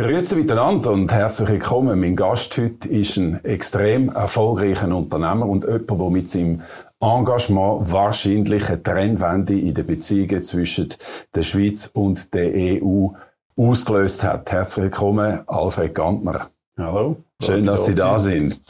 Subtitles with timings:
[0.00, 1.98] Grüezi miteinander und herzlich willkommen.
[1.98, 6.62] Mein Gast heute ist ein extrem erfolgreicher Unternehmer und jemand, der mit seinem
[7.00, 10.90] Engagement wahrscheinlich eine Trennwende in den Beziehungen zwischen
[11.34, 13.08] der Schweiz und der EU
[13.56, 14.52] ausgelöst hat.
[14.52, 16.48] Herzlich willkommen, Alfred Gantner.
[16.78, 17.16] Hallo.
[17.42, 18.60] Schön, dass Sie da sind.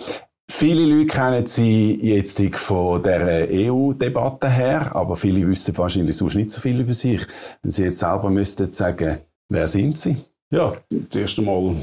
[0.50, 6.50] Viele Leute kennen Sie jetzt von der EU-Debatte her, aber viele wissen wahrscheinlich sonst nicht
[6.50, 7.20] so viel über sich.
[7.60, 9.18] Wenn Sie jetzt selber müssten sagen,
[9.50, 10.16] wer sind Sie?
[10.50, 10.72] Ja,
[11.10, 11.76] zuerst einmal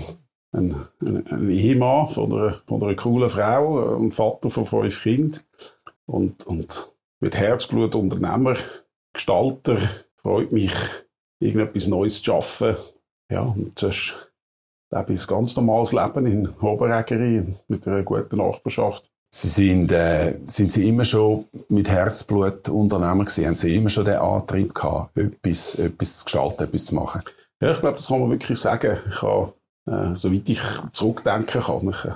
[0.54, 5.41] ein, ein, ein Ehemann von einer, von einer coolen Frau, ein Vater von fünf Kindern
[6.08, 8.55] und, und mit Herzblut Unternehmer,
[9.14, 9.78] Gestalter,
[10.16, 10.74] freut mich,
[11.40, 12.76] irgendetwas Neues zu schaffen.
[13.32, 14.32] Ja, und sonst
[14.91, 19.10] lebe ich ein ganz normales Leben in Oberägeri mit einer guten Nachbarschaft.
[19.32, 23.46] Sie sind, äh, sind Sie immer schon mit Herzblut Unternehmer gewesen?
[23.46, 27.22] Haben Sie immer schon den Antrieb gehabt, etwas, etwas zu gestalten, etwas zu machen?
[27.61, 28.98] Ja, ich glaube, das kann man wirklich sagen.
[29.09, 29.53] Ich habe,
[29.87, 30.61] äh, soweit ich
[30.91, 32.13] zurückdenken kann, ich, äh,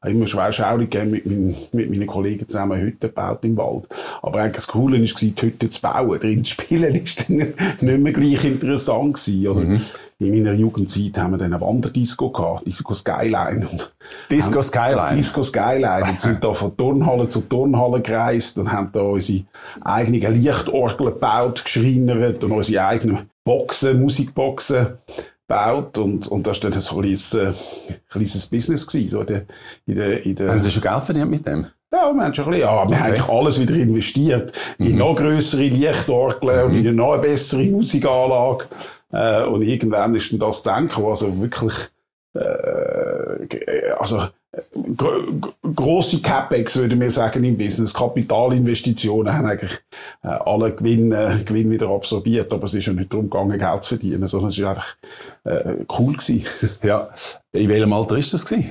[0.00, 3.88] habe immer schwerschaurig mit, mein, mit meinen Kollegen zusammen Hütten gebaut im Wald.
[4.22, 6.18] Aber eigentlich das Coole war, die Hütte zu bauen.
[6.20, 9.60] Drin zu spielen ist dann nicht mehr gleich interessant gewesen, oder?
[9.60, 9.80] Mhm.
[10.20, 13.68] In meiner Jugendzeit haben wir dann eine Wanderdisco gehabt, Disco Skyline.
[13.70, 13.94] Und
[14.28, 15.16] Disco Skyline?
[15.16, 16.06] Disco Skyline.
[16.10, 19.44] Und sind da von Turnhalle zu Turnhalle gereist und haben da unsere
[19.80, 24.98] eigenen Lichtorgeln gebaut, geschreinert und unsere eigenen Boxen, Musikboxen
[25.46, 27.52] gebaut und, und das war dann so ein kleines, äh,
[28.10, 29.44] kleines Business gewesen, so in der,
[29.86, 31.66] in der, in der Haben Sie schon Geld verdient mit dem?
[31.90, 32.96] Ja, wir haben schon ein bisschen, ja, wir okay.
[32.96, 34.52] haben eigentlich alles wieder investiert.
[34.78, 34.98] In mhm.
[34.98, 36.70] noch grössere Lichtorgeln mhm.
[36.70, 38.66] und in eine noch bessere Musikanlage.
[39.12, 41.74] Äh, und irgendwann ist dann das denken, also wirklich,
[42.34, 44.28] äh, also,
[45.74, 47.92] grosse CapEx, würde wir sagen, im Business.
[47.92, 49.78] Kapitalinvestitionen haben eigentlich
[50.22, 52.52] äh, alle Gewinn, äh, Gewinn wieder absorbiert.
[52.52, 54.96] Aber es ist ja nicht darum gegangen, Geld zu verdienen, sondern es war einfach
[55.44, 56.14] äh, cool.
[56.14, 56.44] Gewesen.
[56.82, 57.08] ja.
[57.52, 58.44] In welchem Alter ist das?
[58.46, 58.70] Gewesen?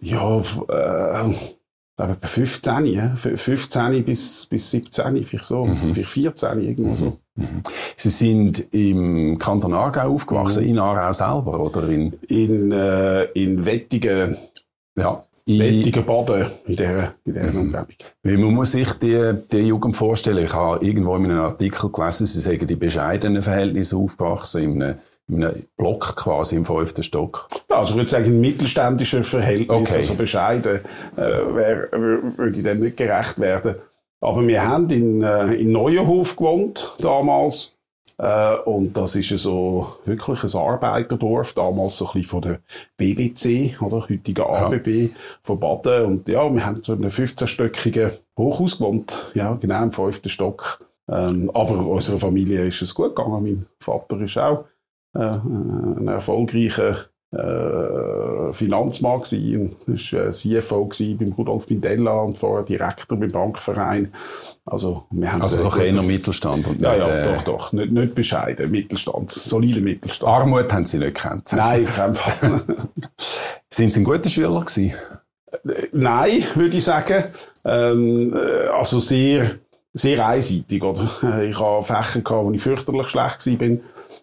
[0.00, 1.34] Ja, äh,
[1.96, 3.14] glaube, 15, ja.
[3.16, 5.64] 15 bis, bis 17, vielleicht so.
[5.64, 5.94] Mhm.
[5.94, 6.96] Vielleicht 14, irgendwo mhm.
[6.96, 7.18] so.
[7.36, 7.62] Mhm.
[7.96, 10.70] Sie sind im Kanton Aargau aufgewachsen, mhm.
[10.70, 12.12] in Aargau selber, oder in?
[12.28, 14.36] In, äh, in Wettigen.
[14.96, 15.22] Ja.
[15.48, 17.60] Wettigen Baden, in dieser, in dieser mhm.
[17.60, 17.86] Umgebung.
[18.24, 20.44] Wie man muss sich die, die Jugend vorstellen?
[20.44, 24.98] Ich habe irgendwo in einem Artikel gelesen, Sie sagen, die bescheidenen Verhältnisse aufgewachsen, in einem,
[25.28, 27.48] in einem Block quasi im fünften Stock.
[27.68, 29.98] Ja, also ich würde sagen, ein mittelständischer Verhältnis, okay.
[29.98, 30.80] also bescheiden,
[31.16, 33.76] äh, wär, würde ich dem nicht gerecht werden.
[34.20, 37.76] Aber wir haben in, äh, in Neuenhof gewohnt, damals.
[38.18, 42.60] Äh, und das ist so wirklich ein Arbeiterdorf, damals so ein bisschen von der
[42.96, 45.08] BBC, oder heutiger ABB, ja.
[45.42, 46.04] von Baden.
[46.06, 50.80] Und ja, wir haben so in einem 15-stöckigen Hochhaus gewohnt, ja, genau im fünften Stock.
[51.08, 53.42] Ähm, aber unserer Familie ist es gut gegangen.
[53.42, 54.64] Mein Vater ist auch
[55.16, 60.88] äh, ein erfolgreicher äh, Finanzmann gewesen, war äh, CFO
[61.18, 64.12] beim Rudolf Bindella und vorher Direktor beim Bankverein.
[64.64, 67.72] Also, wir haben also doch eher Mittelstand und Ja, ja, äh, doch, doch.
[67.72, 68.70] Nicht, nicht bescheiden.
[68.70, 69.30] Mittelstand.
[69.32, 70.32] Solider Mittelstand.
[70.32, 71.52] Armut haben Sie nicht gekannt.
[71.54, 72.62] Nein, auf keinen Fall.
[73.70, 74.94] Sind Sie ein guter Schüler gewesen?
[75.50, 77.24] Äh, nein, würde ich sagen.
[77.64, 79.56] Ähm, äh, also sehr,
[79.92, 81.10] sehr einseitig, oder?
[81.42, 83.78] Ich habe Fächer gehabt, wo ich fürchterlich schlecht war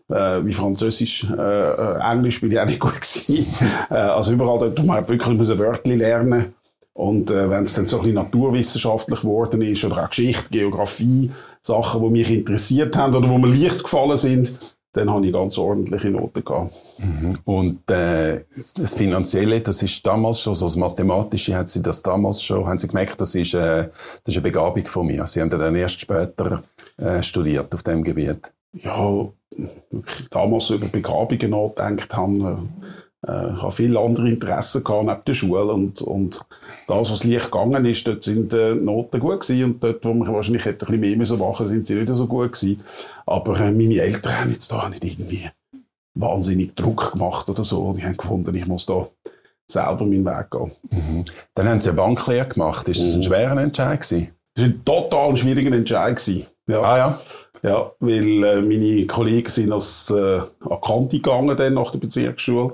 [0.09, 3.47] äh, wie Französisch, äh, äh, Englisch bin ich auch nicht gut gewesen.
[3.89, 6.53] äh, also überall dort, wo man wirklich ein Wörtchen lernen
[6.93, 11.31] und äh, wenn es dann so ein bisschen naturwissenschaftlich geworden ist oder auch Geschichte, Geografie,
[11.61, 14.57] Sachen, die mich interessiert haben oder wo mir leicht gefallen sind,
[14.93, 16.71] dann habe ich ganz ordentliche Noten gehabt.
[16.99, 17.39] Mhm.
[17.45, 18.41] Und äh,
[18.75, 22.77] das Finanzielle, das ist damals schon, so das Mathematische, haben Sie das damals schon, haben
[22.77, 25.25] Sie gemerkt, das ist, äh, das ist eine Begabung von mir.
[25.25, 26.63] Sie haben dann erst später
[26.97, 28.51] äh, studiert auf dem Gebiet.
[28.73, 29.27] Ja,
[30.29, 32.63] damals über Begabungen nachgedacht habe.
[33.25, 36.45] Äh, ich habe viele andere Interessen gehabt neben der Schule und, und
[36.87, 40.33] das, was leicht gegangen ist, dort sind äh, Noten gut gewesen und dort, wo man
[40.33, 42.81] wahrscheinlich hätte ein bisschen mehr machen sind sie nicht so gut gewesen.
[43.25, 45.49] Aber äh, meine Eltern haben jetzt da nicht irgendwie
[46.15, 49.07] wahnsinnig Druck gemacht oder so und ich habe gefunden, ich muss da
[49.67, 50.71] selber meinen Weg gehen.
[50.91, 51.25] Mhm.
[51.55, 52.87] Dann haben Sie eine Banklehre gemacht.
[52.89, 53.23] Ist das ein mhm.
[53.23, 54.29] schwerer Entscheid gewesen?
[54.55, 56.45] Das war ein total schwieriger Entscheid gewesen.
[56.67, 56.81] Ja.
[56.81, 57.19] Ah ja.
[57.63, 62.73] Ja, weil äh, meine Kollegen sind als äh, an Kante gegangen dann nach der Bezirksschule.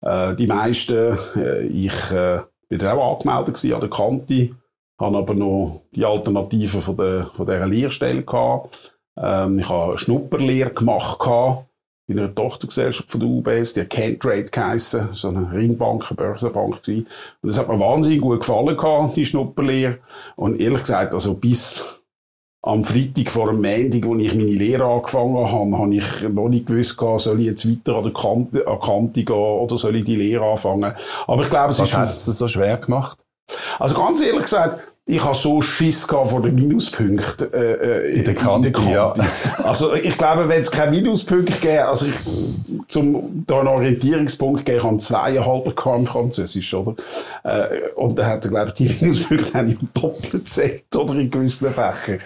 [0.00, 4.50] Äh, die meisten, äh, ich äh, bin dann auch angemeldet gewesen an der Kante,
[4.98, 8.94] habe aber noch die Alternative von der von dieser Lehrstelle gehabt.
[9.18, 11.66] Ähm, ich habe eine Schnupperlehre gemacht gehabt
[12.08, 17.06] in einer Tochtergesellschaft von der UBS, die Cantrade geheissen, so eine Ringbank, eine Börsenbank gewesen.
[17.42, 19.98] Und das hat mir wahnsinnig gut gefallen gehabt, die Schnupperlehre.
[20.36, 22.01] Und ehrlich gesagt, also bis
[22.62, 26.66] am Freitag vor dem Montag, wo ich meine Lehre angefangen habe, habe ich noch nicht
[26.66, 30.04] gewusst, soll ich jetzt weiter an der Kante, an die Kante gehen oder soll ich
[30.04, 30.94] die Lehre anfangen.
[31.26, 31.94] Aber ich glaube, es Was ist...
[31.94, 33.18] Was hat es so schwer gemacht?
[33.80, 38.24] Also ganz ehrlich gesagt, ich habe so Schiss gehabt vor den Minuspunkten äh, äh in
[38.24, 38.68] der Kante.
[38.68, 39.22] In der Kante.
[39.22, 39.64] Ja.
[39.64, 42.14] Also ich glaube, wenn es keine Minuspunkte gäbe, also ich,
[42.86, 46.94] zum da einen Orientierungspunkt geben, ich habe zweieinhalb gehabt im Französisch, oder?
[47.42, 51.30] Äh, und da hat er, glaube ich, die Minuspunkte habe ich doppelt gezählt, oder in
[51.30, 52.20] gewissen Fächern.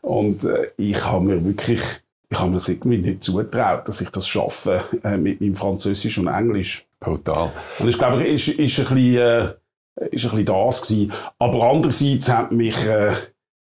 [0.00, 1.82] Und äh, ich habe mir wirklich,
[2.30, 6.16] ich habe mir das irgendwie nicht zugetraut, dass ich das schaffe äh, mit meinem Französisch
[6.16, 6.86] und Englisch.
[6.98, 7.52] Brutal.
[7.78, 9.48] Und ich glaube, ist, ist ein bisschen, äh,
[9.96, 11.12] ist ein bisschen das gewesen.
[11.38, 13.12] Aber andererseits hat mich, äh,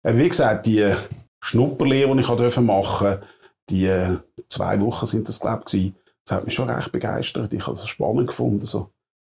[0.04, 0.94] wie gesagt, die
[1.42, 3.22] Schnupperlehre, die ich machen durfte,
[3.70, 4.18] die äh,
[4.50, 5.94] zwei Wochen sind das, glaube ich,
[6.26, 7.54] das hat mich schon recht begeistert.
[7.54, 8.66] Ich habe es spannend gefunden.
[8.66, 8.90] So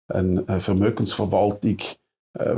[0.09, 1.79] eine, eine Vermögensverwaltung,
[2.39, 2.57] äh,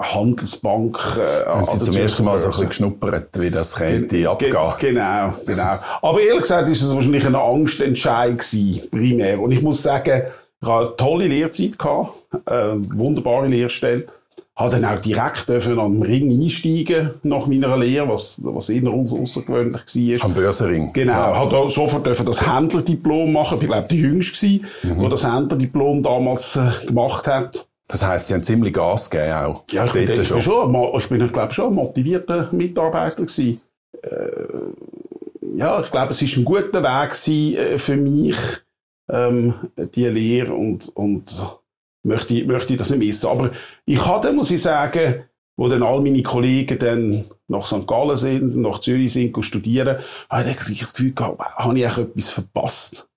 [0.00, 1.18] Handelsbank.
[1.18, 4.54] Äh, Haben Sie zum ersten Mal so ein bisschen geschnuppert, wie das könnte ge abgehen?
[4.78, 5.78] Genau, genau.
[6.02, 9.40] Aber ehrlich gesagt ist es wahrscheinlich ein Angstentscheid gewesen, primär.
[9.40, 10.22] Und ich muss sagen,
[10.62, 12.12] ich hatte eine tolle Lehrzeit, gehabt,
[12.46, 14.06] eine wunderbare Lehrstelle.
[14.56, 18.88] Habe dann auch direkt dürfen an den Ring einsteigen nach meiner Lehre, was, was eher
[18.88, 20.24] außergewöhnlich war.
[20.24, 20.92] Am Börsenring.
[20.92, 21.12] Genau.
[21.12, 21.36] Ja.
[21.36, 23.58] Habe auch sofort dürfen das Händlerdiplom machen.
[23.60, 25.00] Ich glaube, der Jüngste gewesen, mhm.
[25.00, 27.66] der das Händlerdiplom damals äh, gemacht hat.
[27.88, 29.64] Das heisst, Sie haben ziemlich Gas gegeben auch.
[29.72, 33.60] Ja, ich bin, ich bin schon, ich bin, glaube schon ein motivierter Mitarbeiter gewesen.
[34.02, 38.36] Äh, ja, ich glaube, es ist ein guter Weg gewesen, äh, für mich,
[39.10, 41.34] ähm, die Lehre und, und
[42.02, 43.28] möchte, möchte ich das nicht missen.
[43.28, 43.50] Aber
[43.84, 45.24] ich hatte, muss ich sagen,
[45.56, 47.86] wo dann all meine Kollegen dann nach St.
[47.86, 49.98] Gallen sind, nach Zürich sind, studieren,
[50.28, 53.08] habe ich das Gefühl gehabt, habe ich etwas verpasst.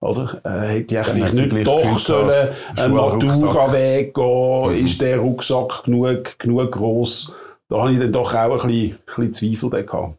[0.00, 0.40] Oder?
[0.44, 4.70] Äh, hätte ich eigentlich nicht doch sollen einen Matura-Weg gehen?
[4.70, 4.86] Mhm.
[4.86, 7.32] Ist der Rucksack genug, genug gross?
[7.68, 10.16] Da habe ich dann doch auch ein bisschen, ein bisschen Zweifel gehabt.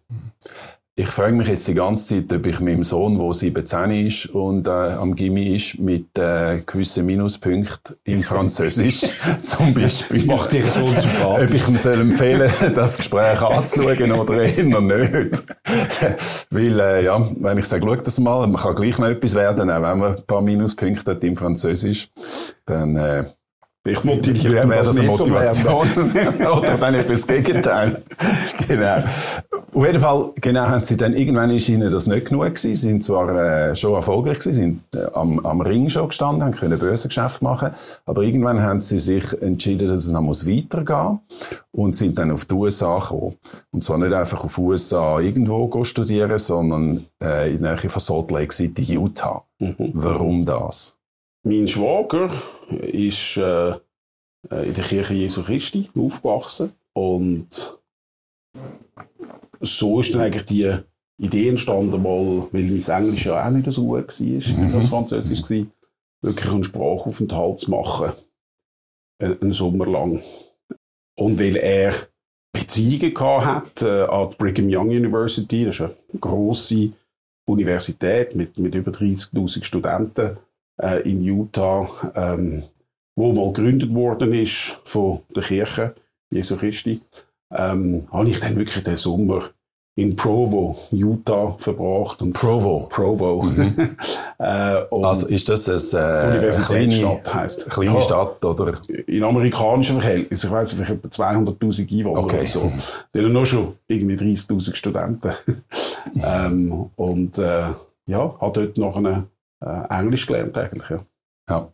[0.99, 4.67] Ich frage mich jetzt die ganze Zeit, ob ich meinem Sohn, der 17 ist und
[4.67, 9.01] äh, am Gimmi ist, mit äh, gewissen Minuspunkten im Französisch
[9.43, 10.17] zum Beispiel.
[10.17, 10.87] Das macht dich so.
[11.23, 15.43] Ob ich ihm soll empfehlen das Gespräch anzuschauen oder eher nicht.
[16.49, 19.69] Weil, äh, ja, wenn ich sage, schau das mal, man kann gleich noch etwas werden,
[19.69, 22.09] auch wenn man ein paar Minuspunkte hat im Französisch,
[22.65, 22.95] dann...
[22.95, 23.25] Äh,
[23.87, 25.87] ich motiviere wäre das eine Motivation.
[26.39, 28.03] Oder dann etwas Gegenteil.
[28.67, 28.97] genau.
[29.77, 32.73] Auf jeden Fall, genau, haben sie dann, irgendwann ist ihnen das nicht genug gewesen.
[32.73, 33.29] Sie sind zwar
[33.69, 37.75] äh, schon erfolgreich gewesen, sind äh, am, am Ring schon gestanden, haben können Börsengeschäft machen,
[38.07, 41.19] aber irgendwann haben sie sich entschieden, dass es noch muss weitergehen
[41.69, 43.35] und sind dann auf die USA gekommen.
[43.69, 48.01] Und zwar nicht einfach auf die USA irgendwo studieren, sondern äh, in der Nähe von
[48.01, 49.43] Salt Lake City, Utah.
[49.59, 49.91] Mhm.
[49.93, 50.97] Warum das?
[51.43, 52.31] Mein Schwager
[52.81, 53.73] ist äh,
[54.49, 57.77] in der Kirche Jesu Christi aufgewachsen und
[59.61, 60.73] so ist dann eigentlich die
[61.19, 64.71] Idee entstanden, mal, weil mein Englisch ja auch nicht so gut war, mhm.
[64.71, 65.65] das Französisch war,
[66.21, 68.11] wirklich einen Sprachaufenthalt zu machen.
[69.19, 70.21] Einen Sommer lang.
[71.15, 71.93] Und weil er
[72.53, 76.91] Beziehungen gehabt hat äh, an der Brigham Young University, das ist eine grosse
[77.47, 80.37] Universität mit, mit über 30.000 Studenten
[80.81, 82.63] äh, in Utah, ähm,
[83.15, 85.95] wo mal gegründet worden ist von der Kirche
[86.29, 87.01] Jesu Christi,
[87.51, 89.49] ähm, habe ich dann wirklich den Sommer
[89.97, 92.21] in Provo, Utah verbracht.
[92.21, 92.87] Und Provo?
[92.87, 93.41] Provo.
[93.41, 93.97] Mhm.
[94.37, 97.67] äh, also ist das eine äh, kleine, heisst.
[97.67, 98.45] kleine ja, Stadt?
[98.45, 98.73] Oder?
[99.07, 102.41] In amerikanischen Verhältnissen, ich weiss vielleicht etwa 200'000 Einwohner okay.
[102.41, 102.71] oder so.
[103.11, 105.31] Da sind noch schon irgendwie 30'000 Studenten.
[106.23, 107.69] ähm, und äh,
[108.05, 109.25] ja, hat dort noch eine
[109.65, 110.99] äh, Englisch gelernt eigentlich, ja.
[111.49, 111.73] ja.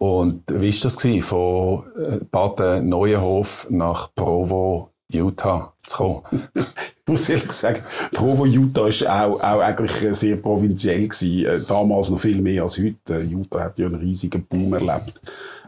[0.00, 6.22] Und wie war das gewesen, von äh, Baden Neuenhof nach Provo, Utah zu kommen?
[6.54, 11.46] ich muss ehrlich sagen, Provo, Utah war auch, auch eigentlich sehr provinziell gewesen.
[11.46, 13.20] Äh, damals noch viel mehr als heute.
[13.20, 15.20] Utah hat ja einen riesigen Boom erlebt.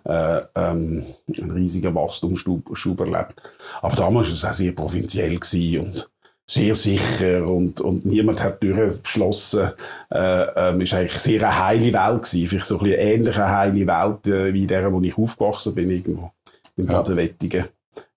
[0.05, 1.05] Äh, ähm,
[1.37, 3.35] einen riesigen Wachstumsschub erlebt.
[3.81, 6.11] Aber damals war es auch sehr provinziell gewesen und
[6.47, 9.71] sehr sicher und, und niemand hat durchbeschlossen.
[10.11, 12.47] Äh, ähm, ist eigentlich sehr eine heile Welt gewesen.
[12.47, 15.91] Vielleicht so ein bisschen eine ähnliche heile Welt äh, wie der, wo ich aufgewachsen bin
[15.91, 16.33] irgendwo
[16.77, 17.67] in Baden-Wettigen.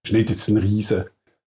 [0.06, 1.06] Ist nicht jetzt ein riesen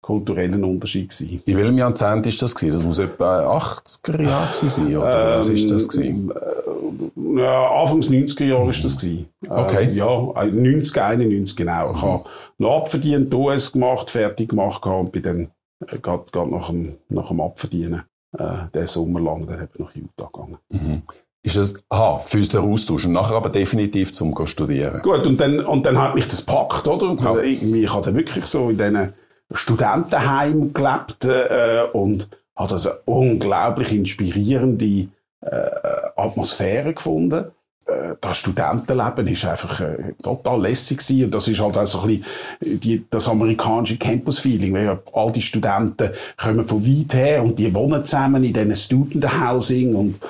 [0.01, 1.43] kultureller Unterschied gewesen.
[1.45, 2.77] In welchem Jahrzehnt ist das gewesen?
[2.77, 6.31] Das muss etwa 80er Jahre sein, oder ähm, was ist das gewesen?
[6.31, 9.29] Äh, ja, Anfangs 90er Jahre ist das gewesen.
[9.47, 9.85] Okay.
[9.85, 11.91] Äh, ja, 90, 91 genau.
[11.91, 12.07] Ich mhm.
[12.07, 12.25] habe
[12.57, 15.51] noch abverdient, OS gemacht, fertig gemacht und bin dann
[15.87, 18.05] äh, gerade, nach, dem, nach dem Abverdienen,
[18.39, 20.59] äh, den Sommer lang, dann ich nach Utah gegangen.
[20.71, 21.03] Mhm.
[21.49, 25.01] Ist das, aha, für den Austausch und nachher aber definitiv zum Studieren?
[25.01, 27.17] Gut, und dann, und dann hat mich das packt, oder?
[27.23, 27.39] Ja.
[27.39, 29.15] Irgendwie, ich hatte wirklich so in diesen
[29.55, 35.09] Studentenheim gelebt äh, und hat also eine unglaublich inspirierende
[35.41, 35.71] äh,
[36.17, 37.47] Atmosphäre gefunden.
[37.87, 41.25] Äh, das Studentenleben ist einfach äh, total lässig gewesen.
[41.25, 42.23] und das ist halt auch so ein
[42.61, 47.75] bisschen die, das amerikanische Campus-Feeling, weil all die Studenten kommen von weit her und die
[47.75, 50.21] wohnen zusammen in diesen Student-Housing und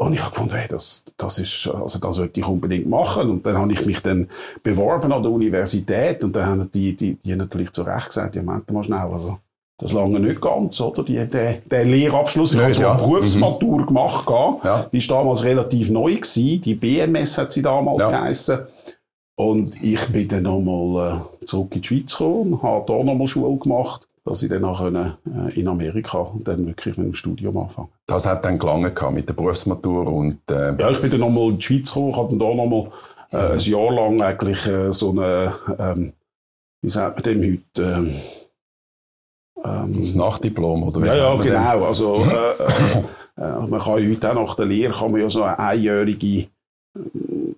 [0.00, 3.28] und ich habe gefunden, hey, das, das ist, also das wollte ich unbedingt machen.
[3.28, 4.28] Und dann habe ich mich dann
[4.62, 8.42] beworben an der Universität und dann haben die, die, die natürlich zu Recht gesagt, ja,
[8.42, 9.36] Moment mal schnell, also,
[9.76, 11.02] das lange nicht ganz, oder?
[11.02, 12.94] Die, der, der Lehrabschluss, ich habe zwar ja.
[12.94, 13.86] Berufsmatur mhm.
[13.86, 14.26] gemacht,
[14.64, 14.86] ja.
[14.90, 16.62] die war damals relativ neu gewesen.
[16.62, 18.10] Die BMS hat sie damals ja.
[18.10, 18.60] geheissen.
[19.36, 23.26] Und ich bin dann nochmal äh, zurück in die Schweiz gekommen und habe da nochmal
[23.26, 25.12] Schule gemacht dass ich dann auch äh,
[25.54, 30.06] in Amerika dann wirklich mit dem Studium anfangen Das hat dann gelangen mit der Berufsmatur
[30.06, 30.38] und...
[30.50, 32.90] Äh ja, ich bin dann nochmal in die Schweiz gekommen, habe dann da nochmal
[33.32, 36.12] äh, ein Jahr lang eigentlich äh, so eine, ähm,
[36.82, 37.82] wie sagt man dem heute...
[37.82, 38.14] Ähm,
[39.64, 41.84] ähm, das Nachdiplom, oder wie Ja, ja, genau.
[41.84, 45.58] Also, äh, äh, man kann heute auch nach der Lehre kann man ja so eine
[45.58, 46.48] einjährige äh,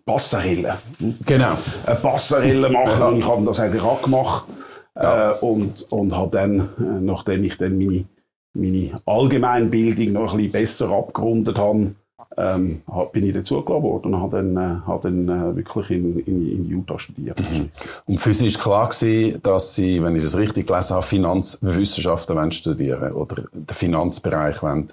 [0.04, 0.78] Passarelle.
[1.26, 1.52] Genau.
[1.86, 4.46] Eine Passarelle machen und ich habe das eigentlich auch gemacht.
[4.94, 5.32] Ja.
[5.32, 8.04] Äh, und, und habe dann, äh, nachdem ich dann meine,
[8.54, 11.94] meine Allgemeinbildung noch ein bisschen besser abgerundet habe,
[12.36, 12.82] ähm,
[13.12, 16.68] bin ich dazugelassen worden und habe dann, äh, habe dann äh, wirklich in, in, in
[16.68, 17.38] Utah studiert.
[17.40, 17.70] Mhm.
[18.06, 22.36] Und für Sie war klar gewesen, dass Sie, wenn ich das richtig gelesen habe, Finanzwissenschaften
[22.36, 24.92] wollen studieren oder den Finanzbereich wollen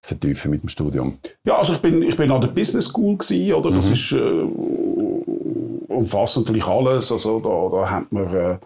[0.00, 1.18] vertiefen mit dem Studium?
[1.44, 3.70] Ja, also ich bin, ich bin an der Business School gewesen, oder?
[3.72, 3.92] Das mhm.
[3.92, 7.10] ist, äh, umfasst natürlich alles.
[7.10, 8.58] Also da, da hat man, äh,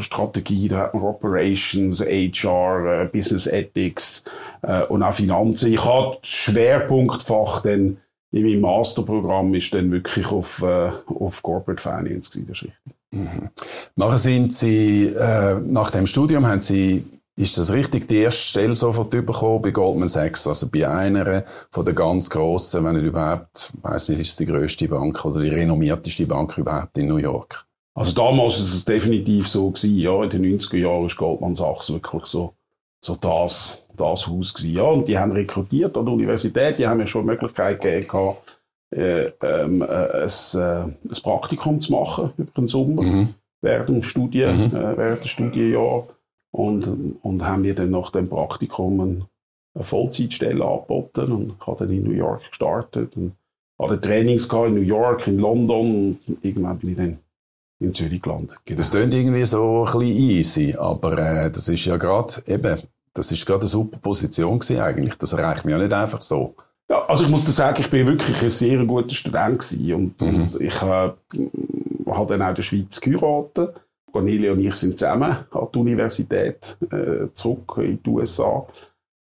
[0.00, 4.24] Strategie, da hat man Operations, HR, äh, Business Ethics
[4.62, 5.72] äh, und auch Finanzen.
[5.72, 7.98] Ich habe Schwerpunktfach dann
[8.32, 12.72] in meinem Masterprogramm ist dann wirklich auf, äh, auf Corporate Finance gewesen, das ist.
[13.10, 13.50] Mhm.
[13.94, 17.04] Nachher sind Sie, äh, nach dem Studium haben Sie,
[17.36, 21.84] ist das richtig, die erste Stelle sofort bekommen bei Goldman Sachs, also bei einer von
[21.84, 25.48] den ganz grossen, wenn nicht überhaupt, weiß nicht, ist es die grösste Bank oder die
[25.48, 27.66] renommierteste Bank überhaupt in New York?
[27.94, 31.92] Also damals ist es definitiv so gewesen, ja, in den 90er Jahren ist Goldman Sachs
[31.92, 32.54] wirklich so,
[33.00, 34.84] so das, das Haus gewesen, ja.
[34.84, 38.36] Und die haben rekrutiert an der Universität, die haben ja schon die Möglichkeit gegeben,
[38.94, 43.34] äh, ähm, äh, ein, äh, ein Praktikum zu machen über den Sommer, mhm.
[43.60, 44.76] während dem Studien, mhm.
[44.76, 46.08] äh, während des Studienjahr.
[46.50, 49.00] Und, und haben mir dann nach dem Praktikum
[49.74, 53.32] eine Vollzeitstelle angeboten und habe dann in New York gestartet und
[53.78, 57.18] hatte Trainings in New York, in London und irgendwann bin ich dann
[57.84, 58.56] in Zürich gelandet.
[58.64, 58.78] Genau.
[58.78, 62.82] Das klingt irgendwie so ein bisschen easy, aber äh, das ist ja gerade eben,
[63.14, 65.16] das ist gerade eine super Position gewesen eigentlich.
[65.16, 66.54] Das erreicht mich ja nicht einfach so.
[66.88, 70.20] Ja, also ich muss dir sagen, ich bin wirklich ein sehr guter Student gewesen und,
[70.20, 70.42] mhm.
[70.42, 71.16] und ich äh, habe
[72.06, 73.74] dann auch in der Schweiz geheiratet.
[74.12, 78.66] Cornelia und ich sind zusammen an die Universität äh, zurück in die USA.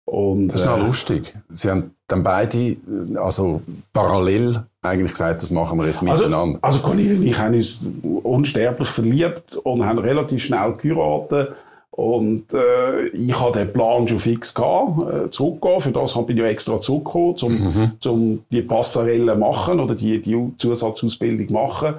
[0.04, 1.34] Und, das ist noch äh, lustig.
[1.49, 2.76] Sie haben dann beide,
[3.16, 6.59] also parallel eigentlich gesagt, das machen wir jetzt also, miteinander.
[6.62, 7.80] Also Cornelia und ich haben uns
[8.23, 11.54] unsterblich verliebt und haben relativ schnell geheiratet.
[11.90, 15.80] Und äh, ich hatte den Plan schon fix gehabt, äh, zurückgehen.
[15.80, 17.92] Für das bin ich ja extra zurückgekommen, um mhm.
[18.00, 21.94] zum die Passarelle machen oder die, die Zusatzausbildung machen.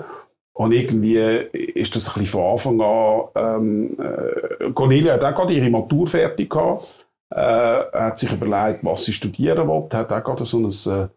[0.51, 5.53] Und irgendwie ist das ein bisschen von Anfang an, ähm, äh, Cornelia hat auch gerade
[5.53, 10.45] ihre Matur fertig gehabt äh, hat sich überlegt, was sie studieren wollte, hat auch gerade
[10.45, 11.09] so ein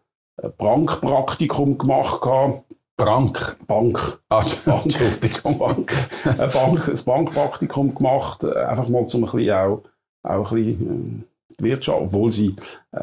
[0.43, 2.21] äh, Bankpraktikum gemacht.
[2.21, 2.63] Gehabt.
[2.97, 3.57] Bank?
[3.65, 4.19] Bank.
[4.27, 4.43] Ah,
[4.83, 5.57] Entschuldigung.
[5.57, 5.93] Bank.
[6.25, 9.83] ein, Bank, ein Bankpraktikum gemacht, äh, einfach mal zum ein bisschen auch,
[10.23, 11.28] auch ein bisschen, äh,
[11.59, 12.55] die Wirtschaft, obwohl sie
[12.91, 12.97] äh,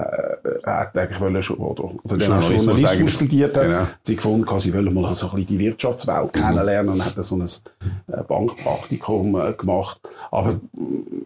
[0.64, 3.86] hat eigentlich wollen, schon, oder, oder auch Journalismus studiert hat, genau.
[4.02, 6.40] sie gefunden, sie wollen mal so ein bisschen die Wirtschaftswelt mhm.
[6.40, 10.00] kennenlernen und hat dann so ein äh, Bankpraktikum äh, gemacht.
[10.30, 10.60] Aber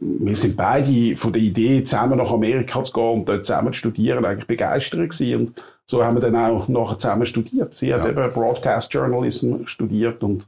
[0.00, 3.78] wir sind beide von der Idee, zusammen nach Amerika zu gehen und dort zusammen zu
[3.78, 5.46] studieren, eigentlich begeistert gewesen.
[5.46, 7.74] Und so haben wir dann auch nachher zusammen studiert.
[7.74, 7.98] Sie ja.
[7.98, 10.46] hat eben Broadcast Journalism studiert und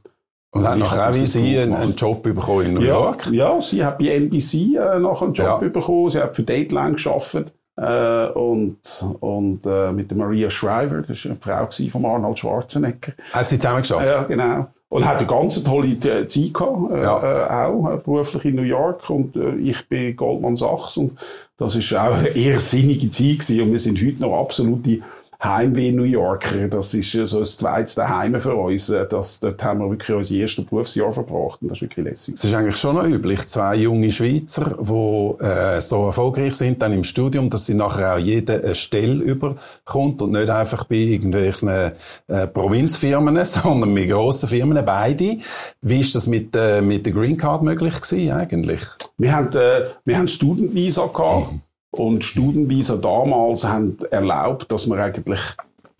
[0.53, 3.27] und hat nachher auch wie Sie einen, einen, Job bekommen in New ja, York?
[3.31, 5.67] Ja, sie hat bei NBC äh, nachher einen Job ja.
[5.67, 6.11] bekommen.
[6.11, 7.53] Sie hat für Dateline gearbeitet.
[7.75, 8.77] Äh, und
[9.19, 13.13] und äh, mit der Maria Shriver, das war eine Frau von Arnold Schwarzenegger.
[13.31, 14.07] Hat sie zusammen geschafft?
[14.07, 14.67] Ja, genau.
[14.89, 17.67] Und hat eine ganz tolle Zeit gehabt, äh, ja.
[17.67, 19.09] auch äh, beruflich in New York.
[19.09, 20.97] Und äh, ich bin Goldman Sachs.
[20.97, 21.17] Und
[21.57, 23.61] das ist auch eine eher sinnige Zeit gewesen.
[23.61, 24.99] Und wir sind heute noch absolute
[25.43, 26.67] Heimweh New Yorker.
[26.69, 28.89] Das ist so ein zweites Heim für uns.
[28.89, 32.35] Äh, das, dort haben wir wirklich unser erstes Berufsjahr verbracht und das ist wirklich lässig.
[32.35, 36.93] Es ist eigentlich schon noch üblich, zwei junge Schweizer, die äh, so erfolgreich sind dann
[36.93, 41.67] im Studium, dass sie nachher auch jede eine Stelle überkommt und nicht einfach bei irgendwelchen
[41.69, 45.37] äh, Provinzfirmen, sondern mit grossen Firmen, beide.
[45.81, 48.81] Wie ist das mit, äh, mit der Green Card möglich gewesen eigentlich?
[49.17, 51.51] Wir haben, äh, wir haben Student Visa gehabt.
[51.51, 51.61] Mhm.
[51.93, 55.39] Und Studienvisa damals haben erlaubt, dass man eigentlich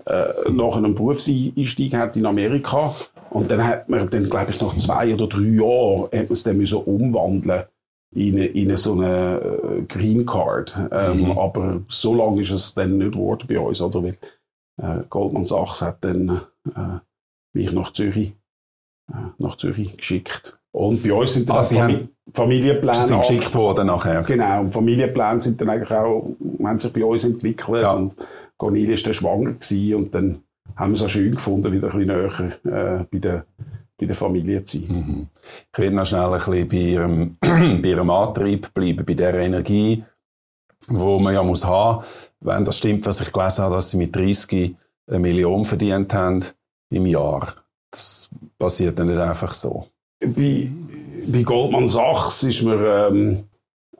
[0.06, 2.96] äh, nach einem Berufseinstieg hat in Amerika.
[3.30, 6.44] Und dann hat man dann, glaube ich, nach zwei oder drei Jahren hat man es
[6.44, 7.66] dann müssen umwandeln
[8.12, 10.74] in, eine, in eine, so eine äh, Green Card.
[10.92, 11.38] Ähm, mhm.
[11.38, 14.02] Aber so lange ist es dann nicht geworden bei uns, oder?
[14.02, 14.18] Weil
[14.82, 16.42] äh, Goldman Sachs hat dann
[16.76, 17.00] äh,
[17.54, 18.34] mich nach Zürich,
[19.12, 20.60] äh, nach Zürich geschickt.
[20.74, 24.24] Und bei uns sind dann ah, Famili Familienpläne sind geschickt worden nachher.
[24.24, 27.84] Genau, und Familienpläne sind dann eigentlich auch, haben sich bei uns entwickelt.
[27.84, 27.92] Ja.
[27.92, 28.16] Und
[28.58, 30.42] Cornelia ist dann schwanger gewesen und dann
[30.76, 33.46] haben wir es auch schön gefunden, wieder ein bisschen näher äh, bei der
[34.00, 34.88] bei der Familie zu sein.
[34.90, 35.28] Mhm.
[35.72, 37.38] Ich will noch schnell ein bisschen bei ihrem,
[37.82, 40.04] bei ihrem Antrieb bleiben, bei der Energie,
[40.88, 42.04] wo man ja muss haben,
[42.42, 44.76] wenn das stimmt, was ich gelesen habe, dass sie mit 30
[45.08, 46.44] eine Million verdient haben
[46.90, 47.54] im Jahr.
[47.92, 49.86] Das passiert dann nicht einfach so
[50.28, 50.70] bei,
[51.28, 53.44] bei Goldman Sachs ist man ähm,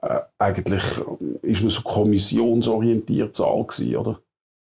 [0.04, 0.82] äh, eigentlich
[1.42, 4.20] ist man so kommissionsorientiert Zahl gewesen, oder?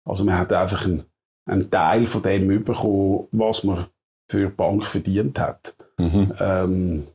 [0.06, 1.04] Also man hat einfach einen,
[1.46, 3.86] einen Teil von dem bekommen, was man
[4.30, 5.76] für die Bank verdient hat.
[5.98, 6.34] Mhm.
[6.40, 7.08] Ähm,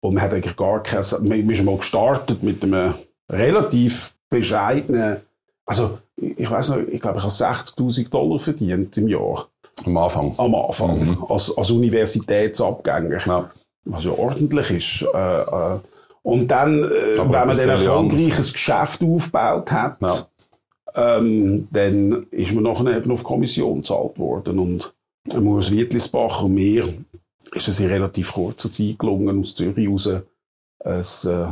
[0.00, 2.94] und man hat eigentlich gar kein, man ist mal gestartet mit einem
[3.30, 5.18] relativ bescheidenen,
[5.66, 9.48] also ich weiß noch, ich glaube, ich habe 60.000 Dollar verdient im Jahr.
[9.84, 10.34] Am Anfang?
[10.38, 11.24] Am Anfang, mhm.
[11.28, 13.26] als, als Universitätsabgänger.
[13.26, 13.50] Ja
[13.84, 15.08] was ja ordentlich ist.
[15.14, 15.78] Äh, äh,
[16.22, 21.18] und dann, äh, wenn man dann erfolgreiches Geschäft aufgebaut hat, ja.
[21.18, 24.58] ähm, dann ist man nachher eben auf Kommission gezahlt worden.
[24.58, 24.94] Und
[25.32, 26.88] Urs Wietlisbach und mir
[27.52, 31.46] ist es in relativ kurzer Zeit gelungen, aus Zürich raus ein äh,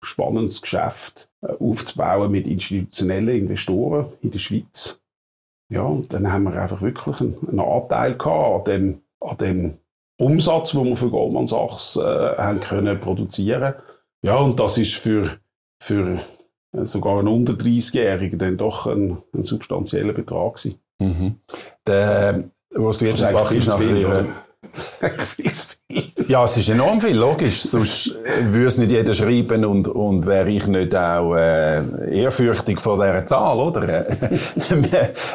[0.00, 5.00] spannendes Geschäft äh, aufzubauen mit institutionellen Investoren in der Schweiz.
[5.70, 9.78] Ja, und dann haben wir einfach wirklich einen, einen Anteil gehabt an dem, an dem
[10.18, 13.74] Umsatz, den wir für Goldman Sachs äh, haben können produzieren.
[14.22, 15.38] Ja, und das ist für,
[15.80, 16.20] für
[16.72, 20.80] äh, sogar einen unter 30-Jährigen dann doch ein, ein substanzieller Betrag gewesen.
[20.98, 21.36] Mhm.
[21.86, 24.26] Der, was du jetzt machst, ist viel.
[26.28, 27.62] Ja, es ist enorm viel, logisch.
[27.62, 32.96] Sonst würde es nicht jeder schreiben und, und wäre ich nicht auch äh, ehrfürchtig vor
[32.96, 34.06] dieser Zahl, oder?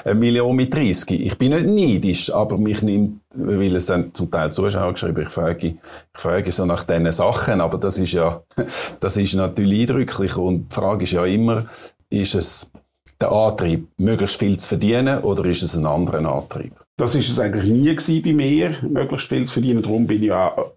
[0.05, 1.09] Eine Million mit 30.
[1.25, 5.29] Ich bin nicht neidisch, aber mich nimmt, weil es sind zum Teil Zuschauer geschrieben, ich
[5.29, 5.75] frage, ich
[6.13, 8.43] frage so nach diesen Sachen, aber das ist ja,
[8.99, 11.65] das ist natürlich eindrücklich und die Frage ist ja immer,
[12.12, 12.71] ist es
[13.19, 16.83] der Antrieb, möglichst viel zu verdienen oder ist es ein anderer Antrieb?
[16.97, 19.82] Das ist es eigentlich nie bei mir, möglichst viel zu verdienen.
[19.82, 20.73] Darum bin ich auch,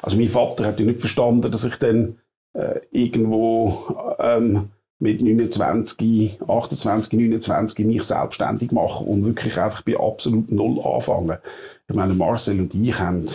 [0.00, 2.18] also mein Vater hat ja nicht verstanden, dass ich dann
[2.52, 10.52] äh, irgendwo ähm, mit 29, 28, 29 mich selbstständig mache und wirklich einfach bei absolut
[10.52, 11.38] Null anfangen.
[11.88, 13.26] Ich meine, Marcel und ich haben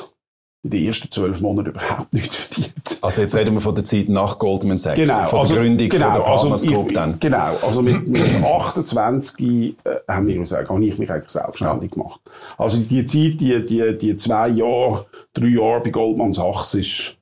[0.65, 2.97] in den ersten zwölf Monaten überhaupt nichts verdient.
[3.01, 5.89] Also jetzt reden wir von der Zeit nach Goldman Sachs, genau, von also, der Gründung
[5.89, 7.19] genau, von der also Partners Group dann.
[7.19, 12.01] Genau, also mit, mit 28 äh, haben wir gesagt, habe ich mich eigentlich selbstständig ja.
[12.01, 12.19] gemacht.
[12.58, 17.17] Also die Zeit, die, die, die zwei Jahre, drei Jahre bei Goldman Sachs ist,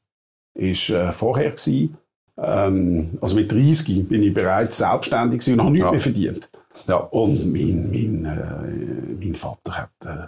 [0.54, 1.98] ist äh, vorher gewesen.
[2.38, 5.92] Ähm, also mit 30 bin ich bereits selbstständig und habe nichts ja.
[5.92, 6.50] mehr verdient.
[6.88, 6.96] Ja.
[6.96, 10.28] Und mein, mein, äh, mein Vater hat äh,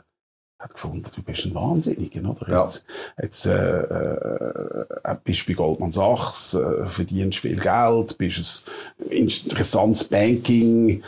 [0.60, 2.50] hat gefunden, du bist ein Wahnsinniger, oder?
[2.50, 2.62] Ja.
[2.62, 2.86] Jetzt,
[3.22, 8.63] jetzt äh, äh, bist du bei Goldman Sachs, äh, verdienst viel Geld, bist
[9.00, 11.04] ein interessantes Banking,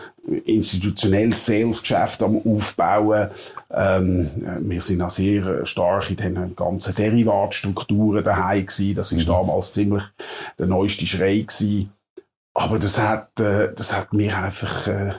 [0.46, 3.30] institutionelles Salesgeschäft am Aufbauen.
[3.72, 4.30] Ähm,
[4.60, 8.96] wir sind auch sehr stark in den ganzen Derivatstrukturen daheim gewesen.
[8.96, 9.32] Das ist mhm.
[9.32, 10.04] damals ziemlich
[10.60, 11.94] der neueste Schrei gewesen.
[12.54, 15.14] Aber das hat, äh, das hat mir einfach, äh,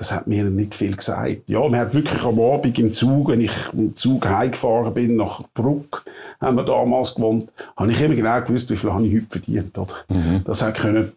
[0.00, 1.42] das hat mir nicht viel gesagt.
[1.46, 5.42] Ja, man hat wirklich am Abend im Zug, wenn ich im Zug heimgefahren bin, nach
[5.52, 6.06] Bruck,
[6.40, 9.76] haben wir damals gewohnt, habe ich immer genau gewusst, wie viel habe ich heute verdient,
[9.76, 9.94] oder?
[10.08, 10.42] Mhm.
[10.46, 11.12] Das hat können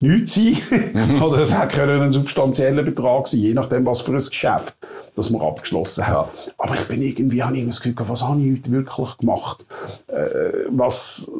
[0.00, 0.56] nichts sein,
[0.94, 1.22] mhm.
[1.22, 4.76] oder es hat können ein substanzieller Betrag sein, je nachdem, was für ein Geschäft,
[5.14, 6.28] das wir abgeschlossen haben.
[6.34, 6.52] Ja.
[6.58, 9.64] Aber ich bin irgendwie, habe ich das Gefühl, was habe ich heute wirklich gemacht?
[10.08, 11.30] Äh, was,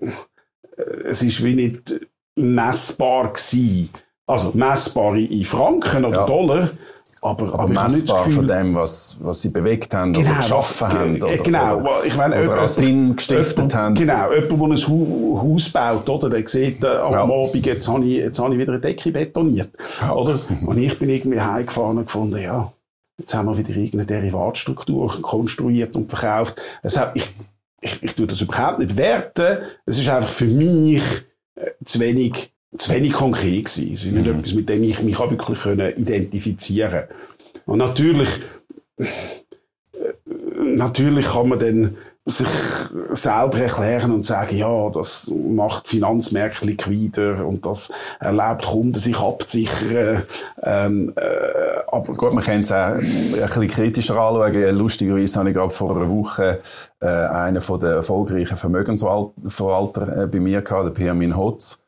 [0.00, 0.10] äh,
[1.06, 3.90] es ist wie nicht messbar gewesen
[4.26, 6.26] also messbar in Franken oder ja.
[6.26, 6.70] Dollar,
[7.24, 11.22] aber, aber, aber messbar von dem, was, was sie bewegt haben genau, oder geschaffen haben.
[11.22, 13.94] Oder, genau, oder, ich meine, oder jemand, Sinn gestiftet jemand, haben.
[13.94, 17.22] Genau, jemand, der ein Haus baut, oder, der sieht äh, am ja.
[17.22, 19.70] Abend, jetzt habe ich, jetzt habe ich wieder eine Decke betoniert.
[20.00, 20.12] Ja.
[20.12, 20.38] Oder?
[20.66, 22.70] Und ich bin irgendwie heimgefahren und gefunden, ja,
[23.18, 26.56] jetzt haben wir wieder irgendeine Derivatstruktur konstruiert und verkauft.
[26.82, 27.34] Es hat, ich,
[27.80, 29.58] ich, ich tue das überhaupt nicht werten.
[29.86, 31.02] Es ist einfach für mich
[31.54, 33.92] äh, zu wenig, zu wenig konkret gewesen.
[33.92, 34.38] Es ist nicht mhm.
[34.38, 37.04] etwas, mit dem ich mich auch wirklich können identifizieren
[37.66, 38.28] Und natürlich,
[38.98, 39.06] äh,
[40.58, 42.48] natürlich kann man dann sich
[43.12, 50.22] selber erklären und sagen, ja, das macht Finanzmärkte liquider und das erlaubt Kunden sich abzusichern.
[50.62, 54.76] Ähm, äh, aber Gut, man kann es auch ein bisschen kritischer anschauen.
[54.76, 56.60] Lustigerweise habe ich gerade vor einer Woche
[57.00, 61.83] äh, einen von den erfolgreichen Vermögensverwalter äh, bei mir gehabt, der Pirmin Hotz.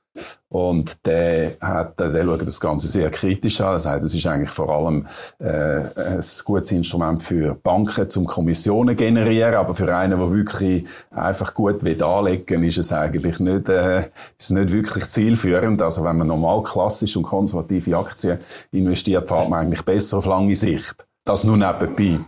[0.48, 3.72] Und der, hat, der schaut das Ganze sehr kritisch an.
[3.72, 5.06] Er sagt, es ist eigentlich vor allem
[5.38, 11.52] äh, ein gutes Instrument für Banken zum Kommissionen generieren, aber für einen, der wirklich einfach
[11.52, 15.82] gut will anlegen, ist es eigentlich nicht, äh, ist nicht wirklich zielführend.
[15.82, 18.38] Also wenn man normal klassisch und konservative Aktien
[18.72, 21.06] investiert, fährt man eigentlich besser auf lange Sicht.
[21.24, 22.20] Das nur nebenbei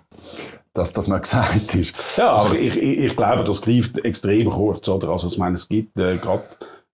[0.78, 1.94] dass das noch gesagt ist.
[2.16, 5.08] Ja, also ich, ich, ich glaube, das greift extrem kurz, oder?
[5.08, 6.44] Also ich meine, es gibt äh, gerade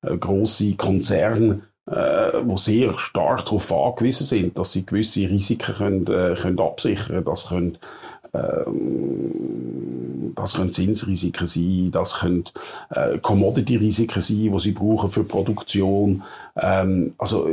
[0.04, 6.34] große Konzerne, äh, wo sehr stark darauf angewiesen sind, dass sie gewisse Risiken können, äh,
[6.34, 7.78] können absichern, das können
[8.32, 9.43] ähm,
[10.44, 12.44] das können Zinsrisiken sein, das können
[12.90, 16.22] äh, Commodity-Risiken sein, die sie brauchen für Produktion.
[16.54, 17.48] Ähm, also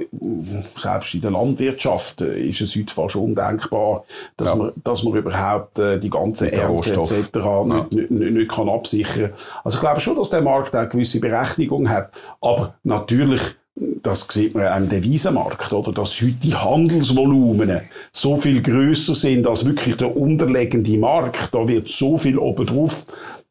[0.76, 4.04] selbst in der Landwirtschaft äh, ist es heute fast undenkbar,
[4.36, 4.56] dass, ja.
[4.56, 7.30] man, dass man überhaupt äh, die ganze Ernte etc.
[7.34, 7.64] Ja.
[7.64, 9.32] Nicht, nicht, nicht, nicht kann absichern.
[9.64, 13.42] Also ich glaube schon, dass der Markt eine gewisse Berechtigung hat, aber natürlich
[13.82, 15.92] das sieht man am Devisenmarkt, oder?
[15.92, 21.54] Dass heute die Handelsvolumen so viel größer sind als wirklich der unterliegende Markt.
[21.54, 23.08] Da wird so viel obendrauf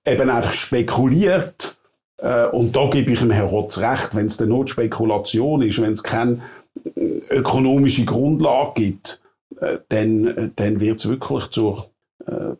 [0.07, 1.79] eben einfach spekuliert.
[2.19, 5.93] Äh, und da gebe ich dem Herrn Rotz recht, wenn es eine Notspekulation ist, wenn
[5.93, 6.41] es keine
[6.97, 9.23] äh, ökonomische Grundlage gibt,
[9.61, 11.90] äh, dann, dann wird es wirklich zur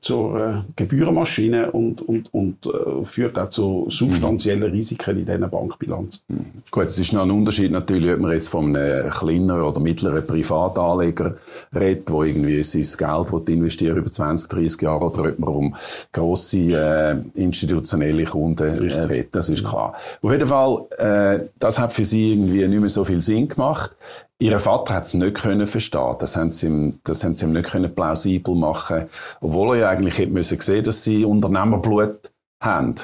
[0.01, 4.75] zur äh, Gebührenmaschine und, und, und äh, führt auch zu substanziellen mhm.
[4.75, 6.23] Risiken in dieser Bankbilanz.
[6.29, 6.47] Mhm.
[6.71, 10.27] Gut, es ist noch ein Unterschied natürlich, ob man jetzt von einem kleineren oder mittleren
[10.27, 11.35] Privatanleger
[11.75, 15.77] redet, der irgendwie sein Geld investieren über 20, 30 Jahre oder ob man um
[16.13, 19.95] grosse äh, institutionelle Kunden äh, redet, das ist klar.
[20.23, 23.97] Auf jeden Fall, äh, das hat für sie irgendwie nicht mehr so viel Sinn gemacht.
[24.41, 26.17] Ihr Vater hat es nicht können verstehen.
[26.19, 29.05] Das haben sie ihm, das haben sie ihm nicht können plausibel machen.
[29.43, 32.95] Obwohl er ja eigentlich hätte müssen sehen, dass sie Unternehmerblut haben.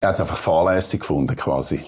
[0.00, 1.80] Er hat es einfach fahrlässig gefunden, quasi.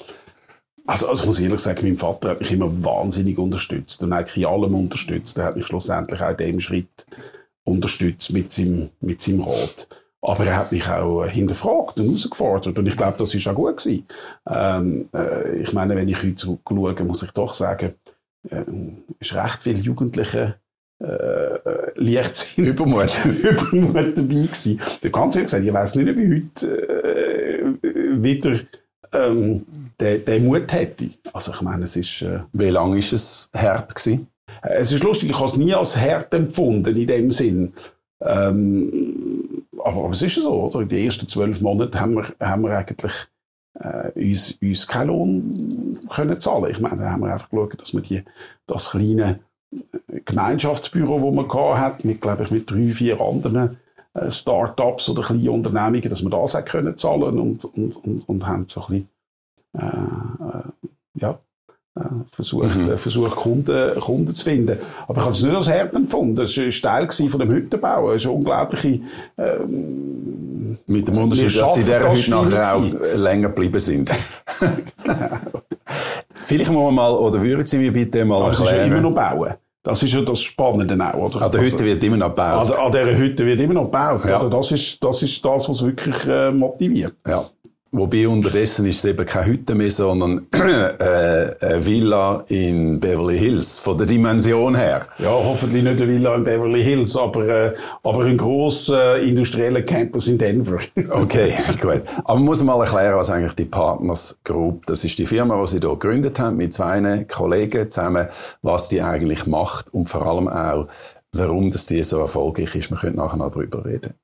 [0.87, 4.37] Also, also ich muss ehrlich sagen, mein Vater hat mich immer wahnsinnig unterstützt und eigentlich
[4.37, 5.37] in allem unterstützt.
[5.37, 7.07] Er hat mich schlussendlich auch in dem Schritt
[7.65, 9.89] unterstützt mit seinem, mit seinem Rat.
[10.21, 12.79] Aber er hat mich auch hinterfragt und herausgefordert.
[12.79, 14.07] Und ich glaube, das ist auch gut gewesen.
[14.49, 17.95] Ähm, äh, ich meine, wenn ich heute zurückschaue, muss ich doch sagen,
[18.51, 18.65] äh,
[19.21, 20.57] ist recht viele Jugendliche
[21.01, 23.13] äh, äh Leichtsinn Übermut.
[23.25, 24.81] Übermut dabei gewesen.
[25.11, 28.61] Ganz ehrlich gesagt, ich weiss nicht, ob ich heute äh, wieder
[29.13, 29.67] ähm,
[30.01, 31.11] den, den Mut hätte.
[31.33, 32.23] Also ich meine, es ist...
[32.23, 34.29] Äh, Wie lange ist es hart gewesen?
[34.63, 37.73] Äh, es ist lustig, ich habe es nie als hart empfunden in dem Sinn.
[38.21, 40.81] Ähm, aber, aber es ist so, oder?
[40.81, 43.13] In den ersten zwölf Monaten haben wir, haben wir eigentlich
[43.83, 46.71] äh, uns, uns keinen Lohn können zahlen.
[46.71, 48.23] Ich meine, da haben wir einfach geschaut, dass wir die,
[48.67, 49.41] das kleine
[49.73, 53.79] äh, Gemeinschaftsbüro, das man gehabt hat, mit, glaube ich, mit drei, vier anderen
[54.15, 58.47] äh, Start-ups oder kleinen Unternehmungen, dass wir das auch können zahlen und, und, und, und
[58.47, 59.09] haben so ein bisschen,
[59.79, 60.63] äh, äh,
[61.15, 61.39] ja,
[62.31, 62.97] versucht, mhm.
[62.97, 64.79] versucht Kunden, Kunden zu finden.
[65.07, 66.41] Aber ich habe es nicht als hart empfunden.
[66.41, 68.13] Es war Teil von dem Hüttenbau.
[68.13, 69.01] Es ist unglaubliche,
[69.37, 74.11] ähm, Mit dem Unterschied, dass sie in dieser Hütte nachher auch länger geblieben sind.
[75.05, 75.39] genau.
[76.35, 78.77] Vielleicht muss man mal, oder würden Sie mir bitte mal Aber erklären?
[78.77, 79.55] Ja immer noch bauen.
[79.85, 81.43] Das ist ja das Spannende auch, oder?
[81.43, 82.71] An der Hütte also, wird immer noch gebaut.
[82.71, 84.41] An, an dieser Hütte wird immer noch gebaut, ja.
[84.41, 84.49] oder?
[84.49, 87.15] Das ist, das ist das, was wirklich äh, motiviert.
[87.27, 87.45] Ja.
[87.95, 93.79] Wobei unterdessen ist es eben keine Hütte mehr, sondern äh, eine Villa in Beverly Hills,
[93.79, 95.09] von der Dimension her.
[95.19, 99.83] Ja, hoffentlich nicht eine Villa in Beverly Hills, aber, äh, aber ein grosser äh, industrieller
[99.83, 100.79] Campus in Denver.
[101.11, 101.53] okay,
[101.83, 102.01] gut.
[102.25, 105.67] Aber man muss mal erklären, was eigentlich die Partners Group, das ist die Firma, die
[105.73, 108.29] sie hier gegründet haben, mit zwei Kollegen zusammen,
[108.63, 110.89] was die eigentlich macht und vor allem auch,
[111.33, 112.91] warum das die so erfolgreich ist.
[112.91, 114.15] Wir können nachher noch darüber reden.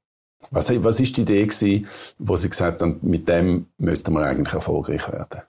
[0.51, 1.87] Was, was ist die Idee gewesen,
[2.19, 5.43] wo Sie gesagt haben, mit dem müsste man eigentlich erfolgreich werden?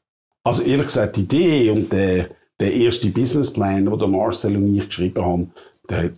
[0.44, 5.24] Also ehrlich gesagt, die Idee und der, der erste Businessplan, den Marcel und ich geschrieben
[5.24, 5.52] haben,
[5.90, 6.12] der,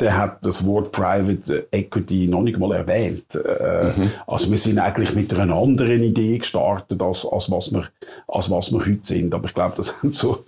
[0.00, 3.34] der hat das Wort Private Equity noch nicht mal erwähnt.
[3.34, 4.10] Äh, mhm.
[4.26, 7.88] Also wir sind eigentlich mit einer anderen Idee gestartet, als, als, was, wir,
[8.28, 9.34] als was wir heute sind.
[9.34, 10.44] Aber ich glaube, das haben so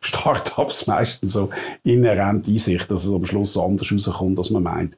[0.00, 1.50] Startups meistens so
[1.84, 4.96] inhärent in sich, dass es am Schluss anders rauskommt, als man meint.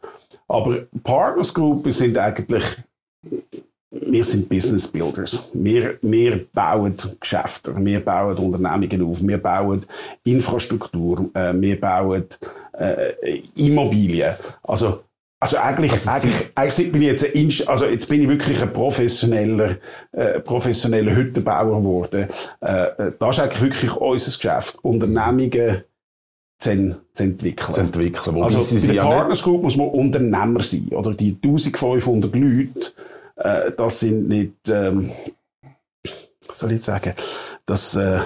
[0.48, 2.64] Aber Partners Group sind eigentlich
[3.90, 5.50] wir sind Business Builders.
[5.52, 9.86] Wir, wir bauen Geschäfte, wir bauen Unternehmungen auf, wir bauen
[10.24, 12.24] Infrastruktur, äh, wir bauen
[12.72, 14.34] äh, Immobilien.
[14.62, 15.04] Also,
[15.40, 18.72] also eigentlich, also eigentlich, eigentlich bin ich jetzt ein, also jetzt bin ich wirklich ein
[18.72, 19.76] professioneller,
[20.12, 22.28] äh, professioneller Hüttenbauer geworden.
[22.60, 24.78] Äh, äh das ist eigentlich wirklich unser Geschäft.
[24.82, 25.84] Unternehmungen
[26.58, 27.72] zu, entwickeln.
[27.72, 28.42] Zu entwickeln.
[28.42, 30.88] also bei der Partners Group muss man Unternehmer sein.
[30.92, 32.92] Oder die 1500 Leute,
[33.36, 35.10] äh, das sind nicht, ähm,
[36.46, 37.14] was soll ich sagen,
[37.66, 38.20] das äh,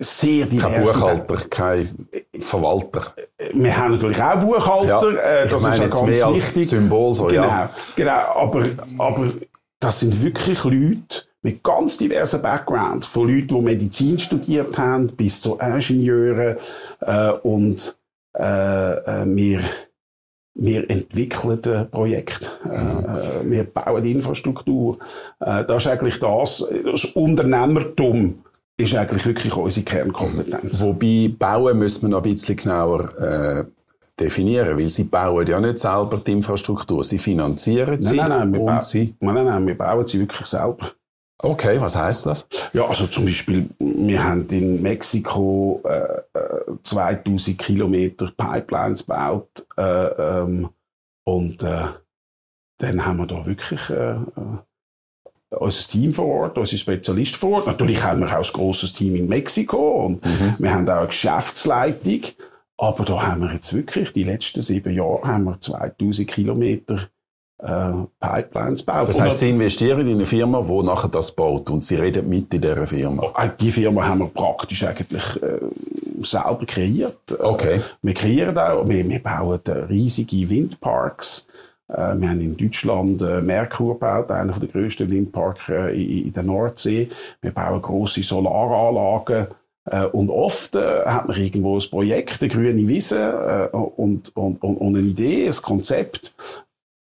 [0.00, 0.72] sehr divers.
[0.72, 2.08] Kein Buchhalter, kein
[2.38, 3.14] Verwalter.
[3.54, 6.56] Wir haben natürlich auch Buchhalter, ja, äh, das ist ja ganz mehr wichtig.
[6.56, 7.70] Als Symbol so, genau, ja.
[7.94, 9.32] Genau, aber, aber
[9.78, 15.40] das sind wirklich Leute mit ganz diversen Backgrounds, von Leuten, die Medizin studiert haben, bis
[15.40, 16.56] zu Ingenieuren
[17.02, 17.96] äh, und
[18.36, 19.60] äh, äh, wir
[20.58, 22.70] wir entwickeln Projekte, mhm.
[22.70, 24.98] äh, wir bauen Infrastruktur.
[25.38, 28.42] Äh, das ist eigentlich das, das Unternehmertum
[28.76, 30.80] ist eigentlich wirklich unsere Kernkompetenz.
[30.80, 33.64] Wobei bauen müssen wir noch ein bisschen genauer äh,
[34.18, 38.60] definieren, weil sie bauen ja nicht selber die Infrastruktur, sie finanzieren sie nein, nein, nein,
[38.60, 39.14] und sie...
[39.20, 40.90] Nein, nein, nein, wir bauen sie wirklich selber.
[41.38, 42.48] Okay, was heißt das?
[42.72, 46.22] Ja, also zum Beispiel, wir haben in Mexiko äh,
[46.82, 50.70] 2000 äh, Kilometer Pipelines gebaut äh, ähm,
[51.24, 51.84] und äh,
[52.78, 54.58] dann haben wir da wirklich äh, äh
[55.50, 57.66] unser Team vor Ort, unsere Spezialisten vor Ort.
[57.66, 60.56] Natürlich haben wir auch ein grosses Team in Mexiko und mhm.
[60.58, 62.20] wir haben auch eine Geschäftsleitung.
[62.76, 67.08] Aber da haben wir jetzt wirklich, die letzten sieben Jahre, haben wir 2000 Kilometer
[67.58, 69.08] äh, Pipelines baut.
[69.08, 72.52] Das heißt, Sie investieren in eine Firma, die nachher das baut und Sie reden mit
[72.52, 73.22] in dieser Firma?
[73.22, 75.60] Oh, äh, die Firma haben wir praktisch eigentlich äh,
[76.22, 77.30] selber kreiert.
[77.30, 77.80] Äh, okay.
[78.02, 81.46] Wir kreieren auch, wir, wir bauen riesige Windparks.
[81.88, 86.32] Äh, wir haben in Deutschland äh, Merkur gebaut, einer der grössten Windparks äh, in, in
[86.32, 87.08] der Nordsee.
[87.40, 89.48] Wir bauen große Solaranlagen.
[90.10, 94.76] Und oft äh, hat man irgendwo ein Projekt, eine grüne Wiese äh, und, und, und,
[94.78, 96.34] und eine Idee, ein Konzept.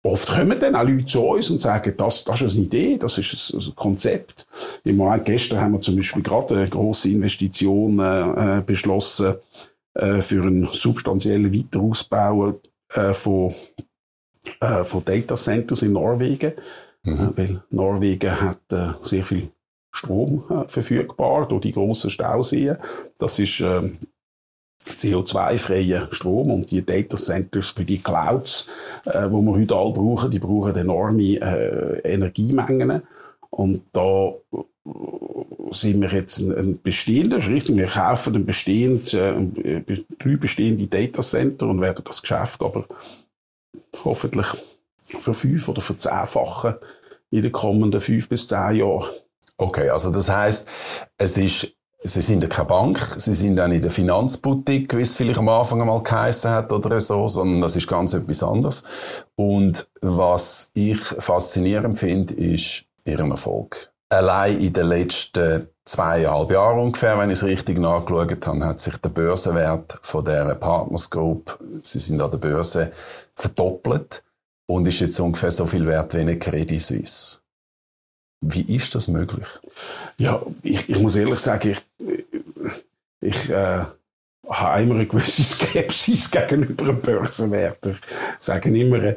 [0.08, 3.18] Oft kommen dann auch Leute zu uns und sagen, das, das ist eine Idee, das
[3.18, 4.48] ist ein, ein Konzept.
[4.86, 9.36] Im Moment, gestern haben wir zum Beispiel gerade eine grosse Investition äh, beschlossen
[9.96, 12.60] äh, für einen substanziellen Weiterausbau
[12.94, 13.54] äh, von
[14.62, 16.54] äh, von Data Centers in Norwegen,
[17.04, 17.20] mhm.
[17.20, 19.50] Äh, weil Norwegen hat äh, sehr viel
[19.92, 22.78] Strom äh, verfügbar durch die grossen Stauseen.
[23.18, 23.62] Das ist
[24.90, 28.68] äh, CO2-freier Strom und die Data Centers für die Clouds,
[29.06, 33.04] äh, wo wir heute alle brauchen, die brauchen enorme äh, Energiemengen.
[33.50, 34.64] Und da äh,
[35.72, 39.82] sind wir jetzt ein, ein bestehender, richtig, wir kaufen ein bestehend, äh,
[40.20, 42.86] drei bestehende Data Center und werden das Geschäft aber
[44.04, 44.48] hoffentlich
[45.04, 46.76] für fünf oder für zehnfachen
[47.30, 49.10] in den kommenden fünf bis zehn Jahren.
[49.58, 50.68] Okay, also das heißt,
[51.18, 55.16] es ist Sie sind ja keine Bank, Sie sind auch nicht eine Finanzboutique, wie es
[55.16, 58.84] vielleicht am Anfang einmal geheissen hat oder so, sondern das ist ganz etwas anderes.
[59.36, 63.92] Und was ich faszinierend finde, ist Ihren Erfolg.
[64.10, 68.98] Allein in den letzten zweieinhalb Jahren ungefähr, wenn ich es richtig nachgeschaut habe, hat sich
[68.98, 72.92] der Börsenwert von der Partners Group, Sie sind an der Börse,
[73.34, 74.24] verdoppelt
[74.68, 77.40] und ist jetzt ungefähr so viel wert wie eine Credit Suisse.
[78.42, 79.48] Wie ist das möglich?
[80.18, 82.26] Ja, ich, ich muss ehrlich sagen, ich,
[83.20, 83.84] ich äh,
[84.50, 87.86] habe immer eine gewisse Skepsis gegenüber einem Börsenwert.
[87.86, 87.98] Ich
[88.40, 89.16] sage immer, äh,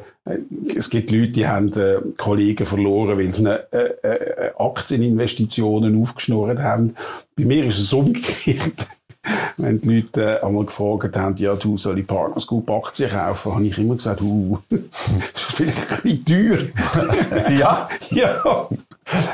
[0.75, 6.95] es gibt Leute, die haben äh, Kollegen verloren, weil sie äh, äh, Aktieninvestitionen aufgeschnurrt haben.
[7.37, 8.89] Bei mir ist es umgekehrt.
[9.57, 13.55] Wenn die Leute äh, einmal gefragt haben, ja, du soll ich Partners Group Aktien kaufen,
[13.55, 14.81] habe ich immer gesagt, uh, das
[15.35, 17.51] ist vielleicht ein bisschen teuer.
[17.59, 17.89] ja?
[18.11, 18.69] ja.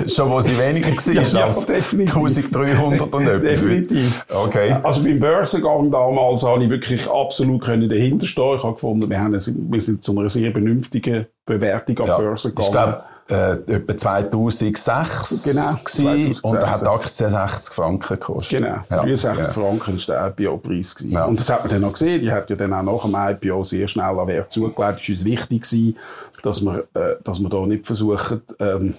[0.07, 2.17] Schon wo sie weniger war ja, als definitiv.
[2.17, 3.43] 1300 und etwas.
[3.43, 4.27] Definitiv.
[4.35, 4.73] Okay.
[4.83, 8.57] Also beim Börsengang damals habe ich wirklich absolut können dahinterstehen.
[8.57, 12.55] Ich habe gefunden, wir, haben, wir sind zu einer sehr vernünftigen Bewertung am ja, Börse
[12.55, 12.97] gegangen
[13.29, 16.41] äh, etwa 2006 genau, 2006.
[16.41, 18.61] und da hat die Aktie 60 Franken gekostet.
[18.61, 19.53] Genau, ja, 63 ja.
[19.53, 20.97] Franken war der IPO-Preis.
[21.09, 21.25] Ja.
[21.25, 23.65] Und das hat man dann auch gesehen, die hat ja dann auch nach dem IPO
[23.65, 25.01] sehr schnell an Wert zugelegt.
[25.03, 25.97] Es ist uns wichtig gewesen,
[26.43, 28.95] dass wir, äh, dass wir da nicht versuchen, ähm,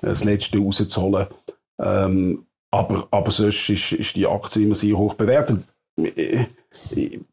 [0.00, 1.26] das Letzte rauszuholen.
[1.80, 5.64] Ähm, aber, aber sonst ist, ist die Aktie immer sehr hoch bewertet.
[5.96, 6.48] Wir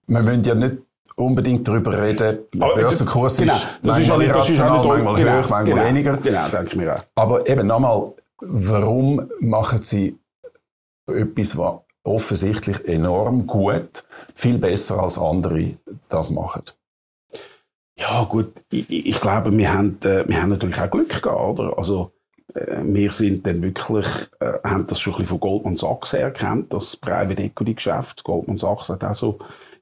[0.07, 0.77] müssen ja nicht
[1.15, 2.39] unbedingt darüber reden.
[2.53, 5.63] Der Börsenkurs genau, ist das ist manchmal das ist irrational, nicht- manchmal genau, hoch, manchmal
[5.65, 6.17] genau, weniger.
[6.17, 7.03] Genau, denke ich mir auch.
[7.15, 10.17] Aber eben nochmal, warum machen Sie
[11.07, 14.03] etwas, was offensichtlich enorm gut,
[14.35, 15.71] viel besser als andere
[16.09, 16.63] das machen?
[17.97, 21.59] Ja, gut, ich, ich ich glaube, wir haben, äh, wir haben natürlich auch Glück gehabt,
[21.59, 21.77] oder?
[21.77, 22.11] Also,
[22.53, 24.05] äh, wir sind dann wirklich,
[24.41, 28.23] äh, haben das schon ein bisschen von Goldman Sachs her erkannt, das Private Equity Geschäft.
[28.25, 29.39] Goldman Sachs hat auch so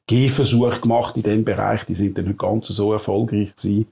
[0.08, 3.88] Gehversuche gemacht in dem Bereich, die sind dann nicht ganz so erfolgreich gewesen,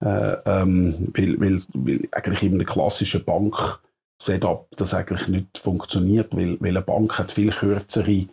[0.00, 3.80] äh, ähm, weil, weil, weil eigentlich in einer klassischen Bank
[4.18, 8.26] Setup das eigentlich nicht funktioniert, weil, weil eine Bank hat viel kürzere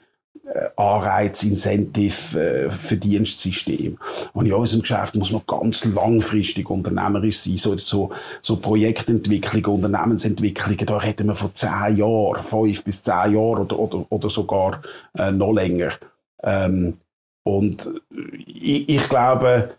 [0.46, 3.98] äh, Anreiz, Incentive, äh, Verdienstsystem.
[4.34, 7.58] Und in unserem Geschäft muss man ganz langfristig unternehmerisch sein.
[7.58, 13.64] So, so, so Projektentwicklung, Unternehmensentwicklung, da reden wir von zehn Jahren, fünf bis zehn Jahren
[13.64, 14.82] oder, oder, oder sogar
[15.18, 15.94] äh, noch länger.
[16.44, 16.98] Ähm,
[17.44, 17.90] und
[18.46, 19.76] ich, ich glaube,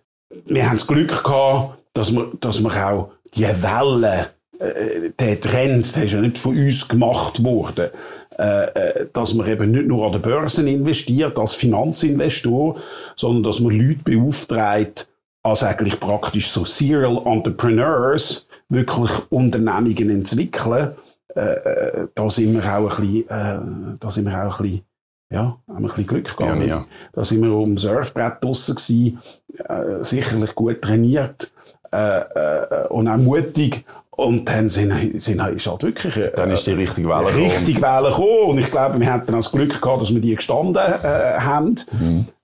[0.47, 5.95] wir haben das Glück gehabt, dass wir, dass wir auch die Welle, äh, der Trend,
[5.97, 7.91] der ist ja nicht von uns gemacht worden,
[8.39, 12.81] äh, äh, dass man eben nicht nur an der Börsen investiert als Finanzinvestor,
[13.17, 15.09] sondern dass man Leute beauftragt,
[15.43, 20.93] als eigentlich praktisch so Serial Entrepreneurs, wirklich Unternehmungen entwickeln.
[21.35, 24.85] Äh, äh, da sind wir auch ein bisschen, äh, da sind wir auch ein bisschen
[25.31, 26.61] ja, haben wir ein bisschen Glück gehabt.
[26.61, 26.85] Ja, ja.
[27.13, 29.19] Da sind wir dem Surfbrett draussen gewesen,
[29.59, 31.53] äh, sicherlich gut trainiert
[31.93, 33.85] äh, äh, und auch mutig.
[34.11, 37.45] Und dann sind, sind, ist halt wirklich äh, Dann ist die richtige Welle gekommen.
[37.47, 38.51] richtig Welle gekommen.
[38.51, 41.75] Und ich glaube, wir hatten auch das Glück gehabt, dass wir die gestanden äh, haben.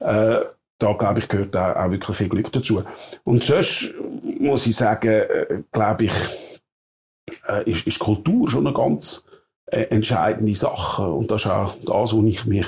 [0.00, 0.40] Äh,
[0.78, 2.82] da, glaube ich, gehört auch, auch wirklich viel Glück dazu.
[3.22, 3.94] Und sonst
[4.40, 6.12] muss ich sagen, äh, glaube ich,
[7.46, 9.26] äh, ist, ist Kultur schon eine ganz
[9.70, 11.08] äh, entscheidende Sache.
[11.08, 12.66] Und das ist auch das, was ich mir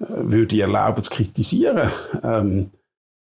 [0.00, 1.90] äh, würde erlauben zu kritisieren.
[2.22, 2.70] Ähm,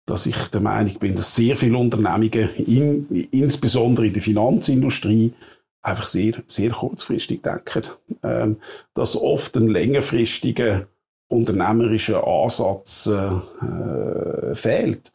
[0.06, 5.32] dass ich der Meinung bin, dass sehr viele Unternehmungen, in, insbesondere in der Finanzindustrie,
[5.80, 7.90] einfach sehr, sehr kurzfristig denken.
[8.22, 8.56] Ähm,
[8.94, 10.86] dass oft ein längerfristiger
[11.28, 15.12] unternehmerischer Ansatz äh, äh, fehlt.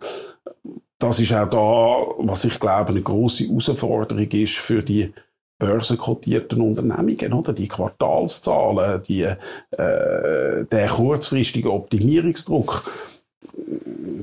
[0.97, 5.13] Das ist auch da, was ich glaube, eine große Herausforderung ist für die
[5.59, 7.53] börsenkotierten Unternehmungen, oder?
[7.53, 9.35] Die Quartalszahlen, die, äh,
[10.71, 12.89] der kurzfristige Optimierungsdruck.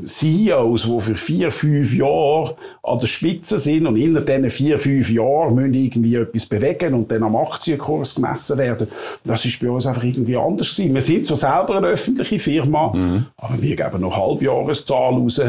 [0.05, 5.11] CEOs, die für vier, fünf Jahre an der Spitze sind und inner diesen vier, fünf
[5.11, 8.89] Jahren müssen irgendwie etwas bewegen und dann am Aktienkurs gemessen werden.
[9.25, 10.95] Das ist bei uns einfach irgendwie anders gewesen.
[10.95, 12.93] Wir sind zwar selber eine öffentliche Firma,
[13.37, 15.41] aber wir geben noch Halbjahreszahlen raus.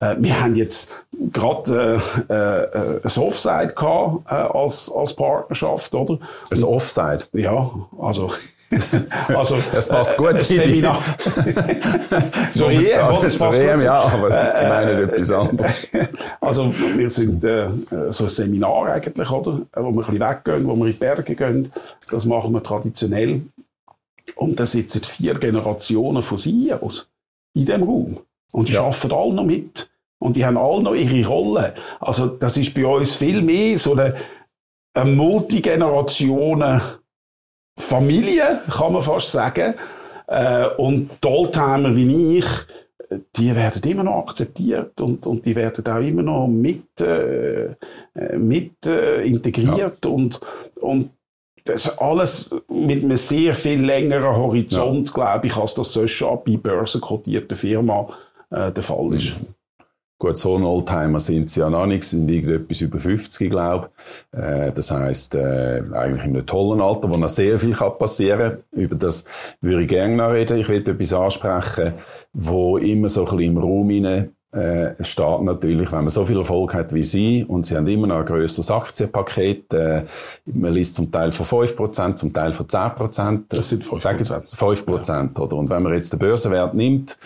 [0.00, 0.90] Äh, Wir haben jetzt
[1.32, 6.18] gerade äh, äh, ein Offside gehabt, äh, als, als Partnerschaft, oder?
[6.50, 7.20] Ein Offside.
[7.32, 8.32] Ja, also.
[9.28, 10.96] also Es passt gut äh, Seminar.
[12.54, 13.20] Zur EM?
[13.20, 13.84] Das zur passt EM, gut.
[13.84, 15.88] ja, aber sie meinen etwas anderes.
[16.40, 17.68] Also, wir sind äh,
[18.10, 19.62] so ein Seminar eigentlich, oder?
[19.74, 21.72] Äh, Wo wir ein bisschen weggehen, wo wir in die Berge gehen.
[22.10, 23.42] Das machen wir traditionell.
[24.36, 27.08] Und da sitzen vier Generationen von CEOs
[27.54, 28.18] in dem Raum.
[28.52, 28.84] Und die Ja.
[28.84, 29.89] arbeiten alle noch mit.
[30.20, 31.74] Und die haben alle noch ihre Rolle.
[31.98, 34.14] Also, das ist bei uns viel mehr so eine,
[34.94, 36.80] eine Multigenerationen
[37.76, 39.74] Familie, kann man fast sagen.
[40.26, 42.46] Äh, und die Oldtimer wie ich,
[43.36, 47.74] die werden immer noch akzeptiert und, und die werden auch immer noch mit, äh,
[48.36, 50.40] mit äh, integriert und,
[50.76, 51.10] und
[51.64, 56.38] das ist alles mit einem sehr viel längeren Horizont, glaube ich, als das sonst schon
[56.44, 58.08] bei börsenkotierten Firma
[58.50, 59.32] äh, der Fall ist.
[60.20, 63.88] Gut, so ein Oldtimer sind sie ja noch nicht, sind irgendetwas über 50, glaube
[64.32, 64.38] ich.
[64.38, 68.58] Äh, das heisst, äh, eigentlich in einem tollen Alter, wo noch sehr viel kann passieren
[68.70, 68.82] kann.
[68.82, 69.24] Über das
[69.62, 70.58] würde ich gerne noch reden.
[70.58, 71.94] Ich will etwas ansprechen,
[72.34, 76.38] wo immer so ein bisschen im Raum rein, äh, steht natürlich, wenn man so viel
[76.38, 80.04] Erfolg hat wie sie und sie haben immer noch ein grösseres Aktienpaket, äh,
[80.46, 83.44] man liest zum Teil von 5%, zum Teil von 10%.
[83.48, 83.96] Das sind 5%.
[83.96, 85.56] Sagen Sie 5%, oder?
[85.56, 87.16] Und wenn man jetzt den Börsenwert nimmt,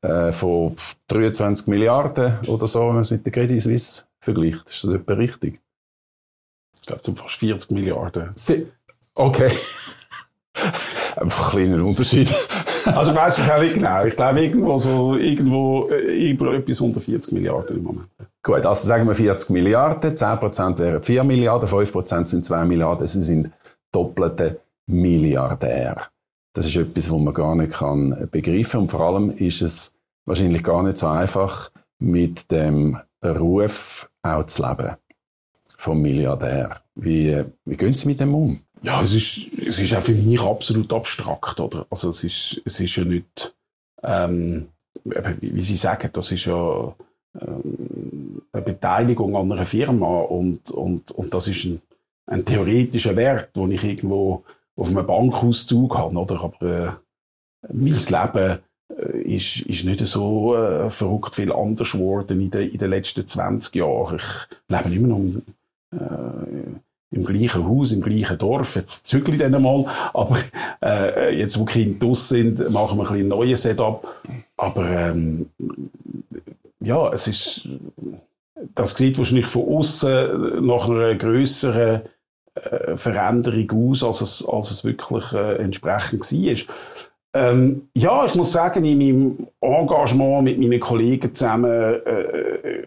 [0.00, 0.74] äh, von
[1.08, 5.14] 23 Milliarden oder so, wenn man es mit der Credit Suisse vergleicht, ist das etwa
[5.14, 5.60] richtig?
[6.74, 8.30] Ich glaube, es sind fast 40 Milliarden.
[8.34, 8.66] Sie
[9.14, 9.52] okay.
[11.16, 12.28] Ein kleiner Unterschied.
[12.84, 14.04] Also ich weiss es auch nicht genau.
[14.04, 18.08] Ich glaube irgendwo so, irgendwo, äh, über etwas unter 40 Milliarden im Moment.
[18.42, 23.20] Gut, also sagen wir 40 Milliarden, 10% wären 4 Milliarden, 5% sind 2 Milliarden, sie
[23.20, 23.50] sind
[23.92, 26.08] doppelte Milliardär.
[26.54, 29.94] Das ist etwas, was man gar nicht kann begreifen und vor allem ist es
[30.26, 34.96] wahrscheinlich gar nicht so einfach, mit dem Ruf auch zu leben
[35.76, 36.80] vom Milliardär.
[36.94, 38.60] Wie, wie gehen Sie mit dem um?
[38.82, 41.86] Ja, es ist, es ist auch für mich absolut abstrakt, oder?
[41.88, 43.54] Also es ist, es ist ja nicht,
[44.02, 44.68] ähm,
[45.04, 46.94] wie Sie sagen, das ist ja
[47.40, 51.80] ähm, eine Beteiligung an einer Firma und, und, und das ist ein,
[52.26, 54.44] ein theoretischer Wert, den ich irgendwo
[54.76, 56.40] auf einem Bankauszug habe, oder?
[56.42, 56.92] Aber äh,
[57.72, 58.58] mein Leben
[58.98, 63.26] äh, ist, ist nicht so äh, verrückt viel anders geworden in, de, in den letzten
[63.26, 64.18] 20 Jahren.
[64.18, 65.42] Ich lebe immer noch
[65.92, 66.80] äh,
[67.12, 68.74] im gleichen Haus, im gleichen Dorf.
[68.74, 69.84] Jetzt zügle ich dann mal.
[70.14, 70.38] Aber
[70.82, 74.06] äh, jetzt, wo Kinder draus sind, machen wir ein, bisschen neues Setup.
[74.56, 75.46] Aber ähm,
[76.80, 77.68] ja, es ist,
[78.74, 82.02] das sieht wahrscheinlich von außen nach einer größeren
[82.54, 86.74] äh, Veränderung aus, als es, als es wirklich äh, entsprechend war.
[87.34, 92.82] Ähm, ja, ich muss sagen, in meinem Engagement mit meinen Kollegen zusammen äh,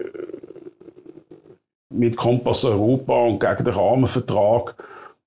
[1.96, 4.76] mit Kompass Europa und gegen den Rahmenvertrag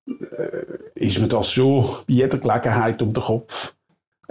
[0.06, 0.64] äh,
[0.94, 3.74] ist mir das schon bei jeder Gelegenheit um den Kopf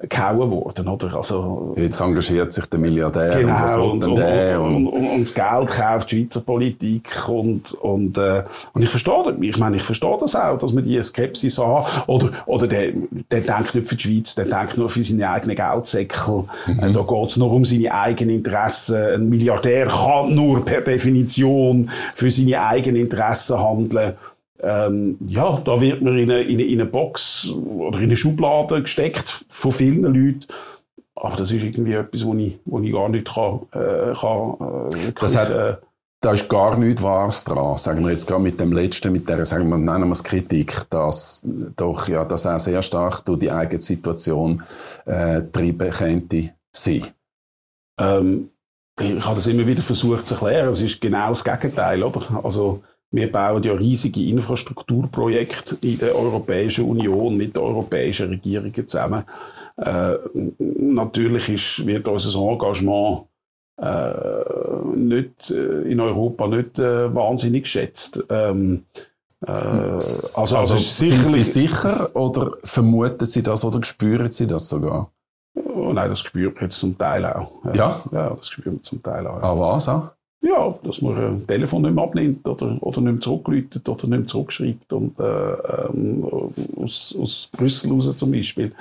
[0.03, 1.15] gehauen worden, oder?
[1.15, 5.67] Also, Jetzt engagiert sich der Milliardär genau, und, und, und, und, und, und, das Geld
[5.69, 8.43] kauft die Schweizer Politik und, und, äh,
[8.73, 12.07] und ich verstehe das, ich meine, ich verstehe das auch, dass man die Skepsis hat,
[12.07, 12.91] oder, oder der,
[13.31, 16.79] der denkt nicht für die Schweiz, der denkt nur für seine eigenen Geldsäckel, mhm.
[16.79, 22.29] Äh, da geht's nur um seine eigenen Interessen, ein Milliardär kann nur per Definition für
[22.29, 24.13] seine eigenen Interessen handeln
[24.62, 28.18] ähm, ja, da wird man in eine, in, eine, in eine Box oder in eine
[28.18, 30.45] Schublade gesteckt von vielen Leuten.
[31.16, 35.12] Aber das ist irgendwie etwas, wo ich, wo ich gar nicht kann, äh, kann äh,
[35.20, 35.78] das hat, äh,
[36.22, 37.78] da ist gar nichts Wahres dran.
[37.78, 40.89] Sagen wir jetzt gerade mit dem letzten, mit der, sagen wir, nennen wir es Kritik,
[40.89, 44.64] dass doch, ja, dass er sehr stark durch die eigene Situation,
[45.05, 47.05] äh, treiben könnte sein.
[47.99, 48.49] Ähm,
[48.99, 50.70] ich habe das immer wieder versucht zu erklären.
[50.70, 52.41] Es ist genau das Gegenteil, oder?
[52.43, 52.82] Also,
[53.12, 59.24] wir bauen ja riesige Infrastrukturprojekte in der Europäischen Union mit den europäischen Regierungen zusammen.
[59.78, 60.16] Äh,
[60.58, 63.26] natürlich ist, wird unser Engagement
[63.80, 68.24] äh, nicht, äh, in Europa nicht äh, wahnsinnig geschätzt.
[68.30, 68.84] Ähm,
[69.45, 75.12] äh, also, also sind Sie sicher oder vermuten Sie das oder spüren Sie das sogar?
[75.53, 77.64] Oh, nein, das spürt man jetzt zum Teil auch.
[77.74, 78.01] Ja?
[78.12, 79.41] Ja, das spürt man zum Teil auch.
[79.41, 80.10] Aber was auch?
[80.47, 84.19] Ja, dass man ein Telefon nicht mehr abnimmt oder, oder nicht mehr zurückläutet oder nicht
[84.19, 84.93] mehr zurückschreibt.
[84.93, 86.25] Und, äh, ähm,
[86.77, 88.71] aus, aus Brüssel raus zum Beispiel.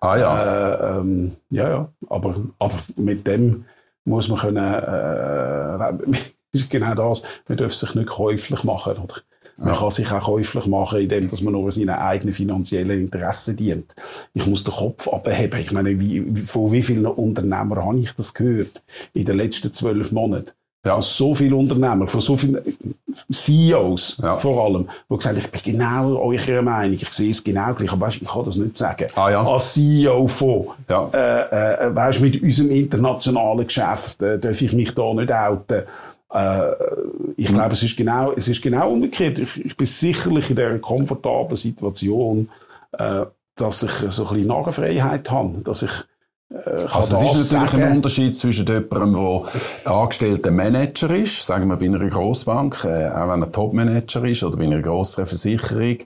[0.00, 0.96] Ah ja.
[0.96, 1.88] Äh, ähm, ja, ja.
[2.08, 3.64] Aber, aber mit dem
[4.04, 6.18] muss man können, äh,
[6.52, 8.96] ist genau das, man darf sich nicht käuflich machen.
[9.02, 9.14] Oder?
[9.56, 9.76] Man ja.
[9.76, 13.94] kann sich auch käuflich machen, indem dass man nur seinen eigenen finanziellen Interessen dient.
[14.34, 15.60] Ich muss den Kopf abheben.
[15.60, 18.82] Ich meine, wie, von wie vielen Unternehmern habe ich das gehört
[19.14, 20.52] in den letzten zwölf Monaten?
[20.84, 20.92] Ja.
[20.94, 22.58] Von so vielen Unternehmen, von so vielen
[23.32, 24.36] CEOs ja.
[24.36, 27.90] vor allem, die gesagt haben, ich bin genau eurer Meinung, ich sehe es genau gleich,
[27.90, 29.06] aber weißt, ich kann das nicht sagen.
[29.14, 29.42] Ah, ja.
[29.42, 31.08] Als CEO von, ja.
[31.12, 35.84] äh, äh, weißt, mit unserem internationalen Geschäft äh, darf ich mich da nicht outen.
[36.32, 36.70] Äh,
[37.36, 37.54] ich mhm.
[37.54, 39.38] glaube, es ist genau, es ist genau umgekehrt.
[39.38, 42.50] Ich, ich bin sicherlich in der komfortablen Situation,
[42.92, 43.24] äh,
[43.56, 46.02] dass ich so ein bisschen Nagelfreiheit habe, dass ich äh,
[46.50, 47.82] also es ist natürlich sagen.
[47.82, 49.42] ein Unterschied zwischen jemandem,
[49.84, 54.44] der angestellter Manager ist, sagen wir bei einer Grossbank, äh, auch wenn er Topmanager ist
[54.44, 55.98] oder bei einer grossen Versicherung,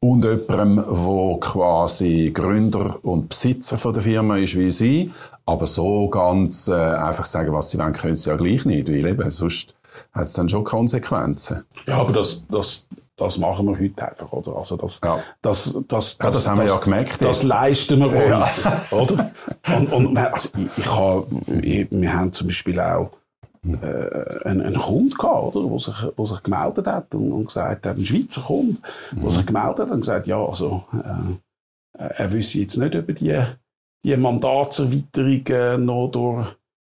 [0.00, 5.10] und jemandem, der quasi Gründer und Besitzer von der Firma ist wie Sie,
[5.46, 9.06] aber so ganz äh, einfach sagen, was sie wollen, können sie ja gleich nicht, weil
[9.06, 9.74] eben sonst
[10.12, 11.64] hat es dann schon Konsequenzen.
[11.86, 12.86] Ja, aber das, das
[13.18, 14.56] das machen wir heute einfach, oder?
[14.56, 15.22] Also das, ja.
[15.42, 17.20] das, das, das, ja, das, haben wir ja gemerkt.
[17.20, 17.48] Das jetzt.
[17.48, 18.82] leisten wir uns, ja.
[18.92, 19.30] oder?
[19.76, 23.10] Und, und also ich, ich habe, wir haben zum Beispiel auch
[23.64, 25.68] äh, einen, einen Kunden gehabt, oder?
[25.68, 28.78] Wo sich, wo sich gemeldet hat und, und gesagt hat, ein Schweizer Kunde,
[29.12, 29.22] mhm.
[29.22, 31.38] wo sich gemeldet hat und gesagt, ja, also, äh,
[31.98, 33.42] er wüsste jetzt nicht über die,
[34.04, 36.46] die Mandatserweiterung äh, noch durch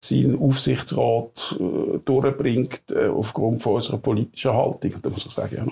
[0.04, 4.94] seinen Aufsichtsrat äh, durchbringt äh, aufgrund von unserer politischen Haltung.
[4.94, 5.66] Und da muss ich sagen, ja,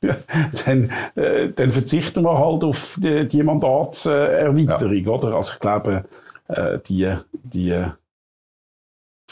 [0.64, 5.10] dann, äh, dann verzichten wir halt auf die, die Mandatserweiterung, ja.
[5.10, 5.34] oder?
[5.34, 6.04] Also ich glaube,
[6.48, 7.84] äh, die, die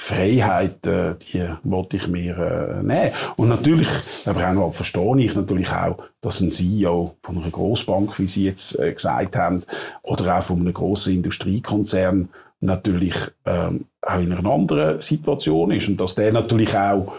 [0.00, 3.12] Freiheit, äh, die wollte ich mir äh, nehmen.
[3.36, 3.88] Und natürlich,
[4.24, 8.78] auch noch verstehe ich natürlich auch, dass ein CEO von einer Großbank, wie Sie jetzt
[8.78, 9.62] äh, gesagt haben,
[10.02, 13.14] oder auch von einem großen Industriekonzern natürlich
[13.44, 17.12] ähm, auch in einer anderen Situation ist und dass der natürlich auch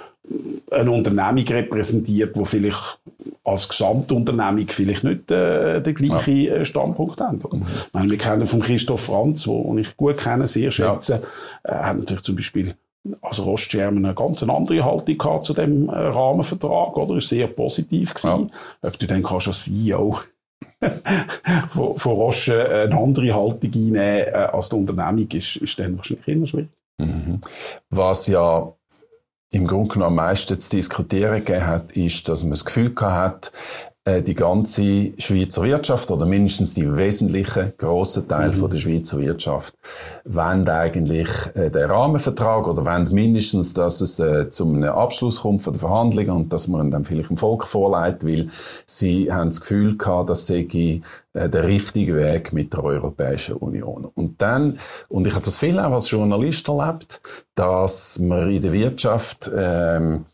[0.69, 2.99] eine Unternehmung repräsentiert, wo vielleicht
[3.43, 6.53] als Gesamtunternehmung vielleicht nicht äh, den gleichen ja.
[6.55, 7.39] Äh, Standpunkt haben.
[7.51, 7.63] Mhm.
[7.63, 11.23] Ich meine, wir kennen von Christoph Franz, wo ich gut kenne, sehr schätze,
[11.67, 11.71] ja.
[11.71, 12.75] äh, hat natürlich zum Beispiel
[13.21, 17.17] als Rostgerman eine ganz andere Haltung gehabt zu dem äh, Rahmenvertrag, oder?
[17.17, 18.51] Ist sehr positiv gewesen.
[18.83, 18.89] Ja.
[18.89, 20.19] Ob du dann kannst als CEO
[21.69, 26.27] von, von Roche eine andere Haltung einnehmen äh, als die Unternehmung, ist, ist dann wahrscheinlich
[26.27, 26.69] immer schwierig.
[26.99, 27.41] Mhm.
[27.89, 28.71] Was ja
[29.51, 33.51] im Grunde genommen am meisten zu diskutieren gegeben hat, ist, dass man das Gefühl hat,
[34.03, 38.53] äh, die ganze Schweizer Wirtschaft oder mindestens die wesentlichen grossen Teil mhm.
[38.53, 39.75] von der Schweizer Wirtschaft
[40.25, 45.61] wollen eigentlich äh, den Rahmenvertrag oder wollen mindestens, dass es äh, zu einem Abschluss kommt
[45.61, 48.49] von der Verhandlungen und dass man dann vielleicht dem Volk vorleitet, weil
[48.87, 50.67] sie haben das Gefühl gehabt, dass sei
[51.33, 54.05] äh, der richtige Weg mit der Europäischen Union.
[54.05, 54.79] Und dann,
[55.09, 57.21] und ich habe das viel auch als Journalist erlebt,
[57.53, 60.25] dass man in der Wirtschaft ähm,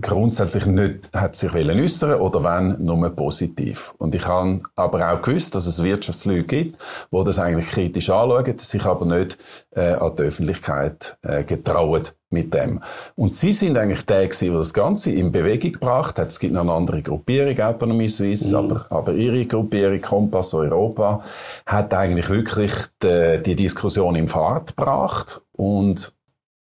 [0.00, 3.94] grundsätzlich nicht hat sich wollen äußern oder wenn nur positiv.
[3.98, 6.78] Und ich habe aber auch gewusst, dass es Wirtschaftsleute gibt,
[7.10, 9.38] die das eigentlich kritisch anschauen, sich aber nicht
[9.74, 12.80] äh, an die Öffentlichkeit äh, getrauen mit dem.
[13.16, 16.28] Und sie sind eigentlich die, die das Ganze in Bewegung gebracht hat.
[16.28, 18.70] Es gibt noch eine andere Gruppierung, Autonomie Suisse, mhm.
[18.70, 21.22] aber, aber ihre Gruppierung, Kompass Europa,
[21.64, 22.72] hat eigentlich wirklich
[23.02, 26.12] die, die Diskussion in Fahrt gebracht und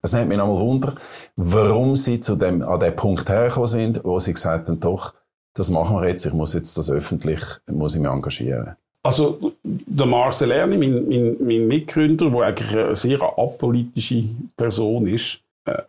[0.06, 0.94] es nimmt mich nochmal Wunder,
[1.36, 5.14] warum sie zu dem, an dem Punkt hergekommen sind, wo sie gesagt haben, doch,
[5.54, 8.76] das machen wir jetzt, ich muss jetzt das öffentlich, muss ich mich engagieren.
[9.04, 14.24] Also, der Marcel Erni, mein, mein, mein Mitgründer, der eigentlich eine sehr apolitische
[14.58, 15.82] Person ist, äh,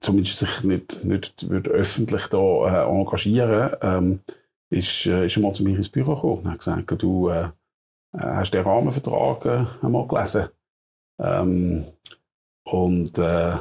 [0.00, 4.20] zumindest sich nicht, nicht würde öffentlich da äh, engagieren, ähm,
[4.70, 7.48] ist, äh, ist einmal zu mir ins Büro gekommen und hat gesagt, du äh, äh
[8.12, 10.48] hast den Rahmenvertrag äh, einmal gelesen.
[11.20, 11.84] Ähm,
[12.70, 13.52] und äh,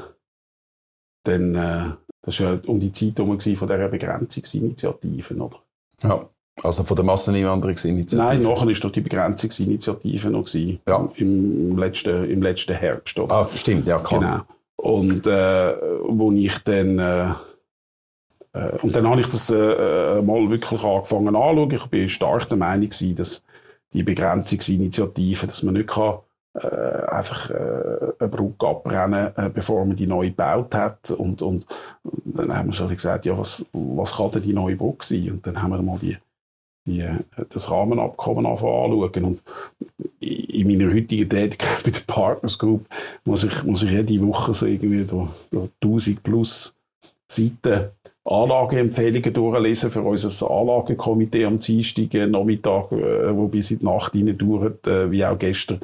[1.24, 1.92] dann, äh,
[2.22, 5.58] das war ja um die Zeit herum von dieser Begrenzungsinitiative, oder?
[6.04, 6.30] Ja,
[6.62, 8.22] also von der Masseneinwanderungsinitiative.
[8.22, 11.10] Nein, nachher war doch die Begrenzungsinitiative noch gewesen, ja.
[11.16, 13.18] im, letzten, im letzten Herbst.
[13.20, 13.34] Oder?
[13.34, 14.20] Ah, stimmt, ja, kann.
[14.20, 14.42] Genau.
[14.78, 15.76] Und äh,
[16.08, 17.32] wo ich dann äh,
[18.54, 21.72] äh, und dann habe ich das äh, äh mal wirklich angefangen anzuschauen.
[21.72, 23.44] Ich bin stark der Meinung gewesen, dass
[23.94, 26.20] die Begrenzungsinitiative, dass man nicht kann
[26.54, 31.12] äh, einfach äh, eine Brücke abbrennen, äh, bevor man die neu gebaut hat.
[31.12, 31.66] Und, und,
[32.26, 35.32] dann haben wir schon gesagt, ja, was, was kann denn die neue Brücke sein?
[35.32, 36.18] Und dann haben wir mal die,
[36.86, 37.20] die, äh,
[37.50, 38.94] das Rahmenabkommen anschauen.
[38.94, 39.42] Und
[40.20, 42.86] in meiner heutigen Tätigkeit bei der Partners Group
[43.24, 46.76] muss ich, muss ich jede Woche so irgendwie da, da 1000 plus
[47.30, 47.90] Seiten
[48.28, 54.14] Anlageempfehlungen durchlesen für unser Anlagekomitee am Dienstag äh, Nachmittag, äh, wo bis in die Nacht
[54.14, 55.80] hinein dauert, äh, wie auch gestern.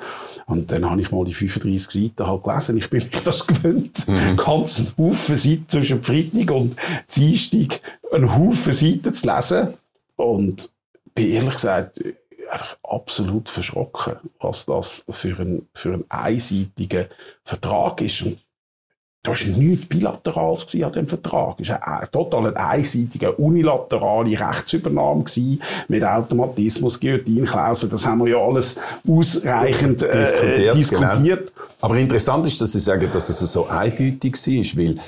[0.46, 2.78] Und dann habe ich mal die 35 Seiten halt gelesen.
[2.78, 4.08] Ich bin mich das gewöhnt.
[4.08, 4.36] Mhm.
[4.36, 6.76] Ganz einen Haufen Seiten zwischen Freitag und
[7.16, 7.80] Dienstag,
[8.12, 9.74] einen Haufen Seiten zu lesen.
[10.18, 10.74] Und
[11.16, 12.00] bin ehrlich gesagt
[12.52, 17.06] einfach absolut verschrocken, was das für ein, für ein einseitiger
[17.44, 18.22] Vertrag ist.
[18.22, 18.38] Und
[19.24, 21.58] da war nichts Bilaterales an dem Vertrag.
[21.62, 27.88] Es war eine total einseitige, unilaterale Rechtsübernahme gewesen, mit Automatismus, Guillotinklausel.
[27.88, 30.74] Das haben wir ja alles ausreichend äh, diskutiert.
[30.76, 31.40] diskutiert.
[31.40, 31.68] Genau.
[31.80, 35.00] Aber interessant ist, dass Sie sagen, dass es so eindeutig war, weil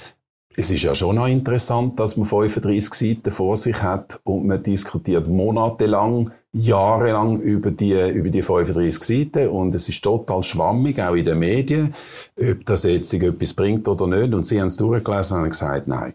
[0.58, 4.64] es ist ja schon noch interessant, dass man 35 Seiten vor sich hat und man
[4.64, 11.16] diskutiert monatelang, jahrelang über die, über die 35 Seiten und es ist total schwammig, auch
[11.16, 11.93] in den Medien,
[12.39, 14.34] ob das jetzt etwas bringt oder nicht.
[14.34, 16.14] Und Sie haben es durchgelesen und gesagt, nein,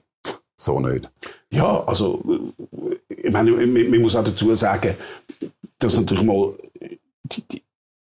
[0.57, 1.11] so nicht.
[1.51, 2.23] Ja, also,
[3.09, 4.95] ich meine, man muss auch dazu sagen,
[5.79, 6.55] dass natürlich mal
[7.25, 7.63] die, die,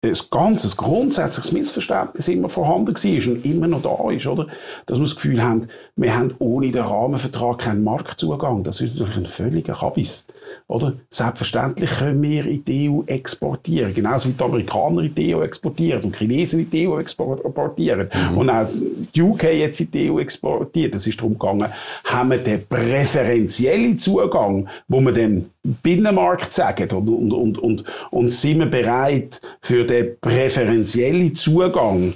[0.04, 4.46] ein ganzes grundsätzliches Missverständnis immer vorhanden war und immer noch da ist, oder?
[4.86, 5.68] Dass wir das Gefühl haben,
[5.98, 8.62] wir haben ohne den Rahmenvertrag keinen Marktzugang.
[8.62, 10.26] Das ist natürlich ein völliger Kabis,
[10.66, 10.92] oder?
[11.08, 13.94] Selbstverständlich können wir in die EU exportieren.
[13.94, 18.10] Genauso wie die Amerikaner in die EU exportieren und die Chinesen in die EU exportieren.
[18.30, 18.38] Mhm.
[18.38, 18.66] Und auch
[19.14, 20.94] die UK jetzt in die EU exportiert.
[20.94, 21.72] Es ist darum gegangen,
[22.04, 28.30] haben wir den präferentiellen Zugang, wo wir dem Binnenmarkt sagen und, und, und, und, und
[28.30, 32.14] sind wir bereit für den präferentiellen Zugang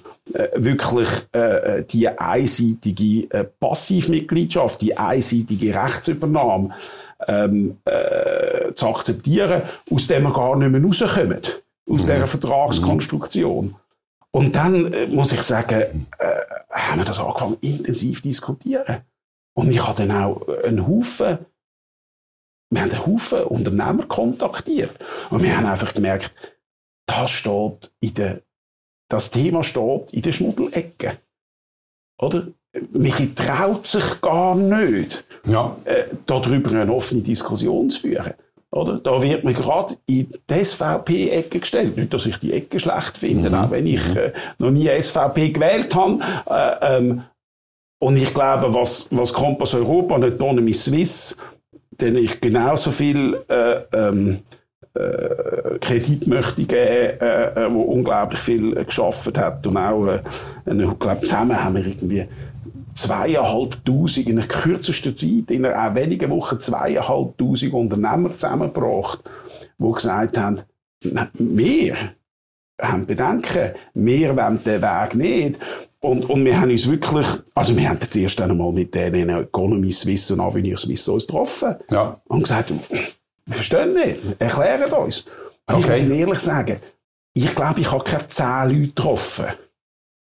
[0.54, 6.70] wirklich äh, die einseitige äh, Passivmitgliedschaft, die einseitige Rechtsübernahme
[7.26, 11.40] ähm, äh, zu akzeptieren, aus dem wir gar nicht mehr rauskommen,
[11.88, 12.06] aus mhm.
[12.06, 13.76] dieser Vertragskonstruktion.
[14.32, 19.02] Und dann äh, muss ich sagen, äh, haben wir das angefangen intensiv diskutieren.
[19.54, 21.38] Und ich habe dann auch einen Haufen
[22.70, 24.96] wir haben einen Haufen Unternehmer kontaktiert.
[25.30, 26.32] Und wir haben einfach gemerkt,
[27.06, 28.42] das steht in der,
[29.10, 31.18] das Thema steht in der Schmuddelecke.
[32.18, 32.48] Oder?
[32.92, 35.76] Mich traut sich gar nicht, ja.
[35.84, 38.34] äh, darüber eine offene Diskussion zu führen.
[38.70, 38.98] Oder?
[39.00, 41.96] Da wird mir gerade in die SVP-Ecke gestellt.
[41.96, 43.54] Nicht, dass ich die Ecke schlecht finde, mhm.
[43.56, 44.16] auch wenn ich mhm.
[44.16, 46.20] äh, noch nie SVP gewählt habe.
[46.48, 47.22] Äh, ähm,
[47.98, 51.36] und ich glaube, was, was Kompass Europa und Autonomy Swiss,
[51.90, 54.38] denen ich genauso viel äh, ähm,
[54.94, 60.22] äh, Kredit möchte geben, äh, äh, wo unglaublich viel äh, geschafft hat und auch, äh,
[60.66, 62.26] ich glaube, zusammen haben wir irgendwie
[62.94, 69.20] zweieinhalbtausend in der kürzesten Zeit, in einer, auch wenigen Wochen zweieinhalbtausend Unternehmer zusammengebracht,
[69.78, 70.60] die gesagt haben,
[71.34, 71.96] wir
[72.80, 75.60] haben Bedenken, wir wollen den Weg nicht.
[76.02, 79.92] Und, und wir haben uns wirklich, also wir haben jetzt erst einmal mit denen Economy
[79.92, 81.76] Swiss und Avenir Swiss uns getroffen.
[81.90, 82.20] Ja.
[82.26, 82.72] Und gesagt,
[83.56, 85.24] verstehen nicht, erklären uns.
[85.66, 86.00] Okay.
[86.00, 86.80] ich muss ehrlich sagen,
[87.34, 89.46] ich glaube, ich habe keine zehn Leute getroffen,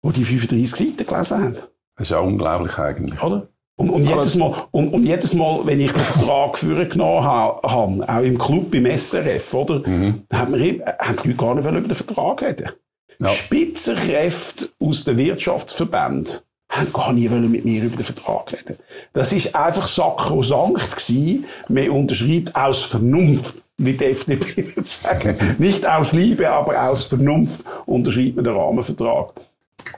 [0.05, 1.55] die die 35 Seiten gelesen haben.
[1.97, 3.23] Das ist ja unglaublich eigentlich.
[3.23, 3.49] Oder?
[3.77, 8.23] Und, und, jedes Mal, und, und, jedes Mal, wenn ich den Vertrag genommen habe, auch
[8.23, 10.23] im Club, im SRF, oder, mhm.
[10.33, 12.71] haben, wir, haben die Leute gar nicht über den Vertrag reden.
[13.19, 13.29] Ja.
[13.29, 16.39] Spitzenkräfte aus den Wirtschaftsverbänden
[16.73, 18.79] haben gar nie mit mir über den Vertrag reden.
[19.13, 21.45] Das ist einfach sakrosankt gewesen.
[21.69, 25.37] Man unterschreibt aus Vernunft, wie die FDP würde sagen.
[25.59, 29.33] Nicht aus Liebe, aber aus Vernunft unterschreibt man den Rahmenvertrag.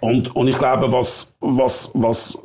[0.01, 2.39] Und, und ich glaube, was, was, was,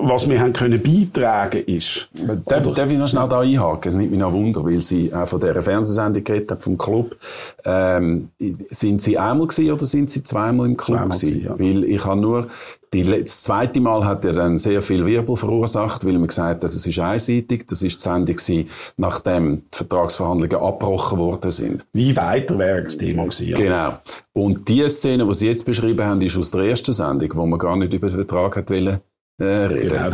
[0.00, 2.08] was wir haben können beitragen ist.
[2.46, 3.88] Darf, darf ich noch schnell da einhaken?
[3.90, 7.16] Es nimmt mich noch Wunder, weil Sie auch von dieser Fernsehsendung geredet haben, vom Club.
[7.64, 8.28] Ähm,
[8.68, 11.44] sind Sie einmal gewesen oder sind Sie zweimal im Club zweimal gewesen?
[11.44, 11.58] Ja.
[11.58, 12.48] Weil ich habe nur
[12.92, 16.74] die, das zweite Mal hat er dann sehr viel Wirbel verursacht, weil man gesagt hat,
[16.74, 17.66] das ist einseitig.
[17.66, 21.86] Das ist die Sendung gewesen, nachdem die Vertragsverhandlungen abgebrochen worden sind.
[21.94, 23.56] Wie weiter wäre das Thema gewesen, ja.
[23.56, 23.94] Genau.
[24.34, 27.58] Und die Szene, die Sie jetzt beschrieben haben, ist aus der ersten Sendung, wo man
[27.58, 29.00] gar nicht über den Vertrag hat wollen
[29.42, 29.68] äh.
[29.68, 30.10] Genau,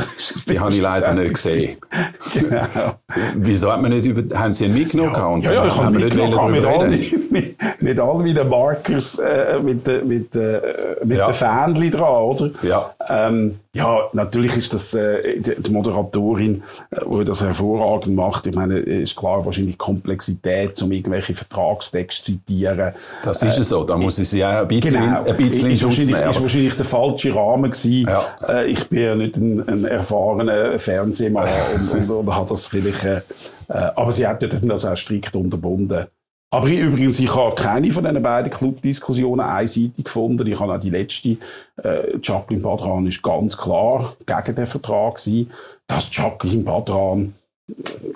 [0.49, 1.77] die habe ich leider nicht gesehen.
[2.33, 2.95] genau.
[3.37, 5.13] Wieso hat man nicht über, haben Sie ihn mitgenommen?
[5.15, 6.89] Ja, und ja, ja ich habe ihn mitgenommen, mit, all,
[7.31, 10.61] mit, mit all meinen Markers, äh, mit, mit, äh,
[11.05, 11.27] mit ja.
[11.27, 12.51] den Fähnchen dran, oder?
[12.63, 12.95] Ja.
[13.09, 18.47] Ähm, ja, natürlich ist das äh, die Moderatorin, äh, die das hervorragend macht.
[18.47, 22.93] Ich meine, ist klar wahrscheinlich Komplexität, um irgendwelche Vertragstexte zu zitieren.
[23.23, 23.85] Das ist es so.
[23.85, 25.25] Da muss ich sie auch ein bisschen, genau.
[25.25, 26.31] ein bisschen ist wahrscheinlich, nehmen.
[26.31, 28.09] ist wahrscheinlich der falsche Rahmen gewesen.
[28.09, 28.25] Ja.
[28.49, 33.05] Äh, ich bin ja nicht ein, ein erfahrener Fernsehmann und, und, und hat das vielleicht,
[33.05, 33.21] äh,
[33.69, 36.07] äh, aber sie hat ja das auch strikt unterbunden.
[36.51, 40.47] Aber ich, übrigens, ich habe keine von diesen beiden Clubdiskussionen einseitig gefunden.
[40.47, 41.37] Ich habe auch die letzte,
[41.83, 45.51] äh, Jacqueline Badran ist ganz klar gegen den Vertrag gewesen.
[45.87, 47.35] Dass Jacqueline Badran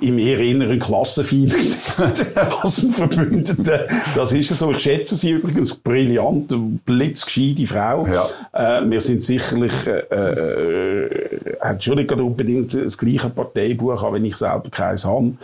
[0.01, 1.55] im eher inneren Klassenfeind
[2.63, 3.87] als ein Verbündeter.
[4.15, 4.73] Das ist so.
[4.73, 6.53] Ich schätze sie übrigens brillant,
[6.87, 8.07] blitzgescheite Frau.
[8.07, 8.79] Ja.
[8.81, 14.25] Äh, wir sind sicherlich, äh, äh, hat schon nicht unbedingt das gleiche Parteibuch, auch wenn
[14.25, 15.35] ich selber keins habe.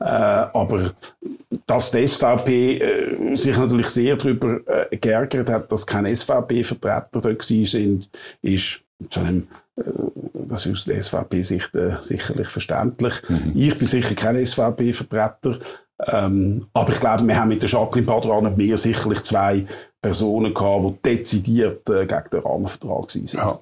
[0.00, 0.94] Äh, aber
[1.66, 7.30] dass die SVP äh, sich natürlich sehr darüber äh, geärgert hat, dass keine SVP-Vertreter da
[7.40, 8.08] sind,
[8.42, 8.80] ist
[9.10, 9.48] zu einem
[10.48, 13.14] das ist aus der SVP-Sicht äh, sicherlich verständlich.
[13.28, 13.52] Mhm.
[13.54, 15.58] Ich bin sicher kein SVP-Vertreter.
[16.06, 19.66] Ähm, aber ich glaube, wir haben mit der Jacqueline Padran und mir sicherlich zwei
[20.00, 23.26] Personen gehabt, die dezidiert äh, gegen den Rahmenvertrag waren.
[23.26, 23.60] Ja.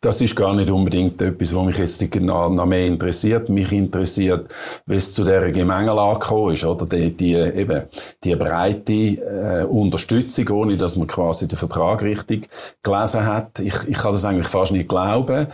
[0.00, 3.48] Das ist gar nicht unbedingt etwas, was mich jetzt noch mehr interessiert.
[3.48, 4.52] Mich interessiert,
[4.86, 6.86] wie es zu dieser Gemengelage gekommen ist, oder?
[6.86, 7.84] Die, die, eben,
[8.24, 12.48] die breite äh, Unterstützung, ohne dass man quasi den Vertrag richtig
[12.82, 13.60] gelesen hat.
[13.60, 15.46] Ich, ich kann das eigentlich fast nicht glauben.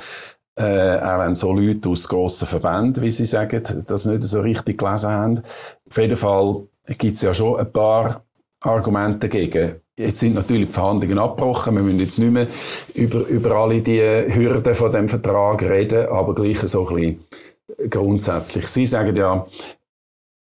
[0.59, 4.79] Äh, auch wenn so Leute aus grossen Verbänden, wie sie sagen, das nicht so richtig
[4.79, 5.43] gelesen haben.
[5.89, 8.25] Auf jeden Fall gibt es ja schon ein paar
[8.61, 9.81] Argumente dagegen.
[9.99, 11.75] Jetzt sind natürlich die Verhandlungen abgebrochen.
[11.75, 12.47] Wir müssen jetzt nicht mehr
[12.95, 18.69] über, über alle die Hürden von dem Vertrag reden, aber gleich so ein bisschen grundsätzlich.
[18.69, 19.47] Sie sagen ja,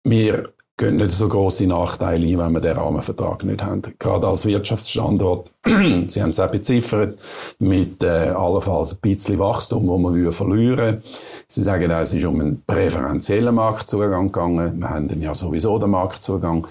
[0.04, 3.82] wir gehen nicht so große Nachteile ein, wenn wir den Rahmenvertrag nicht haben.
[3.98, 7.18] Gerade als Wirtschaftsstandort, Sie haben es auch beziffert,
[7.58, 11.02] mit äh, allenfalls ein bisschen Wachstum, wo wir verlieren
[11.48, 14.80] Sie sagen auch, es ist um einen präferentiellen Marktzugang gegangen.
[14.80, 16.66] Wir haben ja sowieso den Marktzugang.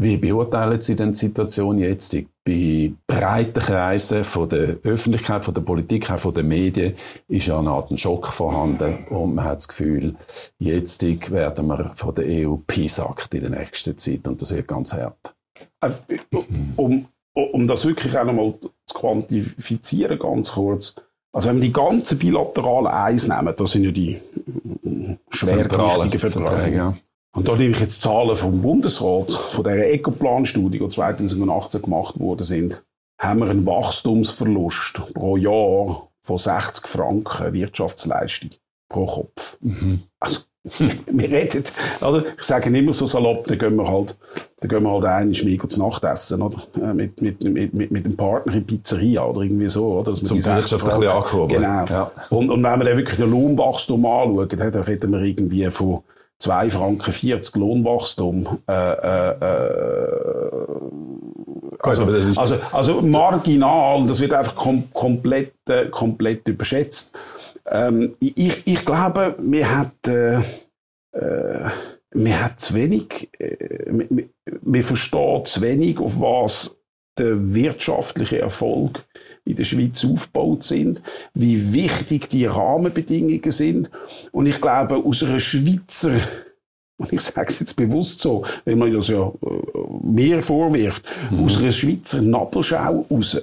[0.00, 2.16] Wie beurteilen Sie denn die Situation jetzt?
[2.44, 6.94] Bei breiten Kreisen von der Öffentlichkeit, von der Politik, auch von den Medien
[7.26, 10.14] ist ja eine Art Schock vorhanden und man hat das Gefühl,
[10.60, 14.92] jetzt werden wir von der EU pisackt in der nächsten Zeit und das wird ganz
[14.92, 15.34] hart.
[15.80, 15.98] Also,
[16.76, 18.54] um, um das wirklich auch nochmal
[18.86, 20.94] zu quantifizieren, ganz kurz.
[21.32, 24.20] Also wenn wir die ganzen bilateralen Eins nehmen, das sind ja die
[25.30, 26.76] schwergewichtigen Verträge.
[26.76, 26.94] Ja.
[27.38, 32.42] Und da nehme ich jetzt Zahlen vom Bundesrat, von der Ecoplan-Studie, die 2018 gemacht worden
[32.42, 32.82] sind,
[33.16, 38.50] haben wir einen Wachstumsverlust pro Jahr von 60 Franken Wirtschaftsleistung
[38.88, 39.56] pro Kopf.
[39.60, 40.00] Mhm.
[40.18, 40.40] Also,
[41.06, 41.62] wir reden,
[42.00, 42.24] oder?
[42.36, 44.16] Ich sage immer so salopp, da gehen wir halt,
[44.58, 46.60] da gehen wir halt einmal mehr zu Nacht essen, oder?
[46.74, 50.12] Äh, mit, mit, mit, mit, mit dem Partner in Pizzeria, oder irgendwie so, oder?
[50.14, 51.54] Zum Wirtschaft ein bisschen angehoben.
[51.54, 51.84] Genau.
[51.84, 52.10] Ja.
[52.30, 56.02] Und, und wenn wir dann wirklich den Lohnwachstum anschauen, dann reden wir irgendwie von
[56.38, 58.58] 2 Franken 40 Lohnwachstum.
[58.68, 60.66] Äh, äh, äh,
[61.80, 62.04] also,
[62.36, 67.16] also, also, marginal, das wird einfach kom komplett, äh, komplett überschätzt.
[67.66, 70.40] Ähm, ich, ich glaube, mir hat, äh,
[71.12, 71.70] äh,
[72.14, 73.92] mir hat zu wenig, äh,
[74.62, 76.76] mir versteht zu wenig, auf was
[77.16, 79.04] der wirtschaftliche Erfolg
[79.48, 81.02] in der Schweiz aufgebaut sind,
[81.34, 83.90] wie wichtig die Rahmenbedingungen sind.
[84.30, 86.20] Und ich glaube, aus einer Schweizer
[87.00, 91.44] und ich sage es jetzt bewusst so, wenn man das ja äh, mehr vorwirft, mhm.
[91.44, 93.40] aus einer Schweizer Nabelschau raus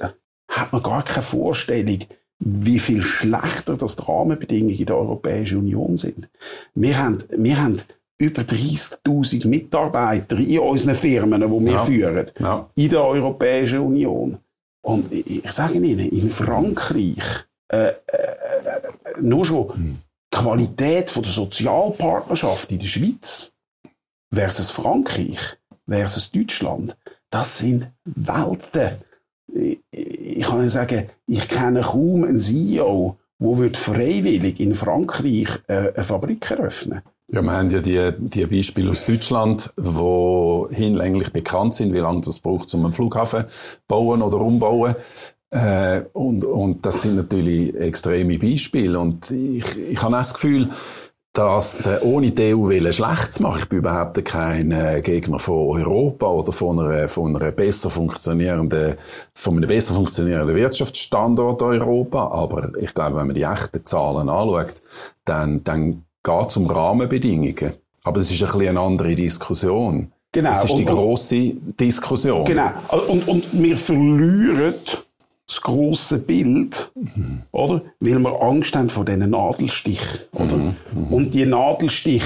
[0.50, 2.00] hat man gar keine Vorstellung,
[2.40, 6.28] wie viel schlechter das die Rahmenbedingungen in der Europäischen Union sind.
[6.74, 7.82] Wir haben, wir haben
[8.18, 11.80] über 30.000 Mitarbeiter in unseren Firmen, die wir ja.
[11.80, 12.70] führen, ja.
[12.76, 14.38] in der Europäischen Union.
[14.86, 18.82] Und ich, ich sage Ihnen, in Frankreich, äh, äh, äh
[19.20, 19.98] nur schon mhm.
[20.32, 23.56] Qualität von der Sozialpartnerschaft in der Schweiz
[24.32, 25.40] versus Frankreich
[25.88, 26.96] versus Deutschland,
[27.32, 28.98] das sind Welten.
[29.52, 35.94] Ich, ich kann Ihnen sagen, ich kenne kaum einen CEO, der freiwillig in Frankreich äh,
[35.96, 41.74] eine Fabrik eröffnen ja, wir haben ja die, die Beispiele aus Deutschland, wo hinlänglich bekannt
[41.74, 43.46] sind, wie lange das braucht, um einen Flughafen
[43.88, 44.96] bauen oder umbauen.
[45.50, 49.00] Äh, und, und das sind natürlich extreme Beispiele.
[49.00, 50.70] Und ich, ich habe auch das Gefühl,
[51.34, 53.60] dass äh, ohne die EU wollen, schlecht zu machen.
[53.60, 58.96] Ich bin überhaupt kein äh, Gegner von Europa oder von einer, von einer besser funktionierenden,
[59.34, 62.28] von einem besser funktionierenden Wirtschaftsstandort Europa.
[62.28, 64.82] Aber ich glaube, wenn man die echten Zahlen anschaut,
[65.26, 67.74] dann, dann geht es um Rahmenbedingungen.
[68.04, 70.12] Aber das ist ein bisschen eine andere Diskussion.
[70.32, 70.50] Genau.
[70.50, 72.44] Das ist die große Diskussion.
[72.46, 72.72] Genau.
[73.08, 74.74] Und, und wir verlieren
[75.48, 77.44] das große Bild, mhm.
[77.52, 77.82] oder?
[78.00, 80.02] Weil wir Angst haben vor diesen Nadelstich,
[80.34, 80.58] oder?
[80.58, 80.76] Mhm.
[80.94, 81.14] Mhm.
[81.14, 82.24] Und die Nadelstich,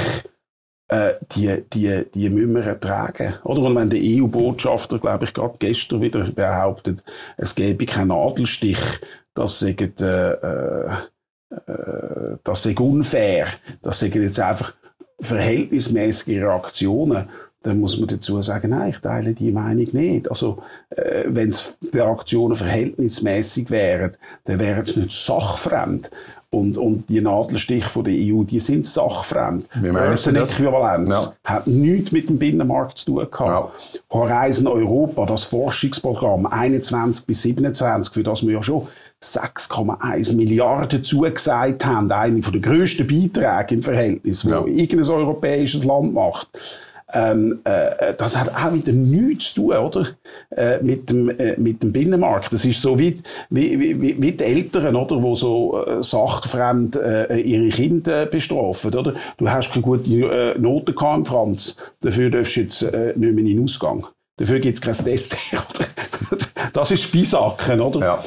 [0.88, 3.62] äh, die, die, die müssen wir ertragen, oder?
[3.62, 7.04] Und wenn der EU-Botschafter, glaube ich, gerade gestern wieder behauptet,
[7.38, 8.80] es gäbe keinen Nadelstich,
[9.36, 10.88] das sagt, äh,
[11.50, 13.48] äh, das sei unfair,
[13.82, 14.74] das sind jetzt einfach
[15.20, 17.30] verhältnismäßige Reaktionen,
[17.62, 20.30] dann muss man dazu sagen, nein, ich teile die Meinung nicht.
[20.30, 26.10] Also, äh, wenn die Reaktionen verhältnismäßig wären, dann wären es nicht sachfremd.
[26.52, 29.66] Und, und die Nadelstich von der EU, die sind sachfremd.
[29.76, 30.54] Wie meinst du das?
[30.54, 31.34] Äquivalenz ja.
[31.44, 33.40] hat nichts mit dem Binnenmarkt zu tun gehabt.
[33.94, 34.00] Ja.
[34.10, 38.88] Horizon Europa, das Forschungsprogramm 21 bis 27, für das wir ja schon
[39.22, 44.66] 6,1 Milliarden zugesagt haben, eine der grössten Beiträge im Verhältnis, wo ja.
[44.66, 46.48] irgendein europäisches Land macht.
[47.12, 50.08] Ähm, äh, das hat auch wieder nichts zu tun, oder?
[50.56, 52.54] Äh, mit, dem, äh, mit dem Binnenmarkt.
[52.54, 55.22] Das ist so wie, wie, wie, wie die Eltern, oder?
[55.22, 59.16] Wo so äh, sachfremd äh, ihre Kinder bestrafen, oder?
[59.38, 61.78] Du hast keine gute äh, Noten gehabt im Franz.
[62.02, 64.06] Dafür darfst du jetzt äh, nicht mehr in den Ausgang.
[64.38, 65.40] Dafür gibt's kein Dessert,
[66.32, 66.46] oder?
[66.74, 68.00] Das ist Speisacken, oder?
[68.00, 68.24] Ja.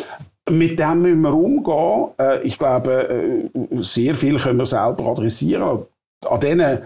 [0.50, 2.10] Mit dem müssen wir umgehen.
[2.18, 5.82] Äh, ich glaube, äh, sehr viel können wir selber adressieren.
[6.24, 6.78] An diesen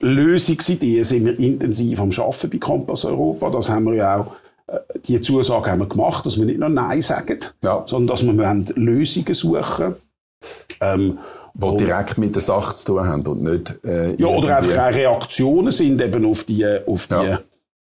[0.00, 3.50] Lösungsideen sind wir intensiv am Arbeiten bei Kompass Europa.
[3.50, 4.36] Das haben wir ja auch
[4.66, 7.82] äh, die Zusage haben wir gemacht, dass wir nicht nur Nein sagen, ja.
[7.86, 9.94] sondern dass wir Lösungen suchen
[10.80, 11.18] ähm,
[11.54, 14.94] die direkt mit der Sache zu tun haben und nicht äh, Ja, oder einfach auch
[14.94, 17.40] Reaktionen sind eben auf die, auf die, ja.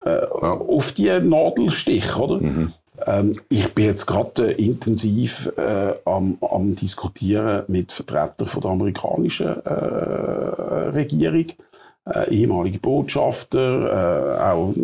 [0.04, 0.52] Äh, ja.
[0.52, 2.40] auf die Nadelstich, oder?
[2.40, 2.72] Mhm.
[3.06, 8.70] Ähm, ich bin jetzt gerade äh, intensiv äh, am, am diskutieren mit Vertretern von der
[8.70, 11.46] amerikanischen äh, Regierung,
[12.06, 14.74] äh, ehemalige Botschafter, äh, auch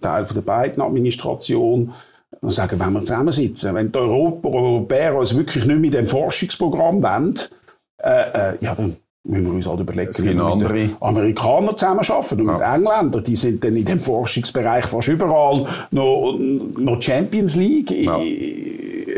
[0.00, 1.92] Teil von der beiden Administration.
[2.40, 7.02] Und sagen, wenn wir zusammensitzen, wenn die Europa, Europäer uns wirklich nicht mit dem Forschungsprogramm
[7.02, 7.34] wollen,
[8.02, 8.96] äh, äh, ja, dann
[9.28, 12.52] müssen wir uns halt überlegen, wie wir mit den Amerikanern zusammenarbeiten und ja.
[12.54, 13.24] mit Engländern.
[13.24, 17.90] Die sind dann in dem Forschungsbereich fast überall noch, noch Champions League.
[17.90, 18.18] Ja.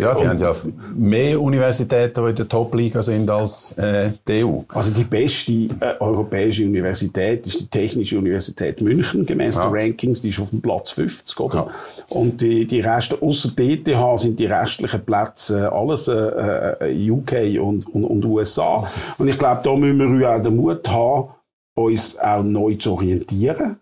[0.01, 0.55] Ja, die und, haben ja
[0.95, 4.61] mehr Universitäten, die in der Top-Liga sind als äh, die EU.
[4.69, 9.69] Also die beste äh, europäische Universität ist die Technische Universität München, gemäß ja.
[9.69, 11.55] der Rankings, die ist auf dem Platz 50, oder?
[11.57, 11.69] Ja.
[12.09, 17.87] Und die, die Reste, außer DTH sind die restlichen Plätze alles äh, äh UK und,
[17.95, 18.89] und, und USA.
[19.19, 21.31] Und ich glaube, da müssen wir auch den Mut haben,
[21.75, 23.79] uns auch neu zu orientieren.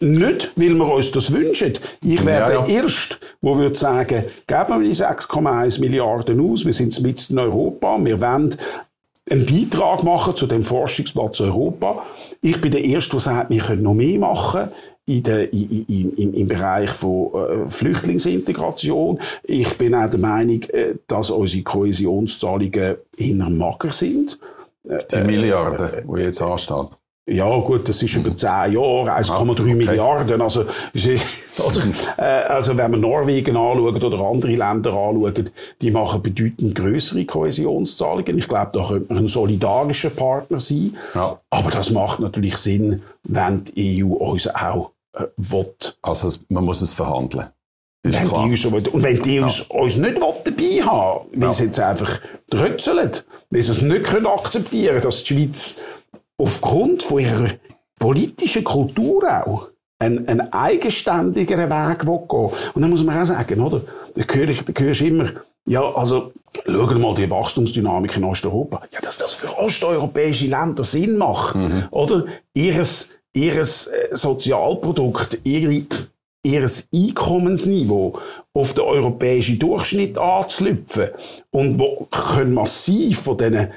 [0.00, 1.74] Nicht, weil wir uns das wünschen.
[2.02, 2.62] Ich wäre ja, ja.
[2.62, 7.38] der Erste, der würde sagen, geben wir die 6,1 Milliarden aus, wir sind mit in
[7.38, 8.54] Europa, wir wollen
[9.30, 12.04] einen Beitrag machen zu dem Forschungsplatz Europa.
[12.40, 14.68] Ich bin der Erste, der sagt, wir können noch mehr machen
[15.06, 19.20] in der, in, in, im Bereich von äh, Flüchtlingsintegration.
[19.44, 24.38] Ich bin auch der Meinung, äh, dass unsere Kohäsionszahlungen eher mager sind.
[24.84, 26.88] Die Milliarden, äh, die jetzt ansteht.
[27.28, 29.74] Ja, gut, das ist über zehn Jahre, 1,3 ah, okay.
[29.74, 30.40] Milliarden.
[30.40, 30.62] Also,
[30.94, 35.50] äh, also, wenn man Norwegen anschaut oder andere Länder anschaut,
[35.82, 38.38] die machen bedeutend größere Kohäsionszahlungen.
[38.38, 40.96] Ich glaube, da könnte man ein solidarischer Partner sein.
[41.16, 41.40] Ja.
[41.50, 45.74] Aber das macht natürlich Sinn, wenn die EU uns auch äh, will.
[46.02, 47.48] Also, man muss es verhandeln.
[48.04, 49.80] Wenn die uns, und wenn die uns, ja.
[49.80, 51.54] uns nicht dabei haben, weil ja.
[51.54, 53.10] sie jetzt einfach drützeln,
[53.50, 55.80] weil sie es nicht akzeptieren können, dass die Schweiz
[56.38, 57.50] aufgrund von ihrer
[57.98, 59.68] politischen Kultur auch
[59.98, 63.82] einen, einen eigenständigeren Weg gehen Und dann muss man auch sagen, oder?
[64.14, 65.30] Da höre ich, da hörst du immer,
[65.66, 66.32] ja, also,
[66.64, 68.82] schauen mal die Wachstumsdynamik in Osteuropa.
[68.92, 71.84] Ja, dass das für osteuropäische Länder Sinn macht, mhm.
[71.90, 72.26] oder?
[72.54, 75.86] Ihres, ihres äh, Sozialprodukt, ihre,
[76.44, 78.18] ihres Einkommensniveau
[78.54, 81.08] auf den europäischen Durchschnitt anzulüpfen
[81.50, 83.70] und wo können massiv von diesen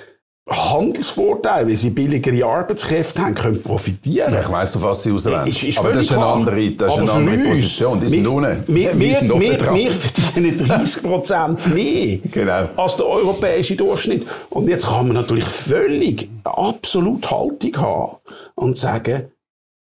[0.49, 4.35] Handelsvorteil, weil sie billigere Arbeitskräfte haben, können profitieren.
[4.39, 5.45] Ich weiss, auf was sie auswählen.
[5.45, 7.99] Ist, ist aber das ist eine andere, das ist eine andere Position.
[7.99, 8.63] Die sind wir, unten.
[8.67, 12.69] Wir, wir, wir, wir verdienen 30 Prozent mehr genau.
[12.75, 14.27] als der europäische Durchschnitt.
[14.49, 18.17] Und jetzt kann man natürlich völlig absolut Haltung haben
[18.55, 19.31] und sagen,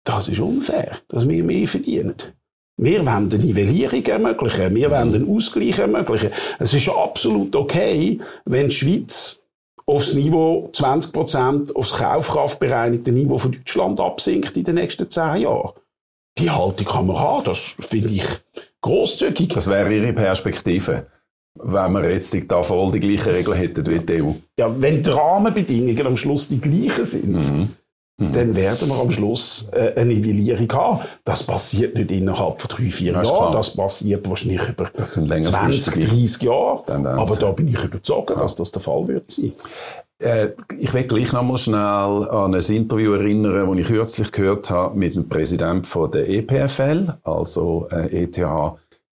[0.04, 2.14] das ist unfair, dass wir mehr verdienen.
[2.80, 4.74] Wir wollen eine Nivellierung ermöglichen.
[4.74, 6.30] Wir wollen einen Ausgleich ermöglichen.
[6.60, 9.40] Es ist absolut okay, wenn die Schweiz
[9.88, 15.72] aufs Niveau 20 Prozent, aufs kaufkraftbereinigte Niveau von Deutschland absinkt in den nächsten zehn Jahren.
[16.38, 18.26] Die Haltung kann man haben, das finde ich
[18.82, 19.48] großzügig.
[19.48, 21.06] Das wäre Ihre Perspektive,
[21.54, 24.32] wenn wir jetzt da voll die gleichen Regeln hätten wie die EU.
[24.58, 27.68] Ja, wenn die Rahmenbedingungen am Schluss die gleichen sind, mhm.
[28.20, 28.32] Mhm.
[28.32, 31.00] dann werden wir am Schluss äh, eine Nivellierung haben.
[31.24, 33.52] Das passiert nicht innerhalb von drei, vier das Jahren.
[33.52, 36.82] Das passiert wahrscheinlich über 20, 30 Jahre.
[36.88, 38.36] Aber da bin ich überzeugt, ja.
[38.36, 39.52] dass das der Fall wird sein.
[40.20, 40.48] Äh,
[40.80, 44.98] ich will gleich noch mal schnell an ein Interview erinnern, das ich kürzlich gehört habe
[44.98, 48.40] mit dem Präsidenten der EPFL, also äh, ETH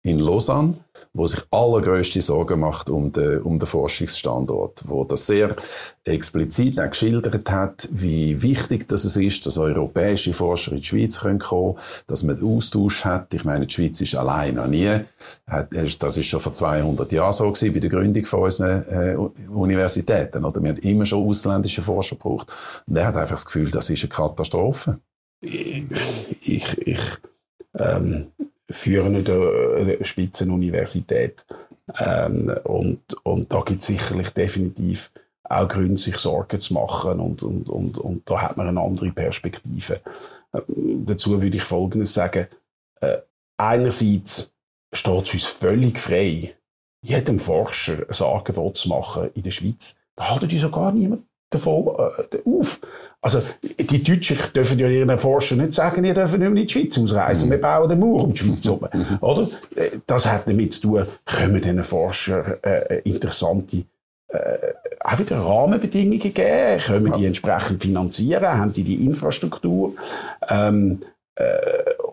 [0.01, 0.77] in Lausanne
[1.15, 5.55] wo sich allergrößte Sorgen macht um den, um den Forschungsstandort, wo das sehr
[6.03, 11.39] explizit auch geschildert hat, wie wichtig das ist, dass europäische Forscher in die Schweiz kommen
[11.39, 11.75] können,
[12.07, 13.33] dass man Austausch hat.
[13.33, 14.99] Ich meine, die Schweiz ist allein noch nie.
[15.99, 19.15] Das ist schon vor 200 Jahren so gewesen, bei der Gründung von unseren äh,
[19.49, 20.43] Universitäten.
[20.43, 22.51] Oder wir haben immer schon ausländische Forscher gebraucht.
[22.87, 24.99] Und er hat einfach das Gefühl, das ist eine Katastrophe.
[25.41, 27.01] Ich, ich
[27.77, 28.27] ähm,
[28.69, 31.45] führen eine Spitzenuniversität.
[31.99, 35.11] Ähm, und, und da gibt es sicherlich definitiv
[35.43, 39.11] auch Gründe, sich Sorgen zu machen und, und, und, und da hat man eine andere
[39.11, 40.01] Perspektive.
[40.53, 42.47] Ähm, dazu würde ich Folgendes sagen.
[43.01, 43.17] Äh,
[43.57, 44.53] einerseits
[44.91, 46.55] steht es uns völlig frei,
[47.01, 49.97] jedem Forscher ein Angebot zu machen in der Schweiz.
[50.15, 52.79] Da haltet uns ja gar niemand davon äh, auf.
[53.25, 53.41] Also,
[53.79, 56.95] die Deutschen dürfen ja ihren Forschern nicht sagen, ihr dürft nicht mehr in die Schweiz
[56.95, 57.47] ausreisen.
[57.47, 57.53] Mhm.
[57.53, 58.87] Wir bauen den Mauer um die Schweiz herum.
[58.93, 59.17] Mhm.
[59.19, 59.49] Oder?
[59.75, 63.77] Äh, das hat damit zu tun, können diesen Forschern äh, interessante
[64.27, 67.17] äh, auch wieder Rahmenbedingungen geben, können ja.
[67.17, 69.95] die entsprechend finanzieren, haben die die Infrastruktur.
[70.47, 71.01] Ähm,
[71.33, 71.47] äh,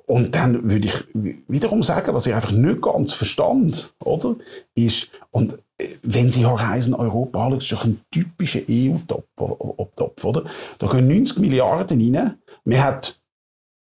[0.06, 1.04] und dann würde ich
[1.46, 4.36] wiederum sagen, was ich einfach nicht ganz verstand, oder?
[4.74, 5.58] Ist, und
[6.02, 10.44] wenn Sie Horizon Europa anschauen, ist doch ein typischer EU-Topf, oder?
[10.78, 12.38] Da gehen 90 Milliarden rein.
[12.64, 13.20] Man hat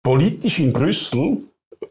[0.02, 1.38] politisch in Brüssel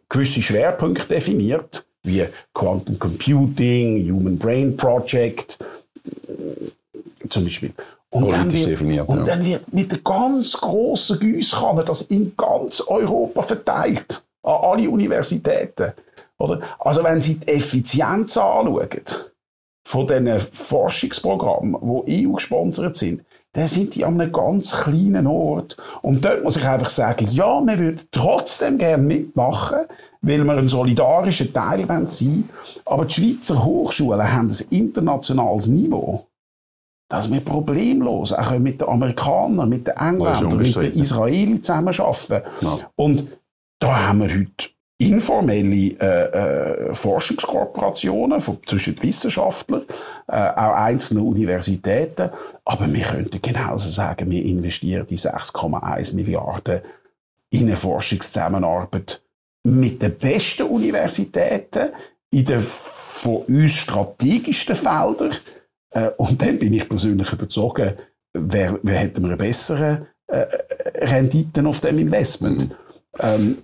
[0.09, 5.59] gewisse Schwerpunkte definiert, wie Quantum Computing, Human Brain Project,
[7.29, 7.73] zum Beispiel.
[8.09, 9.23] Und dann, wird, definiert, und ja.
[9.23, 14.23] dann wird mit der ganz grossen Gießkanne das in ganz Europa verteilt.
[14.43, 15.93] An alle Universitäten.
[16.37, 16.61] Oder?
[16.79, 18.89] Also wenn Sie die Effizienz anschauen,
[19.83, 21.77] von diesen Forschungsprogrammen,
[22.07, 23.23] die EU gesponsert sind,
[23.53, 25.75] dann sind die an einem ganz kleinen Ort.
[26.01, 29.79] Und dort muss ich einfach sagen, ja, wir würden trotzdem gerne mitmachen,
[30.21, 32.49] weil wir ein solidarischer Teil sein.
[32.85, 36.27] Aber die Schweizer Hochschulen haben ein internationales Niveau
[37.11, 42.47] dass wir problemlos auch mit den Amerikanern, mit den Engländern, mit den Israelis zusammenarbeiten.
[42.61, 42.79] Ja.
[42.95, 43.27] Und
[43.79, 44.69] da haben wir heute
[45.09, 49.83] informelle äh, äh, Forschungskooperationen von, zwischen Wissenschaftlern,
[50.27, 52.29] äh, auch einzelnen Universitäten.
[52.65, 56.81] Aber wir könnten genauso sagen, wir investieren die 6,1 Milliarden
[57.49, 59.23] in eine Forschungszusammenarbeit
[59.63, 61.89] mit den besten Universitäten
[62.31, 65.35] in den von uns strategischsten Feldern
[65.91, 67.97] äh, und dann bin ich persönlich überzeugt,
[68.33, 70.45] wer, wer hätte eine bessere äh,
[70.95, 72.69] Renditen auf dem Investment.
[72.69, 72.75] Mhm.
[73.19, 73.57] Ähm,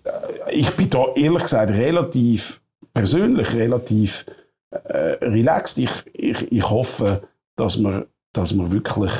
[0.51, 2.61] ich bin da ehrlich gesagt relativ,
[2.93, 4.25] persönlich relativ
[4.71, 5.77] äh, relaxed.
[5.77, 9.11] Ich, ich, ich hoffe, dass wir, dass wir wirklich,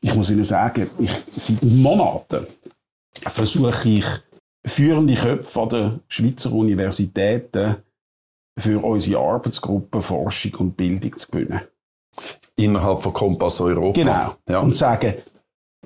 [0.00, 2.46] ich muss Ihnen sagen, ich, seit Monaten
[3.22, 4.06] versuche ich,
[4.66, 7.76] führende Köpfe an den Schweizer Universitäten
[8.58, 11.60] für unsere Arbeitsgruppe Forschung und Bildung zu gewinnen.
[12.56, 14.00] Innerhalb von Kompass Europa.
[14.00, 14.34] Genau.
[14.48, 14.60] Ja.
[14.60, 15.14] Und sagen,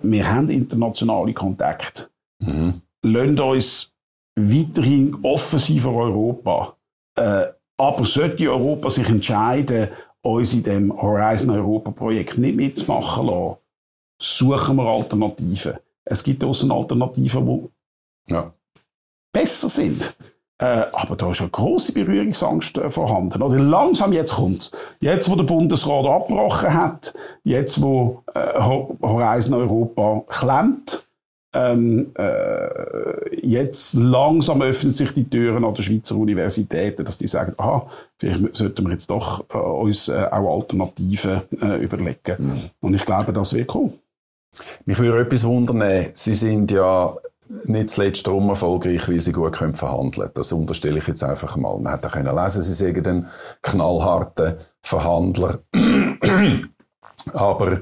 [0.03, 2.09] wir haben internationale Kontakte.
[2.39, 2.81] Mhm.
[3.03, 3.90] Lasst uns
[4.49, 6.77] weiterhin offen sein für Europa.
[7.17, 9.89] Äh, aber sollte Europa sich entscheiden,
[10.23, 13.57] uns in dem Horizon Europa Projekt nicht mitzumachen lassen,
[14.21, 15.79] suchen wir Alternativen.
[16.05, 17.71] Es gibt auch Alternativen,
[18.27, 18.53] die ja.
[19.33, 20.15] besser sind.
[20.59, 23.43] Äh, aber da ist eine grosse Berührungsangst äh, vorhanden.
[23.43, 24.71] Oder langsam jetzt kommt's.
[25.01, 27.15] Jetzt, wo der Bundesrat abgebrochen hat,
[27.45, 31.07] jetzt, wo äh, Horizon Europa klemmt,
[31.53, 37.55] ähm, äh, jetzt langsam öffnen sich die Türen an den Schweizer Universitäten, dass die sagen,
[37.57, 42.37] aha, vielleicht sollten wir jetzt doch äh, uns äh, auch Alternativen äh, überlegen.
[42.39, 42.61] Mhm.
[42.81, 43.95] Und ich glaube, das wird kommen.
[44.85, 47.15] Mich würde etwas wundern, Sie sind ja
[47.65, 50.33] nicht zuletzt darum erfolgreich, weil Sie gut können verhandeln können.
[50.35, 51.79] Das unterstelle ich jetzt einfach mal.
[51.81, 53.27] Man hätte können lesen, Sie sagen einen
[53.63, 55.61] knallharten Verhandler.
[57.33, 57.81] Aber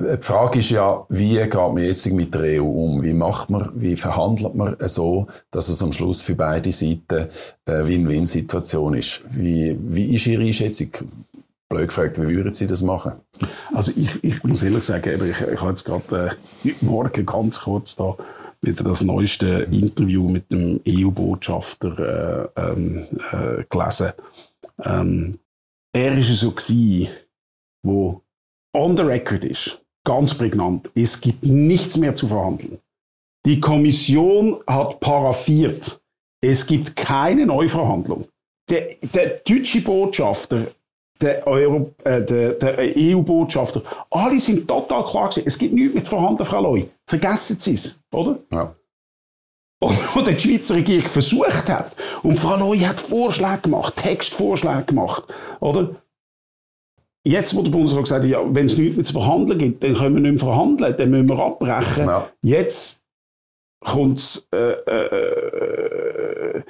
[0.00, 3.02] die Frage ist ja, wie geht man jetzt mit der EU um?
[3.02, 7.26] Wie macht man, wie verhandelt man so, dass es am Schluss für beide Seiten
[7.66, 9.22] eine Win-Win-Situation ist?
[9.30, 10.90] Wie, wie ist Ihre Einschätzung?
[11.68, 13.12] Blöd gefragt, wie würden Sie das machen?
[13.74, 17.96] Also ich, ich muss ehrlich sagen, ich, ich habe jetzt gerade äh, morgen ganz kurz
[17.96, 18.16] da
[18.62, 24.12] wieder das neueste Interview mit dem EU-Botschafter äh, ähm, äh, gelesen.
[24.82, 25.38] Ähm,
[25.92, 27.08] er ist so gewesen,
[27.82, 28.22] wo
[28.72, 32.78] on the record ist, ganz prägnant, es gibt nichts mehr zu verhandeln.
[33.44, 36.00] Die Kommission hat paraffiert,
[36.40, 38.26] es gibt keine Neuverhandlung.
[38.70, 40.68] Der, der deutsche Botschafter
[41.20, 46.08] der, Euro, äh, der, der EU-Botschafter, alle sind total klar gewesen, es gibt nichts mit
[46.08, 46.84] verhandeln, Frau Loi.
[47.06, 48.38] Vergessen Sie es, oder?
[48.50, 48.74] Ja.
[49.80, 55.24] Und die Schweizer Regierung versucht hat, und Frau Loi hat Vorschläge gemacht, Textvorschläge gemacht,
[55.60, 55.96] oder?
[57.24, 59.94] Jetzt, wo der Bundesrat gesagt hat, ja, wenn es nichts mehr zu verhandeln gibt, dann
[59.94, 62.06] können wir nicht mehr verhandeln, dann müssen wir abbrechen.
[62.06, 62.28] Ja.
[62.42, 63.00] Jetzt
[63.80, 65.04] kommt äh, äh,
[66.56, 66.62] äh,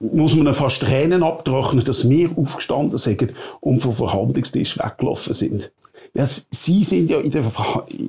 [0.00, 5.72] muss man fast Tränen abtrocknen, dass wir aufgestanden sind und vom Verhandlungstisch weggelaufen sind.
[6.14, 7.44] Ja, sie sind ja in der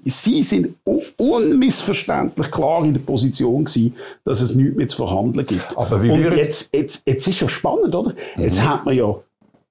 [0.05, 0.75] Sie sind
[1.17, 5.77] unmissverständlich klar in der Position gewesen, dass es nichts mehr zu verhandeln gibt.
[5.77, 8.13] Aber wie und jetzt, jetzt, jetzt ist ja spannend, oder?
[8.35, 8.43] Mhm.
[8.43, 9.15] Jetzt hat man ja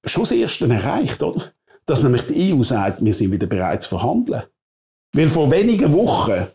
[0.09, 1.53] schon das Erste erreicht, oder?
[1.87, 4.43] Dass nämlich die EU sagt, wir sind wieder bereit zu verhandeln.
[5.15, 6.47] Weil vor wenigen Wochen,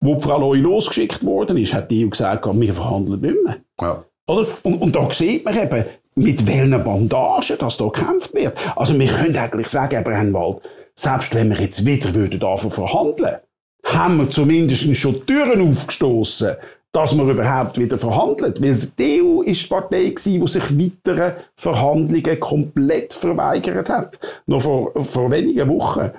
[0.00, 3.56] wo die Frau Loi losgeschickt worden ist, hat die EU gesagt, wir verhandeln nicht mehr.
[3.80, 4.04] Ja.
[4.26, 4.46] Oder?
[4.62, 5.84] Und, und da sieht man eben,
[6.16, 8.56] mit welchen Bandagen das da gekämpft wird.
[8.76, 10.60] Also wir können eigentlich sagen, Herr Brennwald,
[10.94, 13.36] selbst wenn wir jetzt wieder würden davon verhandeln,
[13.84, 16.56] haben wir zumindest schon Türen aufgestoßen,
[16.94, 18.62] dass man überhaupt wieder verhandelt.
[18.62, 24.20] Weil die EU ist die Partei gewesen, die sich weitere Verhandlungen komplett verweigert hat.
[24.46, 26.10] Noch vor, vor wenigen Wochen.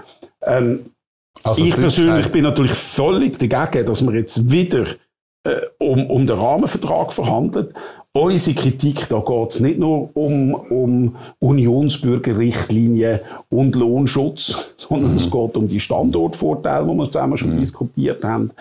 [0.42, 0.88] Ähm,
[1.44, 4.86] also ich persönlich bin natürlich völlig dagegen, dass man jetzt wieder
[5.46, 7.74] äh, um, um den Rahmenvertrag verhandelt.
[8.12, 13.20] Unsere Kritik, da geht es nicht nur um, um Unionsbürgerrichtlinien
[13.50, 15.18] und Lohnschutz, sondern mhm.
[15.18, 17.60] es geht um die Standortvorteile, die wir zusammen schon mhm.
[17.60, 18.52] diskutiert haben.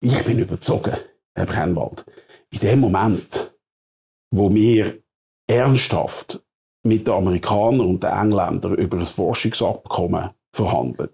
[0.00, 0.96] Ich bin überzogen,
[1.34, 2.04] Herr Brennwald.
[2.52, 3.54] In dem Moment,
[4.30, 5.02] wo wir
[5.46, 6.42] ernsthaft
[6.84, 11.10] mit den Amerikanern und den Engländern über ein Forschungsabkommen verhandeln,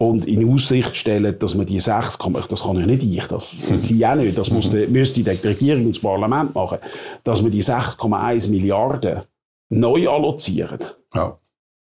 [0.00, 2.18] und in Aussicht stellen, dass man die 6,
[2.48, 5.96] das kann ja nicht ich, das sie auch nicht, das muss, müsste die Regierung und
[5.96, 6.78] das Parlament machen,
[7.24, 9.22] dass man die 6,1 Milliarden
[9.70, 10.78] neu allozieren.
[11.12, 11.38] Ja.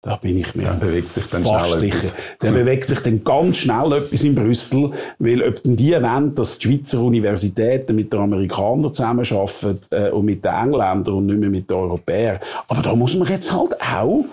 [0.02, 2.16] Da bin ich mir dann bewegt sich dann fast schnell sicher.
[2.40, 6.58] Dann bewegt sich dann ganz schnell etwas in Brüssel, weil ob denn die wollen, dass
[6.58, 11.50] die Schweizer Universitäten mit den Amerikanern zusammenarbeiten äh, und mit den Engländern und nicht mehr
[11.50, 12.40] mit den Europäern.
[12.70, 14.24] Aber da muss man jetzt halt auch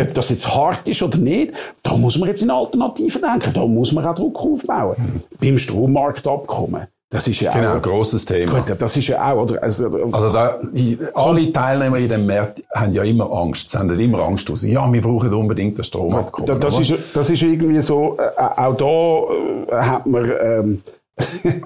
[0.00, 1.52] ob das jetzt hart ist oder nicht,
[1.82, 3.52] da muss man jetzt in Alternativen denken.
[3.52, 4.94] Da muss man auch Druck aufbauen.
[4.96, 5.22] Mhm.
[5.40, 6.86] Beim Strommarktabkommen.
[7.10, 7.74] Das ist ja genau, auch.
[7.76, 8.60] ein grosses Thema.
[8.60, 9.62] Gut, das ist ja auch, oder?
[9.62, 10.60] Also, also da,
[11.14, 13.70] alle Teilnehmer in dem Markt haben ja immer Angst.
[13.70, 16.60] Sie haben immer Angst, sie, ja, wir brauchen unbedingt das Stromabkommen.
[16.60, 20.82] Das, ist, das ist irgendwie so, äh, auch da äh, hat man, ähm,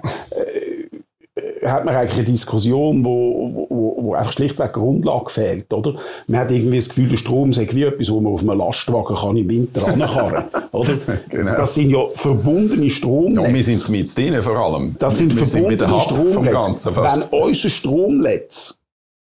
[1.64, 5.94] hat man eigentlich eine Diskussion, wo, wo, wo einfach schlichtweg Grundlage fehlt, oder?
[6.26, 9.16] Man hat irgendwie das Gefühl, der Strom sei wie etwas, wo man auf einem Lastwagen
[9.16, 10.94] kann im Winter ankarren, oder?
[11.28, 11.56] genau.
[11.56, 13.42] Das sind ja verbundene Stromnetze.
[13.42, 14.96] Ja, wir sind mit denen vor allem.
[14.98, 16.96] Das sind wir verbundene Stromnetze.
[16.96, 18.78] Wenn unser Stromnetz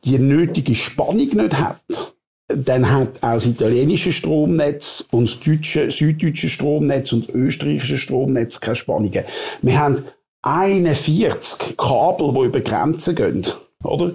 [0.03, 2.13] die nötige Spannung nicht hat,
[2.47, 8.59] dann hat auch das italienische Stromnetz und das deutsche, süddeutsche Stromnetz und das österreichische Stromnetz
[8.59, 9.23] keine Spannungen.
[9.61, 10.03] Wir haben
[10.43, 13.47] 41 Kabel, die über Grenzen gehen,
[13.83, 14.11] oder?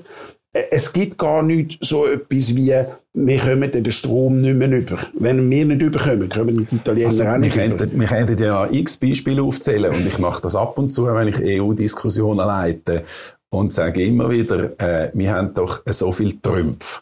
[0.70, 2.74] Es gibt gar nicht so etwas wie,
[3.14, 4.98] wir kommen den Strom nicht mehr über.
[5.14, 7.86] Wenn wir nicht überkommen, kommen die Italiener also, auch nicht wir über.
[7.90, 11.60] wir könnten ja x Beispiele aufzählen und ich mache das ab und zu, wenn ich
[11.60, 13.04] EU-Diskussionen leite
[13.50, 17.00] und sage immer wieder, äh, wir haben doch so viel Trümpfe.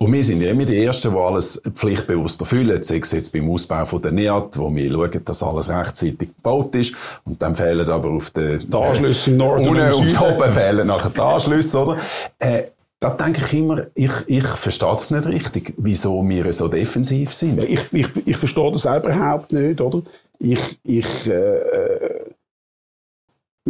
[0.00, 3.50] Und wir sind ja immer die Ersten, die alles pflichtbewusst erfüllen, sei es jetzt beim
[3.50, 6.94] Ausbau von der NEAT, wo wir schauen, dass alles rechtzeitig gebaut ist.
[7.24, 8.60] Und dann fehlen aber auf den...
[8.70, 11.98] Die Anschlüsse im Norden und, und oben fehlen nachher die Anschlüsse, oder?
[12.38, 12.62] Äh,
[13.00, 17.62] da denke ich immer, ich, ich verstehe es nicht richtig, wieso wir so defensiv sind.
[17.64, 20.02] Ich, ich, ich verstehe das selber überhaupt nicht, oder?
[20.38, 21.97] Ich, ich, äh,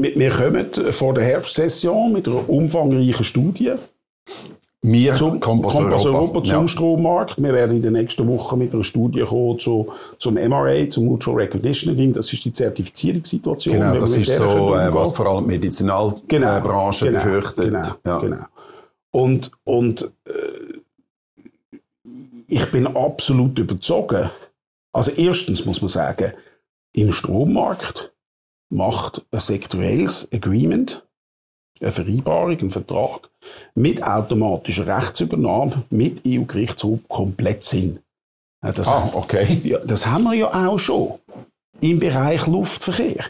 [0.02, 3.74] wir kommen vor der Herbstsession mit einer umfangreichen Studie.
[4.80, 6.68] Wir, zum Kompass, Kompass Europa, Europa zum ja.
[6.68, 7.42] Strommarkt.
[7.42, 9.88] Wir werden in den nächsten Wochen mit einer Studie kommen zu,
[10.18, 12.16] zum MRA, zum Mutual Recognition Agreement.
[12.16, 13.74] Das ist die Zertifizierungssituation.
[13.74, 17.64] Genau, das ist so, äh, was vor allem die Medizinalbranche genau, genau, befürchtet.
[17.66, 18.18] Genau, ja.
[18.18, 18.44] genau.
[19.10, 22.10] Und, und äh,
[22.46, 24.30] ich bin absolut überzogen.
[24.92, 26.32] Also erstens muss man sagen,
[26.92, 28.12] im Strommarkt
[28.70, 31.06] macht ein sektorelles Agreement,
[31.80, 33.30] eine Vereinbarung, ein Vertrag
[33.74, 38.00] mit automatischer Rechtsübernahme mit EU-Gerichtshof komplett Sinn.
[38.60, 39.60] Das, ah, okay.
[39.62, 41.14] Ja, das haben wir ja auch schon
[41.80, 43.24] im Bereich Luftverkehr.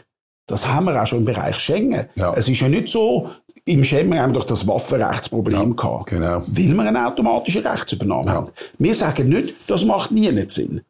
[0.47, 2.09] Das haben wir auch schon im Bereich Schengen.
[2.15, 2.33] Ja.
[2.33, 3.29] Es ist ja nicht so,
[3.65, 6.07] im Schengen haben wir doch das Waffenrechtsproblem ja, gehabt.
[6.07, 6.41] Genau.
[6.47, 8.33] Weil wir eine automatische Rechtsübernahme ja.
[8.33, 8.51] haben.
[8.79, 10.81] Wir sagen nicht, das macht nie nicht Sinn.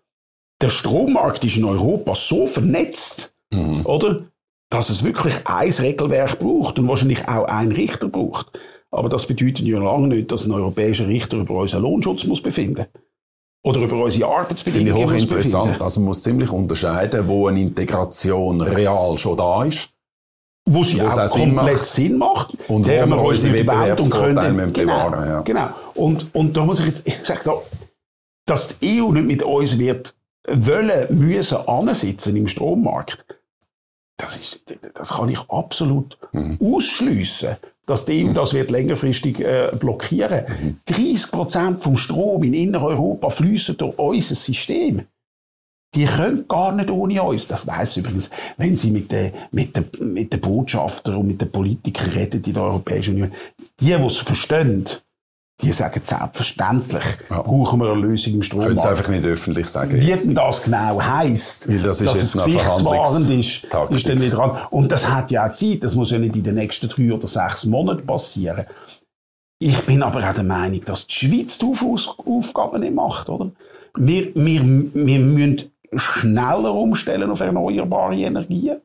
[0.62, 3.86] Der Strommarkt ist in Europa so vernetzt, mhm.
[3.86, 4.24] oder?
[4.70, 8.51] Dass es wirklich ein Regelwerk braucht und wahrscheinlich auch ein Richter braucht.
[8.91, 12.86] Aber das bedeutet ja lange nicht, dass ein europäischer Richter über unseren Lohnschutz muss befinden
[13.63, 14.95] oder über unsere Arbeitsbedingungen.
[14.95, 15.82] Finde ich hochinteressant.
[15.82, 19.91] Also man muss ziemlich unterscheiden, wo eine Integration real schon da ist
[20.70, 21.86] wo sie auch, auch Sinn komplett macht.
[21.86, 25.30] Sinn macht, und der wir uns nicht und können genau, bewahren.
[25.30, 25.41] Ja.
[25.41, 25.70] Genau.
[25.95, 27.53] Und, und da muss ich jetzt, ich sage da,
[28.45, 30.15] dass die EU nicht mit uns wird
[30.47, 33.26] wollen, müssen ansitzen im Strommarkt,
[34.20, 34.61] das, ist,
[34.93, 36.59] das kann ich absolut mhm.
[36.61, 37.55] ausschliessen,
[37.86, 38.34] dass die mhm.
[38.34, 40.45] das wird längerfristig äh, blockieren.
[40.61, 40.78] Mhm.
[40.86, 45.05] 30 Prozent vom Strom in Innereuropa fließen durch unser System.
[45.95, 47.47] Die können gar nicht ohne uns.
[47.47, 51.51] Das weiß übrigens, wenn Sie mit den, mit den, mit den Botschaftern und mit den
[51.51, 53.32] Politikern reden in der Europäischen Union.
[53.80, 54.86] Die, die es verstehen,
[55.62, 57.41] die sagen selbstverständlich, ja.
[57.41, 58.70] brauchen wir eine Lösung im Strommarkt.
[58.70, 59.99] Können Sie einfach nicht öffentlich sagen.
[59.99, 60.36] Wie jetzt.
[60.36, 64.57] das genau heisst, Weil das ist dass jetzt es gesichtswahrend ist, ist dann wieder dran.
[64.70, 65.84] Und das hat ja auch Zeit.
[65.84, 68.66] Das muss ja nicht in den nächsten drei oder sechs Monaten passieren.
[69.62, 73.51] Ich bin aber auch der Meinung, dass die Schweiz die Aufgaben nicht macht, oder?
[73.97, 74.62] Wir, wir,
[74.93, 78.78] wir müssen schneller umstellen auf erneuerbare Energien.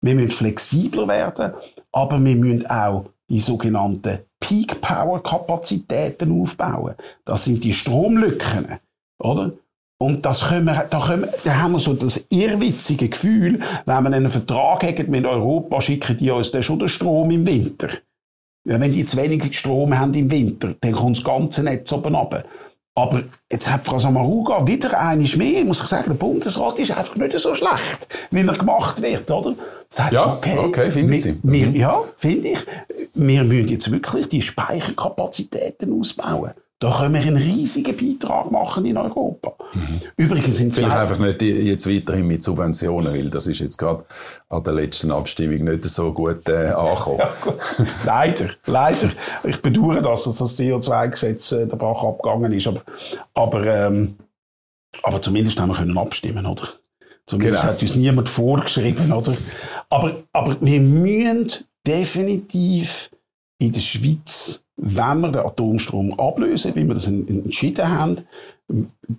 [0.00, 1.52] Wir müssen flexibler werden,
[1.90, 4.18] aber wir müssen auch die sogenannten
[4.52, 6.94] Peak Power Kapazitäten aufbauen.
[7.24, 8.78] Das sind die Stromlücken,
[9.18, 9.52] oder?
[9.98, 14.02] Und das können wir, da, können wir, da haben wir so das irrwitzige Gefühl, wenn
[14.02, 17.88] wir einen Vertrag haben mit Europa, schicken die uns dann schon den Strom im Winter.
[18.68, 22.14] Ja, wenn die zu wenig Strom haben im Winter, dann kommt das ganze Netz oben
[22.14, 22.44] runter.
[22.94, 27.16] Aber jetzt hat Frau Samaruga wieder eines mehr, muss ich sagen, der Bundesrat ist einfach
[27.16, 29.54] nicht so schlecht, wie er gemacht wird, oder?
[29.88, 31.34] Sagt, ja, okay, okay finde ich.
[31.42, 32.58] Wir, ja, finde ich.
[33.14, 36.52] Wir müssen jetzt wirklich die Speicherkapazitäten ausbauen.
[36.82, 39.54] Da können wir einen riesigen Beitrag machen in Europa.
[39.72, 40.00] Mhm.
[40.16, 44.04] Übrigens sind Vielleicht einfach nicht jetzt weiterhin mit Subventionen, weil das ist jetzt gerade
[44.48, 47.20] an der letzten Abstimmung nicht so gut äh, angekommen.
[47.20, 47.54] Ja, gut.
[48.04, 49.12] leider, leider.
[49.44, 52.66] Ich bedauere das, dass das CO2-Gesetz äh, der Bach abgegangen ist.
[52.66, 52.82] Aber,
[53.32, 54.16] aber, ähm,
[55.04, 56.66] aber zumindest haben wir können abstimmen, oder?
[57.26, 57.74] Zumindest genau.
[57.74, 59.36] hat uns niemand vorgeschrieben, oder?
[59.88, 63.12] Aber, aber wir müssen definitiv
[63.58, 68.16] in der Schweiz wenn wir den Atomstrom ablösen, wie wir das entschieden haben,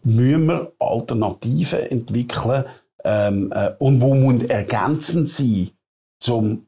[0.04, 2.65] müssen wir Alternativen entwickeln
[3.03, 5.69] ähm, äh, und wo muss ergänzend sein
[6.19, 6.65] zum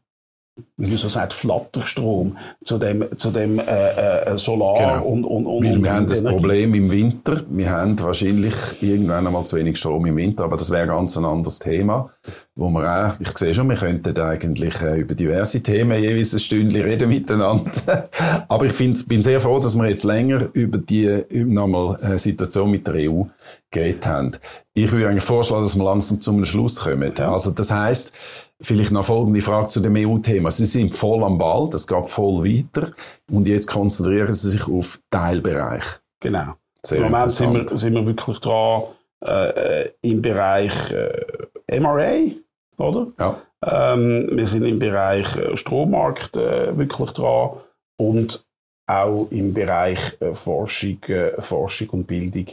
[0.77, 5.05] wie so sagt, Flatterstrom zu dem, zu dem äh, äh, Solar genau.
[5.05, 7.41] und, und, und Weil wir haben das Problem im Winter.
[7.49, 11.25] Wir haben wahrscheinlich irgendwann einmal zu wenig Strom im Winter, aber das wäre ganz ein
[11.25, 12.09] anderes Thema,
[12.55, 16.39] wo wir auch, ich sehe schon, wir könnten eigentlich äh, über diverse Themen jeweils ein
[16.39, 18.09] Stündchen reden miteinander.
[18.47, 22.71] aber ich find, bin sehr froh, dass wir jetzt länger über die nochmal äh, Situation
[22.71, 23.23] mit der EU
[23.71, 24.31] geredet haben.
[24.73, 27.17] Ich würde eigentlich vorschlagen, dass wir langsam zum Schluss kommen.
[27.19, 28.13] Also das heißt,
[28.61, 30.49] Vielleicht noch folgende Frage zu dem EU-Thema.
[30.49, 32.91] Sie sind voll am Ball, das geht voll weiter
[33.29, 35.83] und jetzt konzentrieren Sie sich auf Teilbereich.
[36.21, 36.53] Genau.
[36.85, 38.83] Sehr Im Moment sind wir, sind wir wirklich dran
[39.25, 42.31] äh, im Bereich äh, MRA,
[42.77, 43.07] oder?
[43.19, 43.41] Ja.
[43.65, 47.57] Ähm, wir sind im Bereich äh, Strommarkt äh, wirklich dran
[47.97, 48.45] und
[48.87, 52.47] auch im Bereich äh, Forschung, äh, Forschung und Bildung.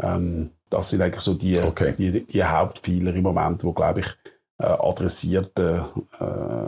[0.00, 1.94] Ähm, das sind eigentlich so die, okay.
[1.96, 4.06] die, die Hauptpfeiler im Moment, wo glaube ich
[4.62, 5.80] äh, adressiert äh,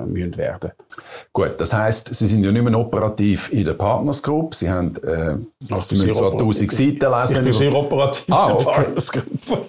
[0.06, 0.72] müssen werden.
[1.32, 4.54] Gut, das heißt, Sie sind ja nicht mehr operativ in der Partners Group.
[4.54, 5.36] Sie haben, äh,
[5.80, 7.36] Sie müssen zwar 1000 Seiten lesen.
[7.36, 8.74] Ich bin sehr operativ ah, in der okay.
[8.74, 9.24] Partners Group.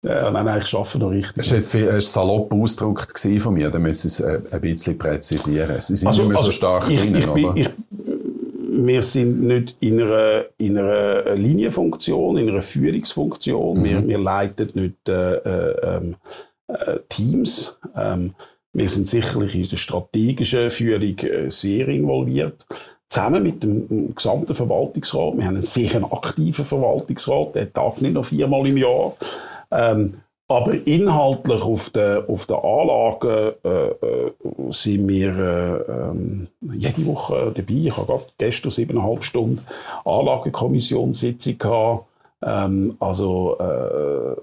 [0.00, 1.34] Ja, nein, nein, ich arbeite noch richtig.
[1.34, 5.80] Das war jetzt ein salopp ausgedrückt von mir, damit Sie es äh, ein bisschen präzisieren.
[5.80, 7.68] Sie sind also, nicht mehr also so stark ich, drin, ich bin, ich,
[8.86, 13.80] wir sind nicht in einer, in einer Linienfunktion, in einer Führungsfunktion.
[13.80, 13.84] Mhm.
[13.84, 16.16] Wir, wir leiten nicht äh, äh, ähm,
[16.86, 17.78] äh, Teams.
[17.96, 18.34] Ähm,
[18.72, 22.66] wir sind sicherlich in der strategischen Führung äh, sehr involviert
[23.08, 25.36] zusammen mit dem gesamten Verwaltungsrat.
[25.36, 29.14] Wir haben einen sehr aktiven Verwaltungsrat, der tagt nicht noch viermal im Jahr.
[29.70, 34.32] Ähm, aber inhaltlich auf der, auf der Anlage äh, äh,
[34.70, 37.74] sind wir äh, ähm, jede Woche dabei.
[37.74, 39.60] Ich habe gerade gestern siebeneinhalb Stunden
[40.06, 42.07] Anlagekommissionssitzung gehabt.
[42.44, 44.36] Ähm, also äh,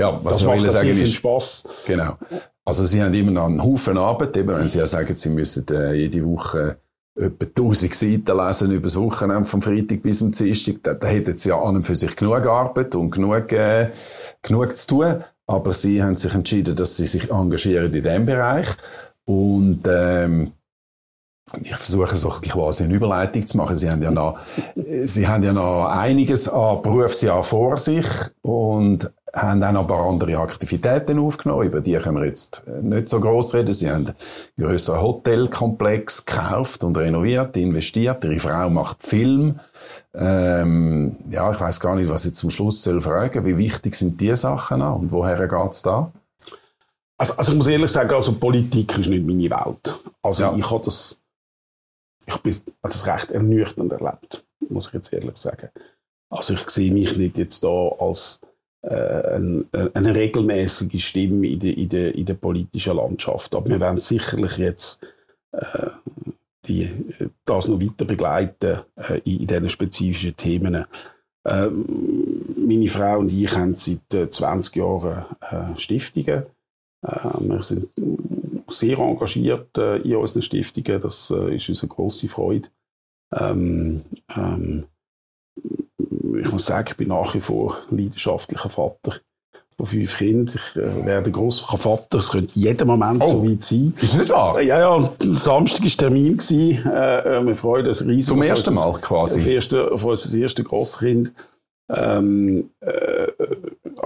[0.00, 1.64] ja, was das ich will sagen ist Spaß.
[1.86, 2.16] Genau.
[2.64, 5.66] Also Sie haben immer noch einen Haufen Arbeit, eben wenn Sie ja sagen, Sie müssen
[5.70, 6.78] äh, jede Woche
[7.14, 11.36] etwa 1000 Seiten lesen über das Wochenende vom Freitag bis zum Dienstag, da, da hätten
[11.36, 13.90] sie ja an und für sich genug Arbeit und genug, äh,
[14.40, 15.24] genug zu tun.
[15.46, 18.68] Aber sie haben sich entschieden, dass sie sich engagieren in diesem Bereich.
[19.24, 20.52] Und ähm,
[21.60, 23.76] ich versuche so quasi eine Überleitung zu machen.
[23.76, 24.38] Sie haben ja noch,
[25.04, 28.06] Sie haben ja noch einiges an Berufsjahr vor sich
[28.42, 31.66] und haben auch noch ein paar andere Aktivitäten aufgenommen.
[31.66, 33.72] Über die können wir jetzt nicht so groß reden.
[33.72, 34.14] Sie haben einen
[34.58, 38.24] grösseren Hotelkomplex gekauft und renoviert, investiert.
[38.24, 39.58] Ihre Frau macht Film.
[40.14, 43.44] Ähm, ja, ich weiß gar nicht, was ich zum Schluss soll fragen.
[43.44, 46.12] Wie wichtig sind diese Sachen noch und woher geht's da?
[47.16, 49.98] Also, also ich muss ehrlich sagen, also Politik ist nicht meine Welt.
[50.22, 50.54] Also ja.
[50.56, 51.21] ich habe das
[52.26, 55.70] ich bin das recht ernüchternd erlebt, muss ich jetzt ehrlich sagen.
[56.30, 58.40] Also ich sehe mich nicht jetzt da als
[58.82, 58.94] äh,
[59.34, 63.54] eine, eine regelmäßige Stimme in der, in, der, in der politischen Landschaft.
[63.54, 65.06] Aber wir werden sicherlich jetzt
[65.52, 65.88] äh,
[66.66, 66.90] die,
[67.44, 70.86] das noch weiter begleiten äh, in, in diesen spezifischen Themen.
[71.44, 76.44] Äh, meine Frau und ich haben seit 20 äh, Jahren äh, Stiftungen.
[77.02, 77.86] Äh, wir sind
[78.68, 81.00] sehr engagiert äh, in unseren Stiftungen.
[81.00, 82.68] Das äh, ist uns eine grosse Freude.
[83.34, 84.02] Ähm,
[84.36, 84.84] ähm,
[86.38, 89.16] ich muss sagen, ich bin nach wie vor leidenschaftlicher Vater
[89.76, 90.54] von fünf Kindern.
[90.74, 92.18] Ich äh, werde Großvater.
[92.18, 93.94] Es könnte jeden Moment oh, so weit sein.
[94.00, 94.60] Ist nicht wahr?
[94.60, 95.12] Ja, ja.
[95.20, 96.36] Samstag war Termin.
[96.36, 96.86] Gewesen.
[96.86, 98.26] Äh, äh, wir freuen uns riesig.
[98.26, 99.40] Zum ersten Mal quasi?
[99.40, 101.32] Auf, erste, auf unser erstes Grosskind.
[101.90, 102.88] Ähm, äh,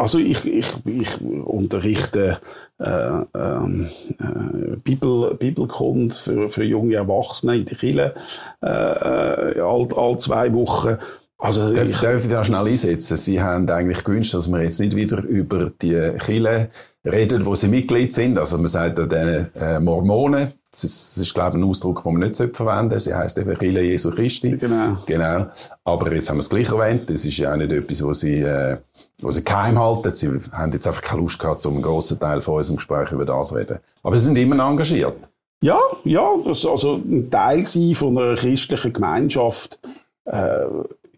[0.07, 2.39] also ich, ich, ich unterrichte
[2.79, 3.89] äh, ähm,
[4.21, 8.15] äh, Bibel, Bibelkund für, für junge Erwachsene in der Kirche
[8.63, 10.99] äh, äh all, all zwei Wochen.
[11.39, 13.17] Also darf, ich, darf ich da schnell einsetzen?
[13.17, 16.71] Sie haben eigentlich gewünscht, dass wir jetzt nicht wieder über die Kirche
[17.05, 18.39] reden, wo Sie Mitglied sind.
[18.39, 22.05] Also man sagt ja den äh, Mormonen, das ist, das ist, glaube ich, ein Ausdruck,
[22.05, 23.01] den man nicht verwenden sollte.
[23.01, 24.57] Sie heisst eben Kirche Jesu Christi.
[24.57, 24.99] Genau.
[25.07, 25.47] Genau.
[25.83, 27.11] Aber jetzt haben wir es gleich erwähnt.
[27.11, 28.77] Das ist ja auch nicht etwas, wo Sie, äh,
[29.21, 30.13] wo Sie geheim halten.
[30.13, 33.25] Sie haben jetzt einfach keine Lust gehabt, um einen grossen Teil von unserem Gespräch über
[33.25, 33.79] das zu reden.
[34.03, 35.17] Aber Sie sind immer engagiert.
[35.63, 36.35] Ja, ja.
[36.45, 39.79] Das also ein Teil sein von einer christlichen Gemeinschaft
[40.25, 40.67] äh,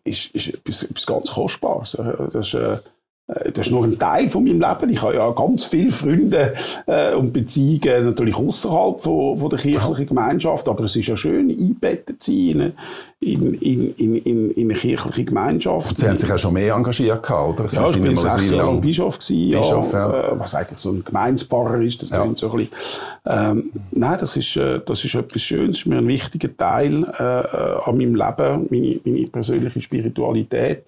[0.05, 1.97] ist, ist etwas, etwas ganz Kostbares.
[2.33, 2.79] Das ist, äh,
[3.29, 4.91] das ist nur ein Teil von meinem Leben.
[4.91, 6.55] Ich habe ja ganz viele Freunde
[6.87, 11.51] äh, und Beziehungen natürlich außerhalb von, von der kirchlichen Gemeinschaft, aber es ist ja schön,
[11.51, 12.73] eingebettet zu sein
[13.21, 15.99] in, in, in, in, in eine kirchliche Gemeinschaft.
[15.99, 17.69] Sie haben sich ja schon mehr engagiert, gehabt, oder?
[17.69, 20.29] Sie ja, ich bin sechs Jahre lang Bischof gewesen, Bischof, ja, ja.
[20.33, 22.27] Äh, was eigentlich so ein Gemeindepfarrer ist, das ja.
[22.35, 22.73] so ein bisschen.
[23.27, 27.05] Ähm, nein, das ist, äh, das ist etwas Schönes, das ist mir ein wichtiger Teil
[27.19, 30.85] äh, äh an meinem Leben, meine, meine persönliche Spiritualität.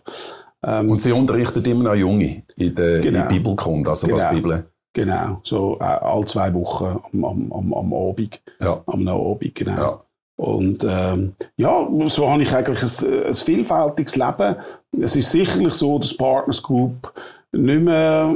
[0.63, 4.31] Ähm, und Sie unterrichten immer noch Junge in der genau, in Bibelkunde, also genau, was
[4.31, 4.67] Bibel.
[4.93, 8.43] Genau, so äh, alle zwei Wochen am, am, am, am Abend.
[8.61, 8.83] Ja.
[8.87, 9.73] Am Abend, genau.
[9.73, 10.01] Ja.
[10.37, 14.57] Und ähm, ja, so habe ich eigentlich ein, ein vielfältiges Leben.
[15.01, 17.13] Es ist sicherlich so, dass Partners Group
[17.53, 18.35] nicht mehr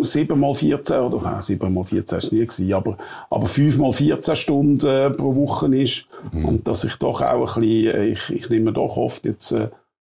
[0.00, 2.96] 7 mal 14 oder äh, 7 mal 14 ist es nie gewesen, aber,
[3.30, 6.06] aber 5 mal 14 Stunden äh, pro Woche ist.
[6.32, 6.44] Mhm.
[6.44, 9.68] Und dass ich doch auch ein bisschen, äh, ich, ich nehme doch oft jetzt äh,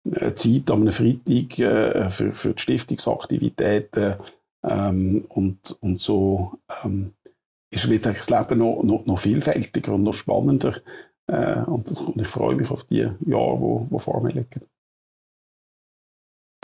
[0.05, 4.17] Zeit am Freitag äh, für, für die Stiftungsaktivitäten
[4.65, 7.13] ähm, und, und so ähm,
[7.71, 10.81] ist wird das Leben noch, noch, noch vielfältiger und noch spannender
[11.27, 14.63] äh, und, und, ich freue mich auf die Jahre, die vor mir liegen.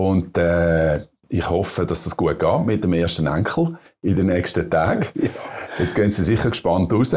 [0.01, 4.69] Und äh, ich hoffe, dass das gut geht mit dem ersten Enkel in den nächsten
[4.71, 5.07] Tagen.
[5.15, 5.31] Ja.
[5.79, 7.15] Jetzt gehen Sie sicher gespannt raus.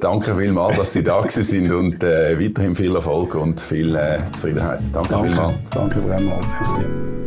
[0.00, 4.80] Danke vielmals, dass Sie da sind und äh, weiterhin viel Erfolg und viel äh, Zufriedenheit.
[4.92, 5.56] Danke, Danke vielmals.
[5.70, 7.25] Danke vielmals.